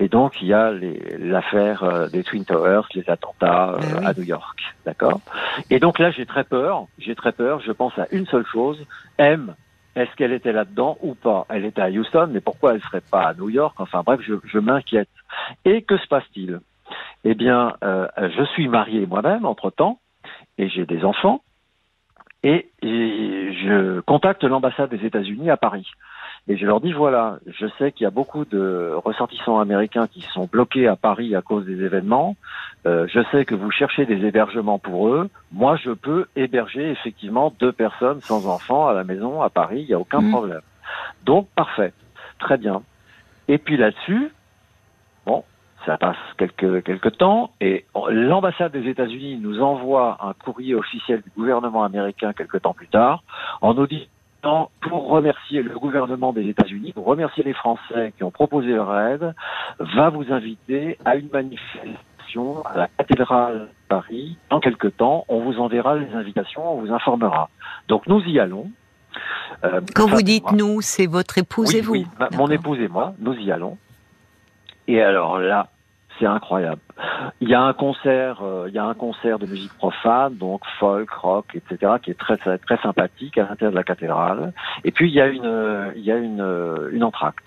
Et 0.00 0.08
donc, 0.08 0.40
il 0.40 0.48
y 0.48 0.54
a 0.54 0.72
les- 0.72 1.18
l'affaire 1.18 1.84
euh, 1.84 2.08
des 2.08 2.24
Twin 2.24 2.44
Towers, 2.44 2.82
les 2.94 3.08
attentats 3.08 3.72
euh, 3.74 3.78
Ah 3.80 3.98
oui. 3.98 4.06
à 4.06 4.12
New 4.14 4.22
York, 4.24 4.58
d'accord? 4.86 5.20
Et 5.68 5.78
donc 5.78 5.98
là, 5.98 6.10
j'ai 6.10 6.24
très 6.26 6.42
peur. 6.44 6.86
J'ai 6.98 7.14
très 7.14 7.32
peur. 7.32 7.60
Je 7.60 7.70
pense 7.70 7.96
à 7.98 8.06
une 8.10 8.26
seule 8.26 8.46
chose. 8.46 8.84
M, 9.18 9.54
est-ce 9.94 10.10
qu'elle 10.16 10.32
était 10.32 10.52
là-dedans 10.52 10.96
ou 11.02 11.14
pas? 11.14 11.44
Elle 11.50 11.66
était 11.66 11.82
à 11.82 11.90
Houston, 11.90 12.30
mais 12.32 12.40
pourquoi 12.40 12.74
elle 12.74 12.80
serait 12.82 13.02
pas 13.02 13.24
à 13.28 13.34
New 13.34 13.50
York? 13.50 13.74
Enfin 13.78 14.02
bref, 14.04 14.20
je, 14.22 14.34
je 14.44 14.58
m'inquiète. 14.58 15.10
Et 15.66 15.82
que 15.82 15.98
se 15.98 16.06
passe-t-il? 16.08 16.60
Eh 17.24 17.34
bien, 17.34 17.74
euh, 17.84 18.08
je 18.18 18.44
suis 18.54 18.68
marié 18.68 19.06
moi-même 19.06 19.44
entre-temps, 19.44 20.00
et 20.56 20.68
j'ai 20.70 20.86
des 20.86 21.04
enfants, 21.04 21.42
et, 22.42 22.70
et 22.82 23.52
je 23.52 24.00
contacte 24.00 24.42
l'ambassade 24.44 24.88
des 24.88 25.04
États-Unis 25.04 25.50
à 25.50 25.58
Paris. 25.58 25.86
Et 26.48 26.56
je 26.56 26.66
leur 26.66 26.80
dis, 26.80 26.92
voilà, 26.92 27.38
je 27.46 27.66
sais 27.78 27.92
qu'il 27.92 28.04
y 28.04 28.06
a 28.06 28.10
beaucoup 28.10 28.44
de 28.44 28.92
ressortissants 29.04 29.60
américains 29.60 30.06
qui 30.08 30.22
sont 30.32 30.48
bloqués 30.50 30.88
à 30.88 30.96
Paris 30.96 31.34
à 31.36 31.42
cause 31.42 31.64
des 31.64 31.82
événements. 31.82 32.36
Euh, 32.86 33.06
je 33.08 33.20
sais 33.30 33.44
que 33.44 33.54
vous 33.54 33.70
cherchez 33.70 34.06
des 34.06 34.24
hébergements 34.24 34.78
pour 34.78 35.08
eux. 35.08 35.28
Moi, 35.52 35.76
je 35.76 35.90
peux 35.90 36.26
héberger 36.36 36.90
effectivement 36.90 37.54
deux 37.60 37.72
personnes 37.72 38.20
sans 38.26 38.46
enfants 38.46 38.88
à 38.88 38.94
la 38.94 39.04
maison 39.04 39.42
à 39.42 39.50
Paris, 39.50 39.82
il 39.82 39.88
n'y 39.88 39.94
a 39.94 40.00
aucun 40.00 40.22
Mhm. 40.22 40.30
problème. 40.30 40.62
Donc, 41.24 41.48
parfait, 41.54 41.92
très 42.38 42.56
bien. 42.56 42.82
Et 43.48 43.58
puis 43.58 43.76
là-dessus, 43.76 44.32
bon, 45.26 45.44
ça 45.86 45.98
passe 45.98 46.16
quelques, 46.38 46.82
quelques 46.84 47.16
temps 47.18 47.52
et 47.60 47.84
l'ambassade 48.10 48.72
des 48.72 48.88
États-Unis 48.88 49.38
nous 49.40 49.60
envoie 49.60 50.18
un 50.20 50.32
courrier 50.34 50.74
officiel 50.74 51.22
du 51.22 51.30
gouvernement 51.30 51.84
américain 51.84 52.32
quelques 52.32 52.62
temps 52.62 52.74
plus 52.74 52.88
tard 52.88 53.22
en 53.60 53.74
nous 53.74 53.86
disant 53.86 54.06
pour 54.42 55.08
remercier 55.08 55.62
le 55.62 55.78
gouvernement 55.78 56.32
des 56.32 56.48
États-Unis, 56.48 56.92
pour 56.92 57.04
remercier 57.06 57.42
les 57.44 57.52
Français 57.52 58.12
qui 58.16 58.24
ont 58.24 58.30
proposé 58.30 58.68
leur 58.68 58.96
aide, 58.98 59.34
va 59.78 60.08
vous 60.10 60.32
inviter 60.32 60.98
à 61.04 61.16
une 61.16 61.28
manifestation 61.32 62.64
à 62.64 62.76
la 62.78 62.88
cathédrale 62.98 63.58
de 63.60 63.68
Paris. 63.88 64.36
Dans 64.50 64.60
quelques 64.60 64.96
temps, 64.96 65.24
on 65.28 65.40
vous 65.40 65.58
enverra 65.58 65.96
les 65.96 66.12
invitations, 66.14 66.62
on 66.76 66.80
vous 66.80 66.92
informera. 66.92 67.48
Donc 67.88 68.06
nous 68.06 68.20
y 68.22 68.38
allons. 68.38 68.70
Euh, 69.64 69.80
Quand 69.94 70.06
vous 70.08 70.22
dites 70.22 70.52
nous, 70.52 70.80
c'est 70.80 71.06
votre 71.06 71.36
épouse 71.38 71.70
Oui, 71.72 71.78
et 71.78 71.80
vous 71.82 71.92
oui, 71.92 72.06
ma- 72.18 72.28
mon 72.36 72.48
épouse 72.50 72.78
et 72.80 72.88
moi, 72.88 73.14
nous 73.18 73.34
y 73.34 73.50
allons. 73.50 73.76
Et 74.86 75.02
alors 75.02 75.38
là, 75.38 75.66
c'est 76.20 76.26
incroyable. 76.26 76.80
Il 77.40 77.48
y 77.48 77.54
a 77.54 77.62
un 77.62 77.72
concert, 77.72 78.42
euh, 78.42 78.66
il 78.68 78.74
y 78.74 78.78
a 78.78 78.84
un 78.84 78.94
concert 78.94 79.38
de 79.38 79.46
musique 79.46 79.72
profane, 79.78 80.36
donc 80.36 80.60
folk, 80.78 81.10
rock, 81.10 81.46
etc., 81.54 81.94
qui 82.02 82.10
est 82.10 82.18
très 82.18 82.36
très, 82.36 82.58
sympathique 82.82 83.38
à 83.38 83.42
l'intérieur 83.42 83.72
de 83.72 83.76
la 83.76 83.82
cathédrale. 83.82 84.52
Et 84.84 84.90
puis 84.92 85.08
il 85.08 85.14
y 85.14 85.20
a 85.20 85.26
une, 85.26 85.46
euh, 85.46 85.90
il 85.96 86.02
y 86.02 86.12
a 86.12 86.16
une, 86.16 86.40
euh, 86.42 86.90
une 86.92 87.02
entracte. 87.02 87.46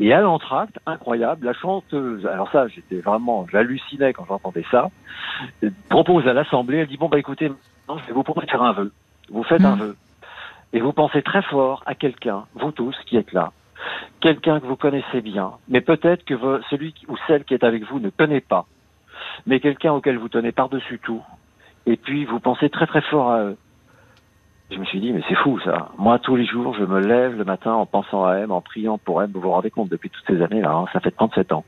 Et 0.00 0.12
à 0.12 0.20
l'entracte, 0.20 0.78
incroyable, 0.86 1.46
la 1.46 1.52
chanteuse. 1.52 2.26
Alors 2.26 2.50
ça, 2.50 2.66
j'étais 2.68 3.00
vraiment, 3.00 3.46
j'hallucinais 3.52 4.12
quand 4.12 4.24
j'entendais 4.26 4.64
ça. 4.70 4.88
Propose 5.88 6.26
à 6.26 6.32
l'assemblée, 6.32 6.78
elle 6.78 6.86
dit 6.88 6.96
bon 6.96 7.08
bah 7.08 7.18
écoutez, 7.18 7.48
maintenant 7.48 7.98
je 8.02 8.06
vais 8.06 8.12
vous 8.12 8.24
faire 8.48 8.62
un 8.62 8.72
vœu. 8.72 8.92
Vous 9.30 9.42
faites 9.42 9.64
un 9.64 9.76
Mm. 9.76 9.80
vœu. 9.80 9.96
Et 10.72 10.80
vous 10.80 10.92
pensez 10.92 11.22
très 11.22 11.42
fort 11.42 11.82
à 11.86 11.94
quelqu'un, 11.94 12.44
vous 12.54 12.72
tous 12.72 12.96
qui 13.06 13.16
êtes 13.16 13.32
là, 13.32 13.52
quelqu'un 14.20 14.60
que 14.60 14.66
vous 14.66 14.76
connaissez 14.76 15.20
bien, 15.20 15.52
mais 15.68 15.80
peut-être 15.80 16.24
que 16.24 16.34
celui 16.70 16.94
ou 17.08 17.16
celle 17.26 17.44
qui 17.44 17.54
est 17.54 17.64
avec 17.64 17.84
vous 17.84 18.00
ne 18.00 18.10
connaît 18.10 18.40
pas, 18.40 18.66
mais 19.46 19.60
quelqu'un 19.60 19.92
auquel 19.92 20.18
vous 20.18 20.28
tenez 20.28 20.52
par-dessus 20.52 20.98
tout, 21.02 21.22
et 21.86 21.96
puis 21.96 22.24
vous 22.24 22.40
pensez 22.40 22.68
très 22.70 22.86
très 22.86 23.02
fort 23.02 23.30
à 23.30 23.42
eux. 23.42 23.56
Je 24.70 24.78
me 24.78 24.84
suis 24.84 24.98
dit, 24.98 25.12
mais 25.12 25.22
c'est 25.28 25.36
fou 25.36 25.60
ça. 25.60 25.90
Moi, 25.96 26.18
tous 26.18 26.34
les 26.34 26.44
jours, 26.44 26.74
je 26.76 26.84
me 26.84 26.98
lève 26.98 27.36
le 27.36 27.44
matin 27.44 27.72
en 27.72 27.86
pensant 27.86 28.24
à 28.24 28.38
M, 28.38 28.50
en 28.50 28.60
priant 28.60 28.98
pour 28.98 29.22
M. 29.22 29.30
Vous 29.32 29.40
vous 29.40 29.50
rendez 29.50 29.70
compte, 29.70 29.88
depuis 29.88 30.10
toutes 30.10 30.26
ces 30.26 30.42
années-là, 30.42 30.72
hein, 30.72 30.86
ça 30.92 30.98
fait 30.98 31.12
37 31.12 31.52
ans. 31.52 31.64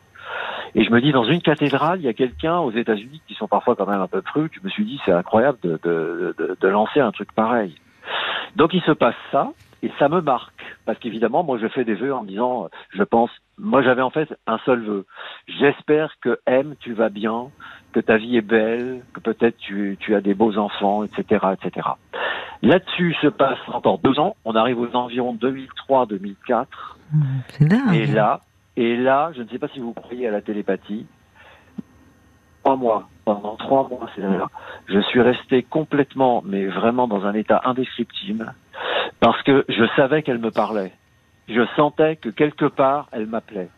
Et 0.75 0.83
je 0.83 0.91
me 0.91 1.01
dis, 1.01 1.13
dans 1.13 1.23
une 1.23 1.41
cathédrale, 1.41 2.01
il 2.01 2.07
y 2.07 2.09
a 2.09 2.13
quelqu'un 2.13 2.59
aux 2.59 2.73
États-Unis 2.73 3.23
qui 3.29 3.35
sont 3.35 3.47
parfois 3.47 3.77
quand 3.77 3.87
même 3.87 4.01
un 4.01 4.09
peu 4.09 4.21
prudes. 4.21 4.51
Je 4.53 4.61
me 4.65 4.69
suis 4.69 4.85
dit, 4.85 5.01
c'est 5.05 5.13
incroyable 5.13 5.59
de, 5.63 5.79
de 6.61 6.69
lancer 6.69 6.99
un 6.99 7.13
truc 7.13 7.33
pareil. 7.33 7.77
Donc 8.57 8.75
il 8.75 8.83
se 8.83 8.93
passe 8.93 9.15
ça, 9.31 9.53
et 9.83 9.91
ça 9.99 10.09
me 10.09 10.21
marque. 10.21 10.53
Parce 10.85 10.99
qu'évidemment, 10.99 11.45
moi, 11.45 11.59
je 11.59 11.69
fais 11.69 11.85
des 11.85 11.95
vœux 11.95 12.15
en 12.15 12.23
me 12.23 12.29
disant, 12.29 12.69
je 12.91 13.03
pense, 13.03 13.31
moi, 13.59 13.83
j'avais 13.83 14.03
en 14.03 14.11
fait 14.11 14.29
un 14.47 14.59
seul 14.65 14.83
vœu. 14.83 15.07
J'espère 15.47 16.15
que 16.21 16.39
M, 16.47 16.75
tu 16.81 16.93
vas 16.95 17.09
bien, 17.09 17.49
que 17.93 18.01
ta 18.01 18.17
vie 18.17 18.37
est 18.37 18.43
belle, 18.43 19.03
que 19.15 19.21
peut-être 19.21 19.57
tu, 19.59 19.97
tu 20.01 20.15
as 20.15 20.21
des 20.21 20.35
beaux 20.35 20.59
enfants, 20.59 21.05
etc., 21.05 21.47
etc. 21.53 21.89
Là-dessus 22.63 23.15
se 23.23 23.29
passe 23.29 23.59
encore 23.69 23.99
deux 23.99 24.19
ans. 24.19 24.37
On 24.45 24.57
arrive 24.57 24.81
aux 24.81 24.95
environs 24.97 25.35
2003-2004. 25.37 26.67
Mmh, 27.13 27.23
C'est 27.49 27.69
dingue. 27.69 27.95
Et 27.95 28.07
là, 28.07 28.41
et 28.77 28.97
là, 28.97 29.31
je 29.37 29.43
ne 29.43 29.49
sais 29.49 29.59
pas 29.59 29.69
si 29.69 29.81
vous 29.81 29.93
croyez 29.93 30.29
à 30.29 30.31
la 30.31 30.41
télépathie. 30.41 31.07
Trois 32.63 32.77
mois, 32.77 33.09
pendant 33.25 33.57
trois 33.57 33.89
mois, 33.89 34.11
c'est 34.15 34.21
là, 34.21 34.49
je 34.87 35.01
suis 35.01 35.21
resté 35.21 35.63
complètement, 35.63 36.43
mais 36.45 36.67
vraiment 36.67 37.09
dans 37.09 37.25
un 37.25 37.33
état 37.35 37.63
indescriptible, 37.65 38.53
parce 39.21 39.43
que 39.43 39.65
je 39.69 39.85
savais 39.97 40.23
qu'elle 40.23 40.39
me 40.39 40.51
parlait. 40.51 40.93
Je 41.49 41.63
sentais 41.77 42.17
que 42.17 42.29
quelque 42.29 42.67
part, 42.67 43.09
elle 43.13 43.27
m'appelait. 43.27 43.69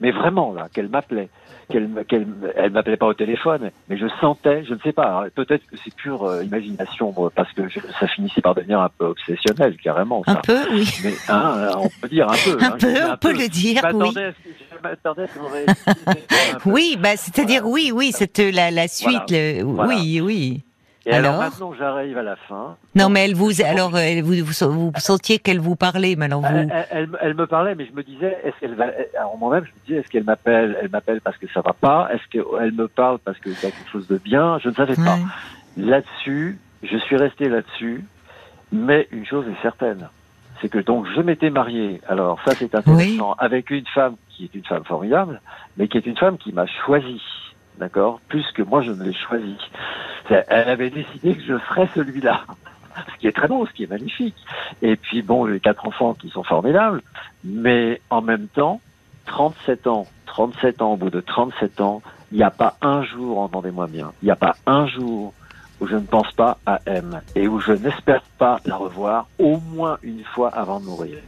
mais 0.00 0.10
vraiment 0.12 0.52
là, 0.54 0.68
qu'elle 0.72 0.88
m'appelait, 0.88 1.28
qu'elle, 1.68 1.90
qu'elle, 2.08 2.26
elle 2.56 2.70
m'appelait 2.72 2.96
pas 2.96 3.06
au 3.06 3.12
téléphone, 3.14 3.70
mais 3.88 3.98
je 3.98 4.06
sentais, 4.20 4.64
je 4.64 4.72
ne 4.72 4.78
sais 4.80 4.92
pas, 4.92 5.20
hein, 5.24 5.28
peut-être 5.34 5.64
que 5.66 5.76
c'est 5.76 5.94
pure 5.94 6.24
euh, 6.24 6.42
imagination, 6.42 7.12
parce 7.36 7.52
que 7.52 7.68
je- 7.68 7.80
ça 8.00 8.06
finissait 8.08 8.40
par 8.40 8.54
devenir 8.54 8.80
un 8.80 8.88
peu 8.88 9.04
obsessionnel, 9.04 9.76
carrément. 9.76 10.22
Un 10.26 10.36
peu, 10.36 10.58
oui. 10.72 10.88
Mais 11.04 11.12
hein, 11.28 11.68
on 11.76 11.88
peut 12.00 12.08
dire 12.08 12.28
un 12.30 12.34
peu. 12.44 12.56
Un 12.64 12.66
hein, 12.72 12.76
peu, 12.80 13.10
on 13.12 13.16
peut 13.18 13.32
le 13.32 13.48
dire, 13.48 13.82
Je 13.82 13.88
oui. 13.88 13.98
m'attendais 13.98 14.24
à 14.24 14.32
ce 14.32 14.38
que- 14.38 14.54
je 14.70 14.82
m'attendais 14.82 15.22
à 15.22 15.74
ce. 15.74 16.58
Oui, 16.70 16.96
bah, 16.98 17.16
c'est-à-dire, 17.16 17.60
Voilà. 17.62 17.74
oui, 17.74 17.92
oui, 17.94 18.12
cette, 18.12 18.38
la, 18.38 18.70
la 18.70 18.88
suite, 18.88 19.30
le- 19.30 19.62
Voilà. 19.62 19.88
oui, 19.94 20.20
oui. 20.22 20.62
Et 21.10 21.14
alors, 21.14 21.32
Alors 21.34 21.42
maintenant, 21.44 21.72
j'arrive 21.78 22.16
à 22.18 22.22
la 22.22 22.36
fin. 22.36 22.76
Non, 22.94 23.08
mais 23.08 23.24
elle 23.24 23.34
vous, 23.34 23.50
alors, 23.62 23.96
elle, 23.98 24.22
vous, 24.22 24.34
vous, 24.44 24.92
sentiez 24.98 25.38
qu'elle 25.38 25.58
vous 25.60 25.76
parlait, 25.76 26.14
mais 26.16 26.26
alors 26.26 26.40
vous. 26.40 26.46
Elle, 26.56 26.70
elle- 26.72 26.86
elle- 26.90 27.08
elle 27.20 27.34
me 27.34 27.46
parlait, 27.46 27.74
mais 27.74 27.86
je 27.86 27.92
me 27.92 28.02
disais, 28.02 28.36
est-ce 28.44 28.58
qu'elle 28.60 28.74
va, 28.74 28.86
alors 29.18 29.36
moi-même, 29.38 29.64
je 29.64 29.70
me 29.70 29.86
disais, 29.86 29.98
est-ce 30.00 30.08
qu'elle 30.08 30.24
m'appelle, 30.24 30.76
elle 30.80 30.90
m'appelle 30.90 31.20
parce 31.20 31.36
que 31.36 31.46
ça 31.52 31.60
va 31.60 31.72
pas, 31.72 32.08
est-ce 32.12 32.22
qu'elle 32.30 32.72
me 32.72 32.88
parle 32.88 33.18
parce 33.18 33.38
qu'il 33.40 33.52
y 33.52 33.56
a 33.56 33.70
quelque 33.70 33.90
chose 33.90 34.06
de 34.08 34.18
bien, 34.18 34.58
je 34.60 34.68
ne 34.68 34.74
savais 34.74 34.94
pas. 34.96 35.18
Là-dessus, 35.76 36.58
je 36.82 36.96
suis 36.98 37.16
resté 37.16 37.48
là-dessus, 37.48 38.04
mais 38.72 39.08
une 39.12 39.26
chose 39.26 39.46
est 39.48 39.62
certaine, 39.62 40.08
c'est 40.60 40.68
que 40.68 40.78
donc 40.78 41.06
je 41.14 41.20
m'étais 41.20 41.50
marié, 41.50 42.00
alors 42.08 42.38
ça 42.44 42.54
c'est 42.54 42.74
intéressant, 42.74 43.34
avec 43.38 43.70
une 43.70 43.86
femme 43.86 44.16
qui 44.28 44.44
est 44.44 44.54
une 44.54 44.64
femme 44.64 44.84
formidable, 44.84 45.40
mais 45.76 45.88
qui 45.88 45.96
est 45.98 46.06
une 46.06 46.16
femme 46.16 46.38
qui 46.38 46.52
m'a 46.52 46.66
choisi, 46.84 47.20
d'accord, 47.78 48.20
plus 48.28 48.44
que 48.52 48.62
moi 48.62 48.82
je 48.82 48.92
ne 48.92 49.04
l'ai 49.04 49.14
choisi. 49.14 49.56
Elle 50.28 50.68
avait 50.68 50.90
décidé 50.90 51.34
que 51.34 51.42
je 51.42 51.58
serais 51.68 51.88
celui-là, 51.94 52.42
ce 53.14 53.20
qui 53.20 53.26
est 53.26 53.32
très 53.32 53.48
beau, 53.48 53.66
ce 53.66 53.72
qui 53.72 53.84
est 53.84 53.90
magnifique. 53.90 54.36
Et 54.82 54.96
puis 54.96 55.22
bon, 55.22 55.44
les 55.44 55.60
quatre 55.60 55.86
enfants 55.86 56.14
qui 56.14 56.28
sont 56.30 56.44
formidables, 56.44 57.02
mais 57.44 58.00
en 58.10 58.22
même 58.22 58.48
temps, 58.48 58.80
37 59.26 59.86
ans, 59.86 60.06
37 60.26 60.82
ans, 60.82 60.92
au 60.92 60.96
bout 60.96 61.10
de 61.10 61.20
37 61.20 61.80
ans, 61.80 62.02
il 62.32 62.38
n'y 62.38 62.44
a 62.44 62.50
pas 62.50 62.76
un 62.80 63.02
jour, 63.02 63.38
entendez-moi 63.38 63.86
bien, 63.86 64.12
il 64.22 64.26
n'y 64.26 64.30
a 64.30 64.36
pas 64.36 64.54
un 64.66 64.86
jour 64.86 65.32
où 65.80 65.86
je 65.86 65.94
ne 65.94 66.06
pense 66.06 66.30
pas 66.32 66.58
à 66.66 66.78
M 66.86 67.20
et 67.34 67.48
où 67.48 67.58
je 67.58 67.72
n'espère 67.72 68.22
pas 68.38 68.60
la 68.66 68.76
revoir 68.76 69.26
au 69.38 69.58
moins 69.58 69.98
une 70.02 70.22
fois 70.24 70.50
avant 70.50 70.78
de 70.78 70.84
mourir. 70.84 71.18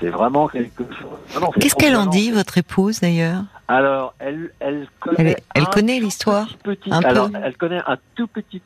C'est 0.00 0.08
vraiment 0.08 0.48
quelque 0.48 0.82
chose. 0.82 1.50
Qu'est-ce 1.60 1.76
qu'elle 1.76 1.94
en 1.94 2.06
dit, 2.06 2.32
votre 2.32 2.58
épouse, 2.58 3.00
d'ailleurs? 3.00 3.44
Alors, 3.72 4.14
elle, 4.18 4.50
elle 4.60 4.86
connaît. 5.00 5.16
Elle, 5.18 5.36
elle 5.54 5.62
un 5.62 5.66
connaît 5.66 5.98
tout 5.98 6.04
l'histoire 6.04 6.46
petit, 6.62 6.90
peu. 6.90 7.06
alors, 7.06 7.30
elle 7.42 7.56
connaît 7.56 7.80
un 7.86 7.96
tout 8.14 8.26
petit, 8.26 8.60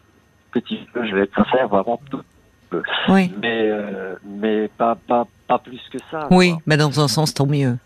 petit 0.50 0.80
peu. 0.92 1.06
Je 1.06 1.14
vais 1.14 1.22
être 1.22 1.34
sincère, 1.36 1.68
vraiment 1.68 2.00
tout 2.10 2.22
peu. 2.70 2.82
Oui. 3.08 3.32
Mais, 3.40 3.68
euh, 3.70 4.16
mais 4.24 4.66
pas, 4.66 4.96
pas, 5.06 5.28
pas 5.46 5.60
plus 5.60 5.80
que 5.92 5.98
ça. 6.10 6.26
Oui, 6.32 6.54
bah 6.66 6.76
dans 6.76 6.98
un 6.98 7.06
sens, 7.06 7.32
tant 7.32 7.46
mieux. 7.46 7.76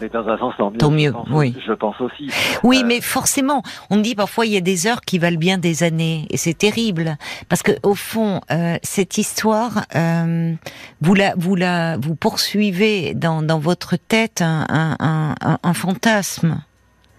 Mais 0.00 0.08
dans 0.08 0.26
un 0.28 0.38
sens, 0.38 0.54
tant 0.56 0.70
mieux. 0.70 0.78
Tant 0.78 0.90
je 0.90 0.96
mieux, 0.96 1.12
oui. 1.36 1.56
Je 1.66 1.72
pense 1.72 2.00
aussi. 2.00 2.30
Oui, 2.62 2.80
Euh, 2.82 2.86
mais 2.86 3.00
forcément, 3.00 3.62
on 3.90 3.96
dit 3.96 4.14
parfois 4.14 4.46
il 4.46 4.52
y 4.52 4.56
a 4.56 4.60
des 4.60 4.86
heures 4.86 5.00
qui 5.00 5.18
valent 5.18 5.38
bien 5.38 5.58
des 5.58 5.82
années, 5.82 6.26
et 6.30 6.36
c'est 6.36 6.54
terrible 6.54 7.16
parce 7.48 7.62
que 7.62 7.72
au 7.82 7.94
fond, 7.94 8.40
euh, 8.50 8.76
cette 8.82 9.18
histoire, 9.18 9.84
euh, 9.96 10.54
vous 11.00 11.14
la, 11.14 11.34
vous 11.36 11.56
la, 11.56 11.96
vous 11.98 12.14
poursuivez 12.14 13.14
dans, 13.14 13.42
dans 13.42 13.58
votre 13.58 13.96
tête 13.96 14.42
un, 14.42 14.64
un, 14.68 14.96
un, 15.00 15.34
un- 15.40 15.58
un 15.62 15.74
fantasme. 15.74 16.62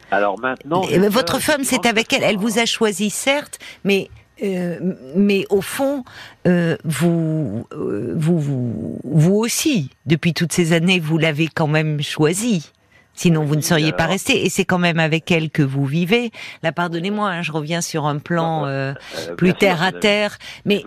Alors 0.10 0.40
maintenant. 0.40 0.82
Votre 1.10 1.40
femme, 1.40 1.64
c'est 1.64 1.86
avec 1.86 2.12
elle. 2.14 2.24
Elle 2.24 2.38
vous 2.38 2.60
a 2.60 2.66
choisi, 2.66 3.10
certes, 3.10 3.60
mais 3.86 4.10
euh, 4.44 4.80
mais 5.16 5.46
au 5.50 5.62
fond, 5.62 6.04
euh, 6.48 6.76
euh, 6.82 8.14
vous, 8.16 8.40
vous, 8.40 9.00
vous 9.04 9.36
aussi, 9.36 9.90
depuis 10.06 10.34
toutes 10.34 10.54
ces 10.54 10.74
années, 10.74 11.00
vous 11.00 11.18
l'avez 11.18 11.48
quand 11.48 11.68
même 11.68 12.02
choisi. 12.02 12.72
Sinon, 13.14 13.44
vous 13.44 13.56
ne 13.56 13.62
seriez 13.62 13.92
pas 13.92 14.06
resté. 14.06 14.46
Et 14.46 14.50
c'est 14.50 14.66
quand 14.66 14.80
même 14.80 15.00
avec 15.00 15.30
elle 15.32 15.50
que 15.50 15.62
vous 15.62 15.86
vivez. 15.86 16.32
Là, 16.64 16.72
pardonnez-moi, 16.72 17.30
hein, 17.30 17.42
je 17.42 17.52
reviens 17.52 17.82
sur 17.82 18.06
un 18.06 18.18
plan 18.18 18.66
euh, 18.66 18.94
Euh, 19.18 19.36
plus 19.36 19.48
bien 19.48 19.54
sûr, 19.54 19.60
terre 19.60 19.84
à 19.84 19.92
terre. 19.92 20.38
Mais 20.66 20.84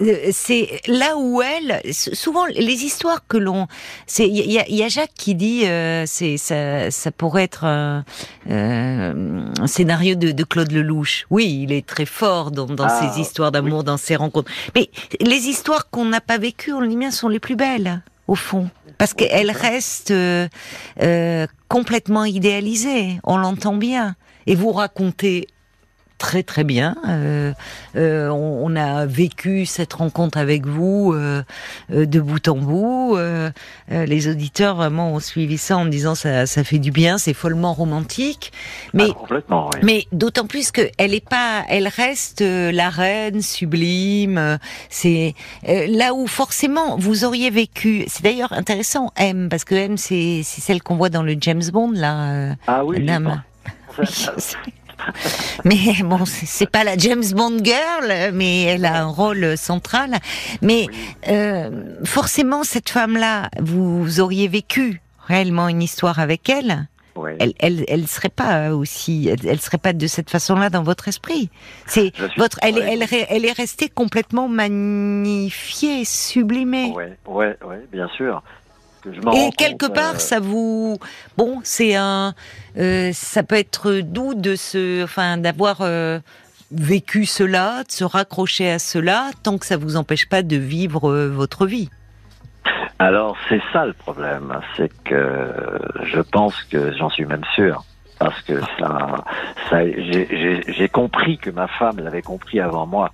euh, 0.00 0.28
c'est 0.32 0.80
là 0.86 1.16
où 1.16 1.42
elle, 1.42 1.80
souvent 1.92 2.46
les 2.46 2.84
histoires 2.84 3.26
que 3.26 3.36
l'on, 3.36 3.66
c'est 4.06 4.28
il 4.28 4.36
y 4.50 4.74
y 4.74 4.82
a 4.82 4.88
Jacques 4.88 5.12
qui 5.14 5.34
dit, 5.34 5.66
euh, 5.66 6.04
c'est 6.06 6.36
ça, 6.36 6.90
ça 6.90 7.10
pourrait 7.10 7.44
être 7.44 7.64
un, 7.64 8.04
euh, 8.50 9.42
un 9.60 9.66
scénario 9.66 10.14
de, 10.14 10.30
de 10.32 10.44
Claude 10.44 10.72
Lelouch. 10.72 11.26
Oui, 11.30 11.60
il 11.64 11.72
est 11.72 11.84
très 11.86 12.06
fort 12.06 12.50
dans, 12.50 12.66
dans 12.66 12.84
Ah, 12.84 13.10
ses 13.12 13.20
histoires 13.20 13.52
d'amour, 13.52 13.84
dans 13.84 13.96
ses 13.96 14.16
rencontres. 14.16 14.50
Mais 14.74 14.90
les 15.20 15.48
histoires 15.48 15.90
qu'on 15.90 16.04
n'a 16.06 16.20
pas 16.20 16.38
vécues, 16.38 16.72
on 16.72 16.80
le 16.80 16.88
dit 16.88 16.96
bien, 16.96 17.10
sont 17.10 17.28
les 17.28 17.40
plus 17.40 17.56
belles 17.56 18.00
au 18.28 18.34
fond, 18.34 18.70
parce 18.98 19.14
ça. 19.14 19.24
restent 19.50 20.10
euh, 20.12 20.48
euh, 21.02 21.46
complètement 21.68 22.24
idéalisées. 22.24 23.18
On 23.24 23.36
l'entend 23.36 23.74
bien. 23.74 24.14
Et 24.46 24.54
vous 24.54 24.72
racontez 24.72 25.48
très 26.18 26.42
très 26.42 26.64
bien. 26.64 26.96
Euh, 27.08 27.52
euh, 27.96 28.28
on, 28.28 28.66
on 28.72 28.76
a 28.76 29.06
vécu 29.06 29.64
cette 29.66 29.92
rencontre 29.94 30.36
avec 30.38 30.66
vous 30.66 31.12
euh, 31.14 31.42
de 31.90 32.20
bout 32.20 32.46
en 32.48 32.56
bout. 32.56 33.16
Les 33.88 34.28
auditeurs 34.28 34.76
vraiment 34.76 35.12
ont 35.14 35.20
suivi 35.20 35.56
ça 35.58 35.78
en 35.78 35.84
me 35.84 35.90
disant 35.90 36.14
ça, 36.14 36.46
ça 36.46 36.64
fait 36.64 36.78
du 36.78 36.90
bien, 36.90 37.18
c'est 37.18 37.34
follement 37.34 37.72
romantique. 37.72 38.52
Mais 38.92 39.08
Ah, 39.50 39.66
oui. 39.72 39.80
mais 39.82 40.06
d'autant 40.12 40.46
plus 40.46 40.70
que 40.70 40.82
elle 40.98 41.14
est 41.14 41.26
pas, 41.26 41.64
elle 41.68 41.88
reste 41.88 42.40
la 42.42 42.90
reine 42.90 43.40
sublime. 43.40 44.58
C'est 44.90 45.34
là 45.66 46.14
où 46.14 46.26
forcément 46.26 46.96
vous 46.98 47.24
auriez 47.24 47.50
vécu. 47.50 48.04
C'est 48.08 48.22
d'ailleurs 48.22 48.52
intéressant 48.52 49.12
M 49.16 49.48
parce 49.48 49.64
que 49.64 49.74
M 49.74 49.96
c'est 49.96 50.42
celle 50.42 50.82
qu'on 50.82 50.96
voit 50.96 51.10
dans 51.10 51.22
le 51.22 51.36
James 51.40 51.62
Bond 51.72 51.92
là. 51.92 52.54
ah 52.66 52.84
oui. 52.84 53.06
mais 55.64 56.02
bon, 56.04 56.24
c'est 56.26 56.70
pas 56.70 56.84
la 56.84 56.96
James 56.96 57.24
Bond 57.34 57.58
girl, 57.62 58.32
mais 58.34 58.62
elle 58.64 58.84
a 58.84 59.02
un 59.02 59.06
rôle 59.06 59.56
central. 59.56 60.16
Mais 60.62 60.86
Oui. 60.88 60.94
euh, 61.28 61.70
forcément, 62.04 62.64
cette 62.64 62.90
femme-là, 62.90 63.48
vous 63.60 64.20
auriez 64.20 64.48
vécu 64.48 65.00
réellement 65.26 65.68
une 65.68 65.82
histoire 65.82 66.18
avec 66.18 66.48
elle. 66.48 66.88
Oui. 67.16 67.32
Elle, 67.40 67.52
elle, 67.58 67.84
elle 67.88 68.06
serait 68.06 68.28
pas 68.28 68.70
aussi, 68.74 69.28
elle, 69.28 69.44
elle 69.44 69.60
serait 69.60 69.76
pas 69.78 69.92
de 69.92 70.06
cette 70.06 70.30
façon-là 70.30 70.70
dans 70.70 70.84
votre 70.84 71.08
esprit. 71.08 71.50
C'est 71.84 72.12
votre, 72.36 72.58
elle, 72.62 72.78
elle, 72.78 73.02
est- 73.02 73.26
elle 73.28 73.44
est 73.44 73.50
restée 73.52 73.88
complètement 73.88 74.46
magnifiée, 74.48 76.04
sublimée. 76.04 76.92
Ouais, 76.94 77.16
ouais, 77.26 77.56
ouais, 77.66 77.84
bien 77.90 78.08
sûr. 78.16 78.40
Que 79.08 79.14
je 79.14 79.20
m'en 79.20 79.32
Et 79.32 79.50
quelque 79.50 79.86
compte, 79.86 79.94
part, 79.94 80.14
euh, 80.14 80.18
ça 80.18 80.40
vous, 80.40 80.98
bon, 81.36 81.60
c'est 81.64 81.94
un, 81.94 82.34
euh, 82.76 83.10
ça 83.12 83.42
peut 83.42 83.56
être 83.56 84.00
doux 84.00 84.34
de 84.34 84.54
se, 84.54 85.02
enfin, 85.02 85.38
d'avoir 85.38 85.78
euh, 85.80 86.18
vécu 86.70 87.24
cela, 87.24 87.84
de 87.84 87.90
se 87.90 88.04
raccrocher 88.04 88.70
à 88.70 88.78
cela, 88.78 89.30
tant 89.42 89.58
que 89.58 89.66
ça 89.66 89.76
vous 89.76 89.96
empêche 89.96 90.28
pas 90.28 90.42
de 90.42 90.56
vivre 90.56 91.12
votre 91.28 91.66
vie. 91.66 91.88
Alors, 92.98 93.36
c'est 93.48 93.62
ça 93.72 93.86
le 93.86 93.92
problème, 93.92 94.52
c'est 94.76 94.90
que 95.04 95.78
je 96.02 96.20
pense 96.20 96.62
que 96.64 96.92
j'en 96.96 97.08
suis 97.08 97.24
même 97.24 97.44
sûr. 97.54 97.84
Parce 98.18 98.42
que 98.42 98.60
ça, 98.80 99.24
j'ai 99.70 100.88
compris 100.88 101.38
que 101.38 101.50
ma 101.50 101.68
femme 101.68 102.00
l'avait 102.00 102.22
compris 102.22 102.60
avant 102.60 102.84
moi. 102.84 103.12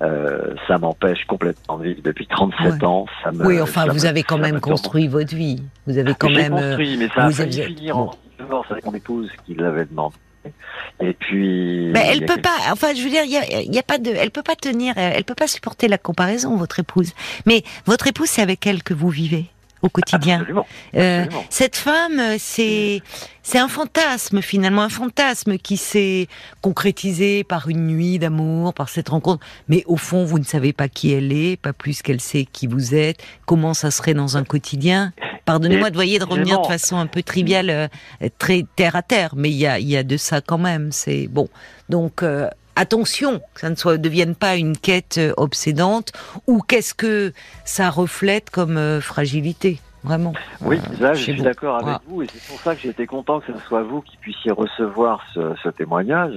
Euh, 0.00 0.54
ça 0.66 0.76
m'empêche 0.78 1.24
complètement 1.26 1.78
de 1.78 1.84
vivre 1.84 2.00
depuis 2.02 2.26
37 2.26 2.72
Ouais. 2.74 2.84
ans. 2.84 3.06
Ça 3.22 3.30
me, 3.30 3.46
oui, 3.46 3.60
enfin, 3.60 3.86
ça 3.86 3.92
vous 3.92 4.00
me- 4.02 4.06
avez 4.08 4.22
quand 4.24 4.38
même 4.38 4.60
construit 4.60 5.06
votre 5.06 5.34
vie. 5.34 5.62
Vous 5.86 5.98
avez 5.98 6.14
quand 6.14 6.28
J'ai 6.30 6.34
même. 6.36 6.52
euh, 6.54 6.60
construit, 6.76 6.96
mais 6.96 7.08
ça 7.14 7.22
a 7.24 7.28
vous 7.28 7.34
failli 7.36 7.60
avez- 7.62 7.74
finir 7.74 7.98
en 7.98 8.10
divorce 8.40 8.70
avec 8.72 8.84
mon 8.84 8.94
épouse 8.94 9.30
qui 9.46 9.54
l'avait 9.54 9.84
demandé. 9.84 10.16
Et 11.00 11.12
puis. 11.14 11.90
Mais 11.94 12.04
elle 12.10 12.24
a 12.24 12.26
peut 12.26 12.40
pas. 12.40 12.56
Enfin, 12.72 12.88
je 12.94 13.02
veux 13.02 13.08
dire, 13.08 13.22
il 13.24 13.30
y 13.30 13.36
a, 13.38 13.62
y 13.62 13.78
a 13.78 13.82
pas 13.82 13.98
de. 13.98 14.10
Elle 14.10 14.30
peut 14.30 14.42
pas 14.42 14.56
tenir. 14.56 14.92
Elle 14.96 15.24
peut 15.24 15.34
pas 15.34 15.46
supporter 15.46 15.88
la 15.88 15.96
comparaison, 15.96 16.56
votre 16.56 16.80
épouse. 16.80 17.12
Mais 17.46 17.62
votre 17.86 18.06
épouse, 18.08 18.28
c'est 18.28 18.42
avec 18.42 18.66
elle 18.66 18.82
que 18.82 18.92
vous 18.94 19.08
vivez 19.08 19.46
au 19.84 19.90
quotidien. 19.90 20.40
Absolument. 20.40 20.66
Euh, 20.96 21.26
cette 21.50 21.76
femme, 21.76 22.18
euh, 22.18 22.36
c'est 22.38 23.02
c'est 23.42 23.58
un 23.58 23.68
fantasme 23.68 24.40
finalement, 24.40 24.82
un 24.82 24.88
fantasme 24.88 25.58
qui 25.58 25.76
s'est 25.76 26.28
concrétisé 26.62 27.44
par 27.44 27.68
une 27.68 27.86
nuit 27.86 28.18
d'amour, 28.18 28.72
par 28.72 28.88
cette 28.88 29.10
rencontre. 29.10 29.44
Mais 29.68 29.84
au 29.86 29.96
fond, 29.96 30.24
vous 30.24 30.38
ne 30.38 30.44
savez 30.44 30.72
pas 30.72 30.88
qui 30.88 31.12
elle 31.12 31.30
est, 31.32 31.60
pas 31.60 31.74
plus 31.74 32.00
qu'elle 32.00 32.22
sait 32.22 32.46
qui 32.50 32.66
vous 32.66 32.94
êtes, 32.94 33.22
comment 33.44 33.74
ça 33.74 33.90
serait 33.90 34.14
dans 34.14 34.38
un 34.38 34.44
quotidien? 34.44 35.12
Pardonnez-moi 35.44 35.90
de 35.90 35.94
voyer 35.94 36.18
de 36.18 36.24
revenir 36.24 36.62
de 36.62 36.66
façon 36.66 36.96
un 36.96 37.06
peu 37.06 37.22
triviale, 37.22 37.68
euh, 37.68 37.88
très 38.38 38.64
terre 38.76 38.96
à 38.96 39.02
terre, 39.02 39.34
mais 39.36 39.50
il 39.50 39.56
y 39.56 39.66
a 39.66 39.78
il 39.78 39.88
y 39.88 39.96
a 39.96 40.02
de 40.02 40.16
ça 40.16 40.40
quand 40.40 40.58
même. 40.58 40.90
C'est 40.90 41.28
bon. 41.28 41.48
Donc 41.90 42.22
euh, 42.22 42.48
attention, 42.76 43.40
que 43.54 43.60
ça 43.60 43.70
ne 43.70 43.96
devienne 43.96 44.34
pas 44.34 44.56
une 44.56 44.76
quête 44.76 45.18
euh, 45.18 45.32
obsédante. 45.36 46.12
Ou 46.46 46.60
qu'est-ce 46.60 46.94
que 46.94 47.32
ça 47.64 47.90
reflète 47.90 48.50
comme 48.50 48.76
euh, 48.76 49.00
fragilité? 49.00 49.80
Vraiment. 50.04 50.32
Oui, 50.60 50.78
euh, 50.78 51.02
là, 51.02 51.14
je 51.14 51.24
chez 51.24 51.32
suis 51.32 51.42
d'accord 51.42 51.74
avec 51.76 51.84
Voilà. 51.86 52.00
vous, 52.06 52.22
et 52.22 52.26
c'est 52.32 52.42
pour 52.46 52.60
ça 52.60 52.76
que 52.76 52.86
été 52.86 53.06
content 53.06 53.40
que 53.40 53.52
ce 53.52 53.58
soit 53.66 53.82
vous 53.82 54.02
qui 54.02 54.16
puissiez 54.18 54.52
recevoir 54.52 55.22
ce, 55.34 55.54
ce 55.62 55.68
témoignage, 55.70 56.34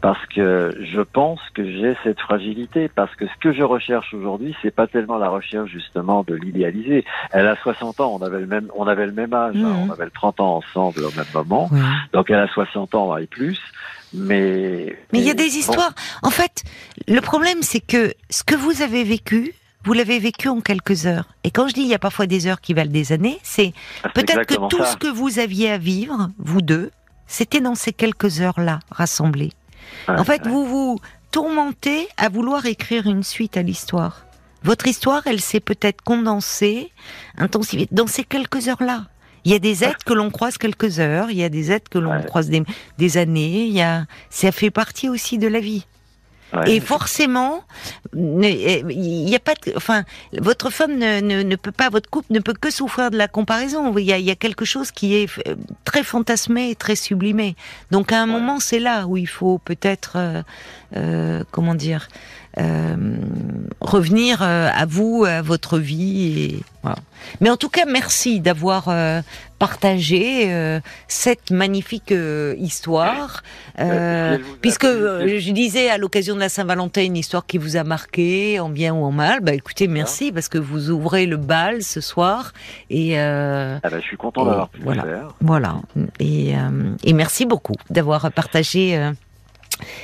parce 0.00 0.24
que 0.34 0.74
je 0.80 1.00
pense 1.02 1.38
que 1.54 1.64
j'ai 1.64 1.94
cette 2.02 2.18
fragilité, 2.20 2.88
parce 2.88 3.14
que 3.16 3.26
ce 3.26 3.32
que 3.40 3.52
je 3.52 3.62
recherche 3.62 4.12
aujourd'hui, 4.14 4.56
c'est 4.62 4.74
pas 4.74 4.86
tellement 4.86 5.18
la 5.18 5.28
recherche 5.28 5.70
justement 5.70 6.24
de 6.24 6.34
l'idéaliser. 6.34 7.04
Elle 7.30 7.46
a 7.46 7.56
60 7.56 8.00
ans, 8.00 8.18
on 8.20 8.24
avait 8.24 8.40
le 8.40 8.46
même, 8.46 8.68
on 8.74 8.86
avait 8.86 9.06
le 9.06 9.12
même 9.12 9.32
âge, 9.34 9.56
hein, 9.56 9.74
Mhm. 9.84 9.88
on 9.88 9.92
avait 9.92 10.06
le 10.06 10.10
30 10.10 10.40
ans 10.40 10.56
ensemble 10.56 11.04
au 11.04 11.12
même 11.16 11.26
moment, 11.34 11.70
donc 12.12 12.30
elle 12.30 12.38
a 12.40 12.48
60 12.48 12.94
ans 12.94 13.16
et 13.16 13.26
plus, 13.26 13.60
mais 14.14 14.96
Mais 15.12 15.18
il 15.20 15.24
y 15.24 15.30
a 15.30 15.34
des 15.34 15.44
bon, 15.48 15.56
histoires. 15.58 15.92
En 16.22 16.30
fait, 16.30 16.64
le 17.08 17.20
problème, 17.20 17.62
c'est 17.62 17.80
que 17.80 18.12
ce 18.30 18.44
que 18.44 18.54
vous 18.54 18.82
avez 18.82 19.04
vécu, 19.04 19.54
vous 19.84 19.92
l'avez 19.92 20.18
vécu 20.18 20.48
en 20.48 20.60
quelques 20.60 21.06
heures. 21.06 21.28
Et 21.44 21.50
quand 21.50 21.68
je 21.68 21.74
dis 21.74 21.80
il 21.82 21.88
y 21.88 21.94
a 21.94 21.98
parfois 21.98 22.26
des 22.26 22.46
heures 22.46 22.60
qui 22.60 22.74
valent 22.74 22.90
des 22.90 23.12
années, 23.12 23.38
c'est 23.42 23.72
peut-être 24.14 24.44
que 24.46 24.54
tout 24.68 24.78
ça. 24.78 24.92
ce 24.92 24.96
que 24.96 25.08
vous 25.08 25.38
aviez 25.38 25.70
à 25.70 25.78
vivre, 25.78 26.30
vous 26.38 26.62
deux, 26.62 26.90
c'était 27.26 27.60
dans 27.60 27.74
ces 27.74 27.92
quelques 27.92 28.40
heures-là 28.40 28.80
rassemblées. 28.90 29.52
Ouais, 30.08 30.18
En 30.18 30.24
fait, 30.24 30.42
ouais. 30.44 30.50
vous 30.50 30.66
vous 30.66 31.00
tourmentez 31.30 32.06
à 32.16 32.28
vouloir 32.28 32.66
écrire 32.66 33.06
une 33.06 33.22
suite 33.22 33.56
à 33.56 33.62
l'histoire. 33.62 34.24
Votre 34.64 34.86
histoire, 34.86 35.26
elle 35.26 35.40
s'est 35.40 35.60
peut-être 35.60 36.02
condensée, 36.02 36.92
intensifiée 37.36 37.88
dans 37.90 38.06
ces 38.06 38.22
quelques 38.24 38.68
heures-là. 38.68 39.06
Il 39.44 39.50
y 39.50 39.54
a 39.56 39.58
des 39.58 39.82
êtres 39.82 40.04
que 40.04 40.12
l'on 40.12 40.30
croise 40.30 40.56
quelques 40.56 41.00
heures, 41.00 41.30
il 41.30 41.36
y 41.38 41.42
a 41.42 41.48
des 41.48 41.72
êtres 41.72 41.90
que 41.90 41.98
l'on 41.98 42.12
Ouais. 42.12 42.24
croise 42.26 42.48
des, 42.48 42.62
des 42.98 43.16
années, 43.16 43.64
il 43.66 43.72
y 43.72 43.82
a, 43.82 44.04
ça 44.30 44.52
fait 44.52 44.70
partie 44.70 45.08
aussi 45.08 45.36
de 45.38 45.48
la 45.48 45.58
vie. 45.58 45.84
Ouais. 46.52 46.76
Et 46.76 46.80
forcément, 46.80 47.64
il 48.14 49.24
n'y 49.24 49.34
a 49.34 49.38
pas, 49.38 49.54
de, 49.66 49.72
enfin, 49.76 50.04
votre 50.38 50.70
femme 50.70 50.98
ne, 50.98 51.20
ne, 51.20 51.42
ne 51.42 51.56
peut 51.56 51.72
pas, 51.72 51.88
votre 51.88 52.10
couple 52.10 52.32
ne 52.32 52.40
peut 52.40 52.52
que 52.52 52.70
souffrir 52.70 53.10
de 53.10 53.16
la 53.16 53.28
comparaison. 53.28 53.96
Il 53.96 54.04
y 54.04 54.12
a, 54.12 54.18
il 54.18 54.24
y 54.24 54.30
a 54.30 54.36
quelque 54.36 54.64
chose 54.64 54.90
qui 54.90 55.14
est 55.14 55.28
euh, 55.48 55.54
très 55.84 56.02
fantasmé 56.02 56.70
et 56.70 56.74
très 56.76 56.96
sublimé. 56.96 57.56
Donc 57.90 58.12
à 58.12 58.20
un 58.20 58.26
Ouais. 58.26 58.32
moment, 58.32 58.60
c'est 58.60 58.78
là 58.80 59.06
où 59.06 59.16
il 59.16 59.26
faut 59.28 59.58
peut-être, 59.58 60.12
euh, 60.16 60.42
euh, 60.96 61.42
comment 61.50 61.74
dire, 61.74 62.08
revenir 63.80 64.42
euh, 64.42 64.68
à 64.72 64.86
vous, 64.86 65.24
à 65.26 65.42
votre 65.42 65.78
vie. 65.78 66.38
Et, 66.40 66.60
voilà. 66.82 66.96
Mais 67.40 67.50
en 67.50 67.56
tout 67.56 67.68
cas, 67.68 67.84
merci 67.86 68.40
d'avoir 68.40 68.88
euh, 68.88 69.20
partagé 69.58 70.52
euh, 70.52 70.80
cette 71.08 71.50
magnifique 71.50 72.12
euh, 72.12 72.54
histoire. 72.58 73.42
Euh, 73.78 74.12
Euh, 74.32 74.38
puisque 74.60 74.84
euh, 74.84 75.38
je 75.38 75.50
disais 75.52 75.88
à 75.88 75.98
l'occasion 75.98 76.34
de 76.34 76.40
la 76.40 76.48
Saint-Valentin 76.48 77.02
une 77.04 77.16
histoire 77.16 77.46
qui 77.46 77.58
vous 77.58 77.76
a 77.76 77.84
marqué, 77.84 78.60
en 78.60 78.68
bien 78.68 78.92
ou 78.94 79.04
en 79.04 79.12
mal, 79.12 79.40
bah 79.40 79.52
écoutez, 79.54 79.88
merci 79.88 80.32
parce 80.32 80.48
que 80.48 80.58
vous 80.58 80.90
ouvrez 80.90 81.26
le 81.26 81.36
bal 81.36 81.82
ce 81.82 82.00
soir 82.00 82.52
et 82.90 83.18
euh, 83.18 83.78
Ah 83.82 83.90
ben, 83.90 84.00
je 84.00 84.06
suis 84.06 84.16
content 84.16 84.44
d'avoir 84.44 84.68
pu 84.68 84.80
voilà. 84.82 85.02
le 85.04 85.08
faire. 85.10 85.28
voilà. 85.40 85.76
Et, 86.20 86.54
euh, 86.56 86.94
et 87.04 87.12
merci 87.12 87.46
beaucoup 87.46 87.74
d'avoir 87.90 88.30
partagé 88.32 88.96
euh, 88.96 89.12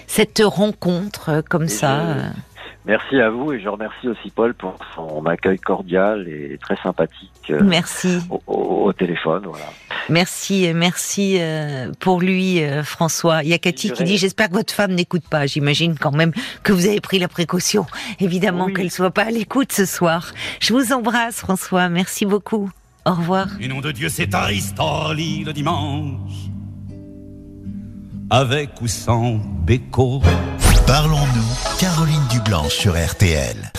cette 0.06 0.42
rencontre 0.44 1.28
euh, 1.30 1.42
comme 1.48 1.64
Et 1.64 1.68
ça. 1.68 2.00
je- 2.14 2.18
euh. 2.20 2.30
Merci 2.86 3.20
à 3.20 3.28
vous 3.28 3.52
et 3.52 3.60
je 3.60 3.68
remercie 3.68 4.08
aussi 4.08 4.30
Paul 4.30 4.54
pour 4.54 4.74
son 4.94 5.26
accueil 5.26 5.58
cordial 5.58 6.26
et 6.26 6.56
très 6.58 6.76
sympathique 6.82 7.30
euh, 7.50 7.60
Merci, 7.62 8.18
au, 8.30 8.40
au- 8.46 8.84
au 8.86 8.92
téléphone. 8.94 9.42
Voilà. 9.44 9.66
merci, 10.08 10.70
merci 10.74 11.38
pour 12.00 12.20
lui, 12.20 12.62
François. 12.84 13.42
Il 13.42 13.50
y 13.50 13.52
a 13.52 13.58
Cathy 13.58 13.90
qui 13.92 14.04
dit 14.04 14.16
j'espère 14.16 14.48
que 14.48 14.54
votre 14.54 14.72
femme 14.72 14.92
n'écoute 14.94 15.24
pas. 15.28 15.44
J'imagine 15.44 15.98
quand 15.98 16.12
même 16.12 16.32
que 16.62 16.72
vous 16.72 16.86
avez 16.86 17.00
pris 17.02 17.18
la 17.18 17.28
précaution, 17.28 17.84
évidemment 18.20 18.66
Oui. 18.66 18.72
qu'elle 18.72 18.90
soit 18.90 19.10
pas 19.10 19.24
à 19.24 19.30
l'écoute 19.30 19.70
ce 19.72 19.84
soir. 19.84 20.32
Je 20.60 20.72
vous 20.72 20.90
embrasse, 20.94 21.36
François. 21.40 21.90
Merci 21.90 22.24
beaucoup. 22.24 22.70
Au 23.04 23.10
revoir. 23.12 23.48
Et 23.60 23.68
nom 23.68 23.80
de 23.82 23.92
Dieu, 23.92 24.08
c'est 24.08 24.34
Aristoli 24.34 25.44
le 25.44 25.52
dimanche. 25.52 26.32
Avec 28.30 28.82
ou 28.82 28.88
sans 28.88 29.40
béco. 29.64 30.20
Parlons-nous, 30.86 31.78
Caroline 31.80 32.26
Dublanche 32.30 32.74
sur 32.74 32.92
RTL. 32.92 33.72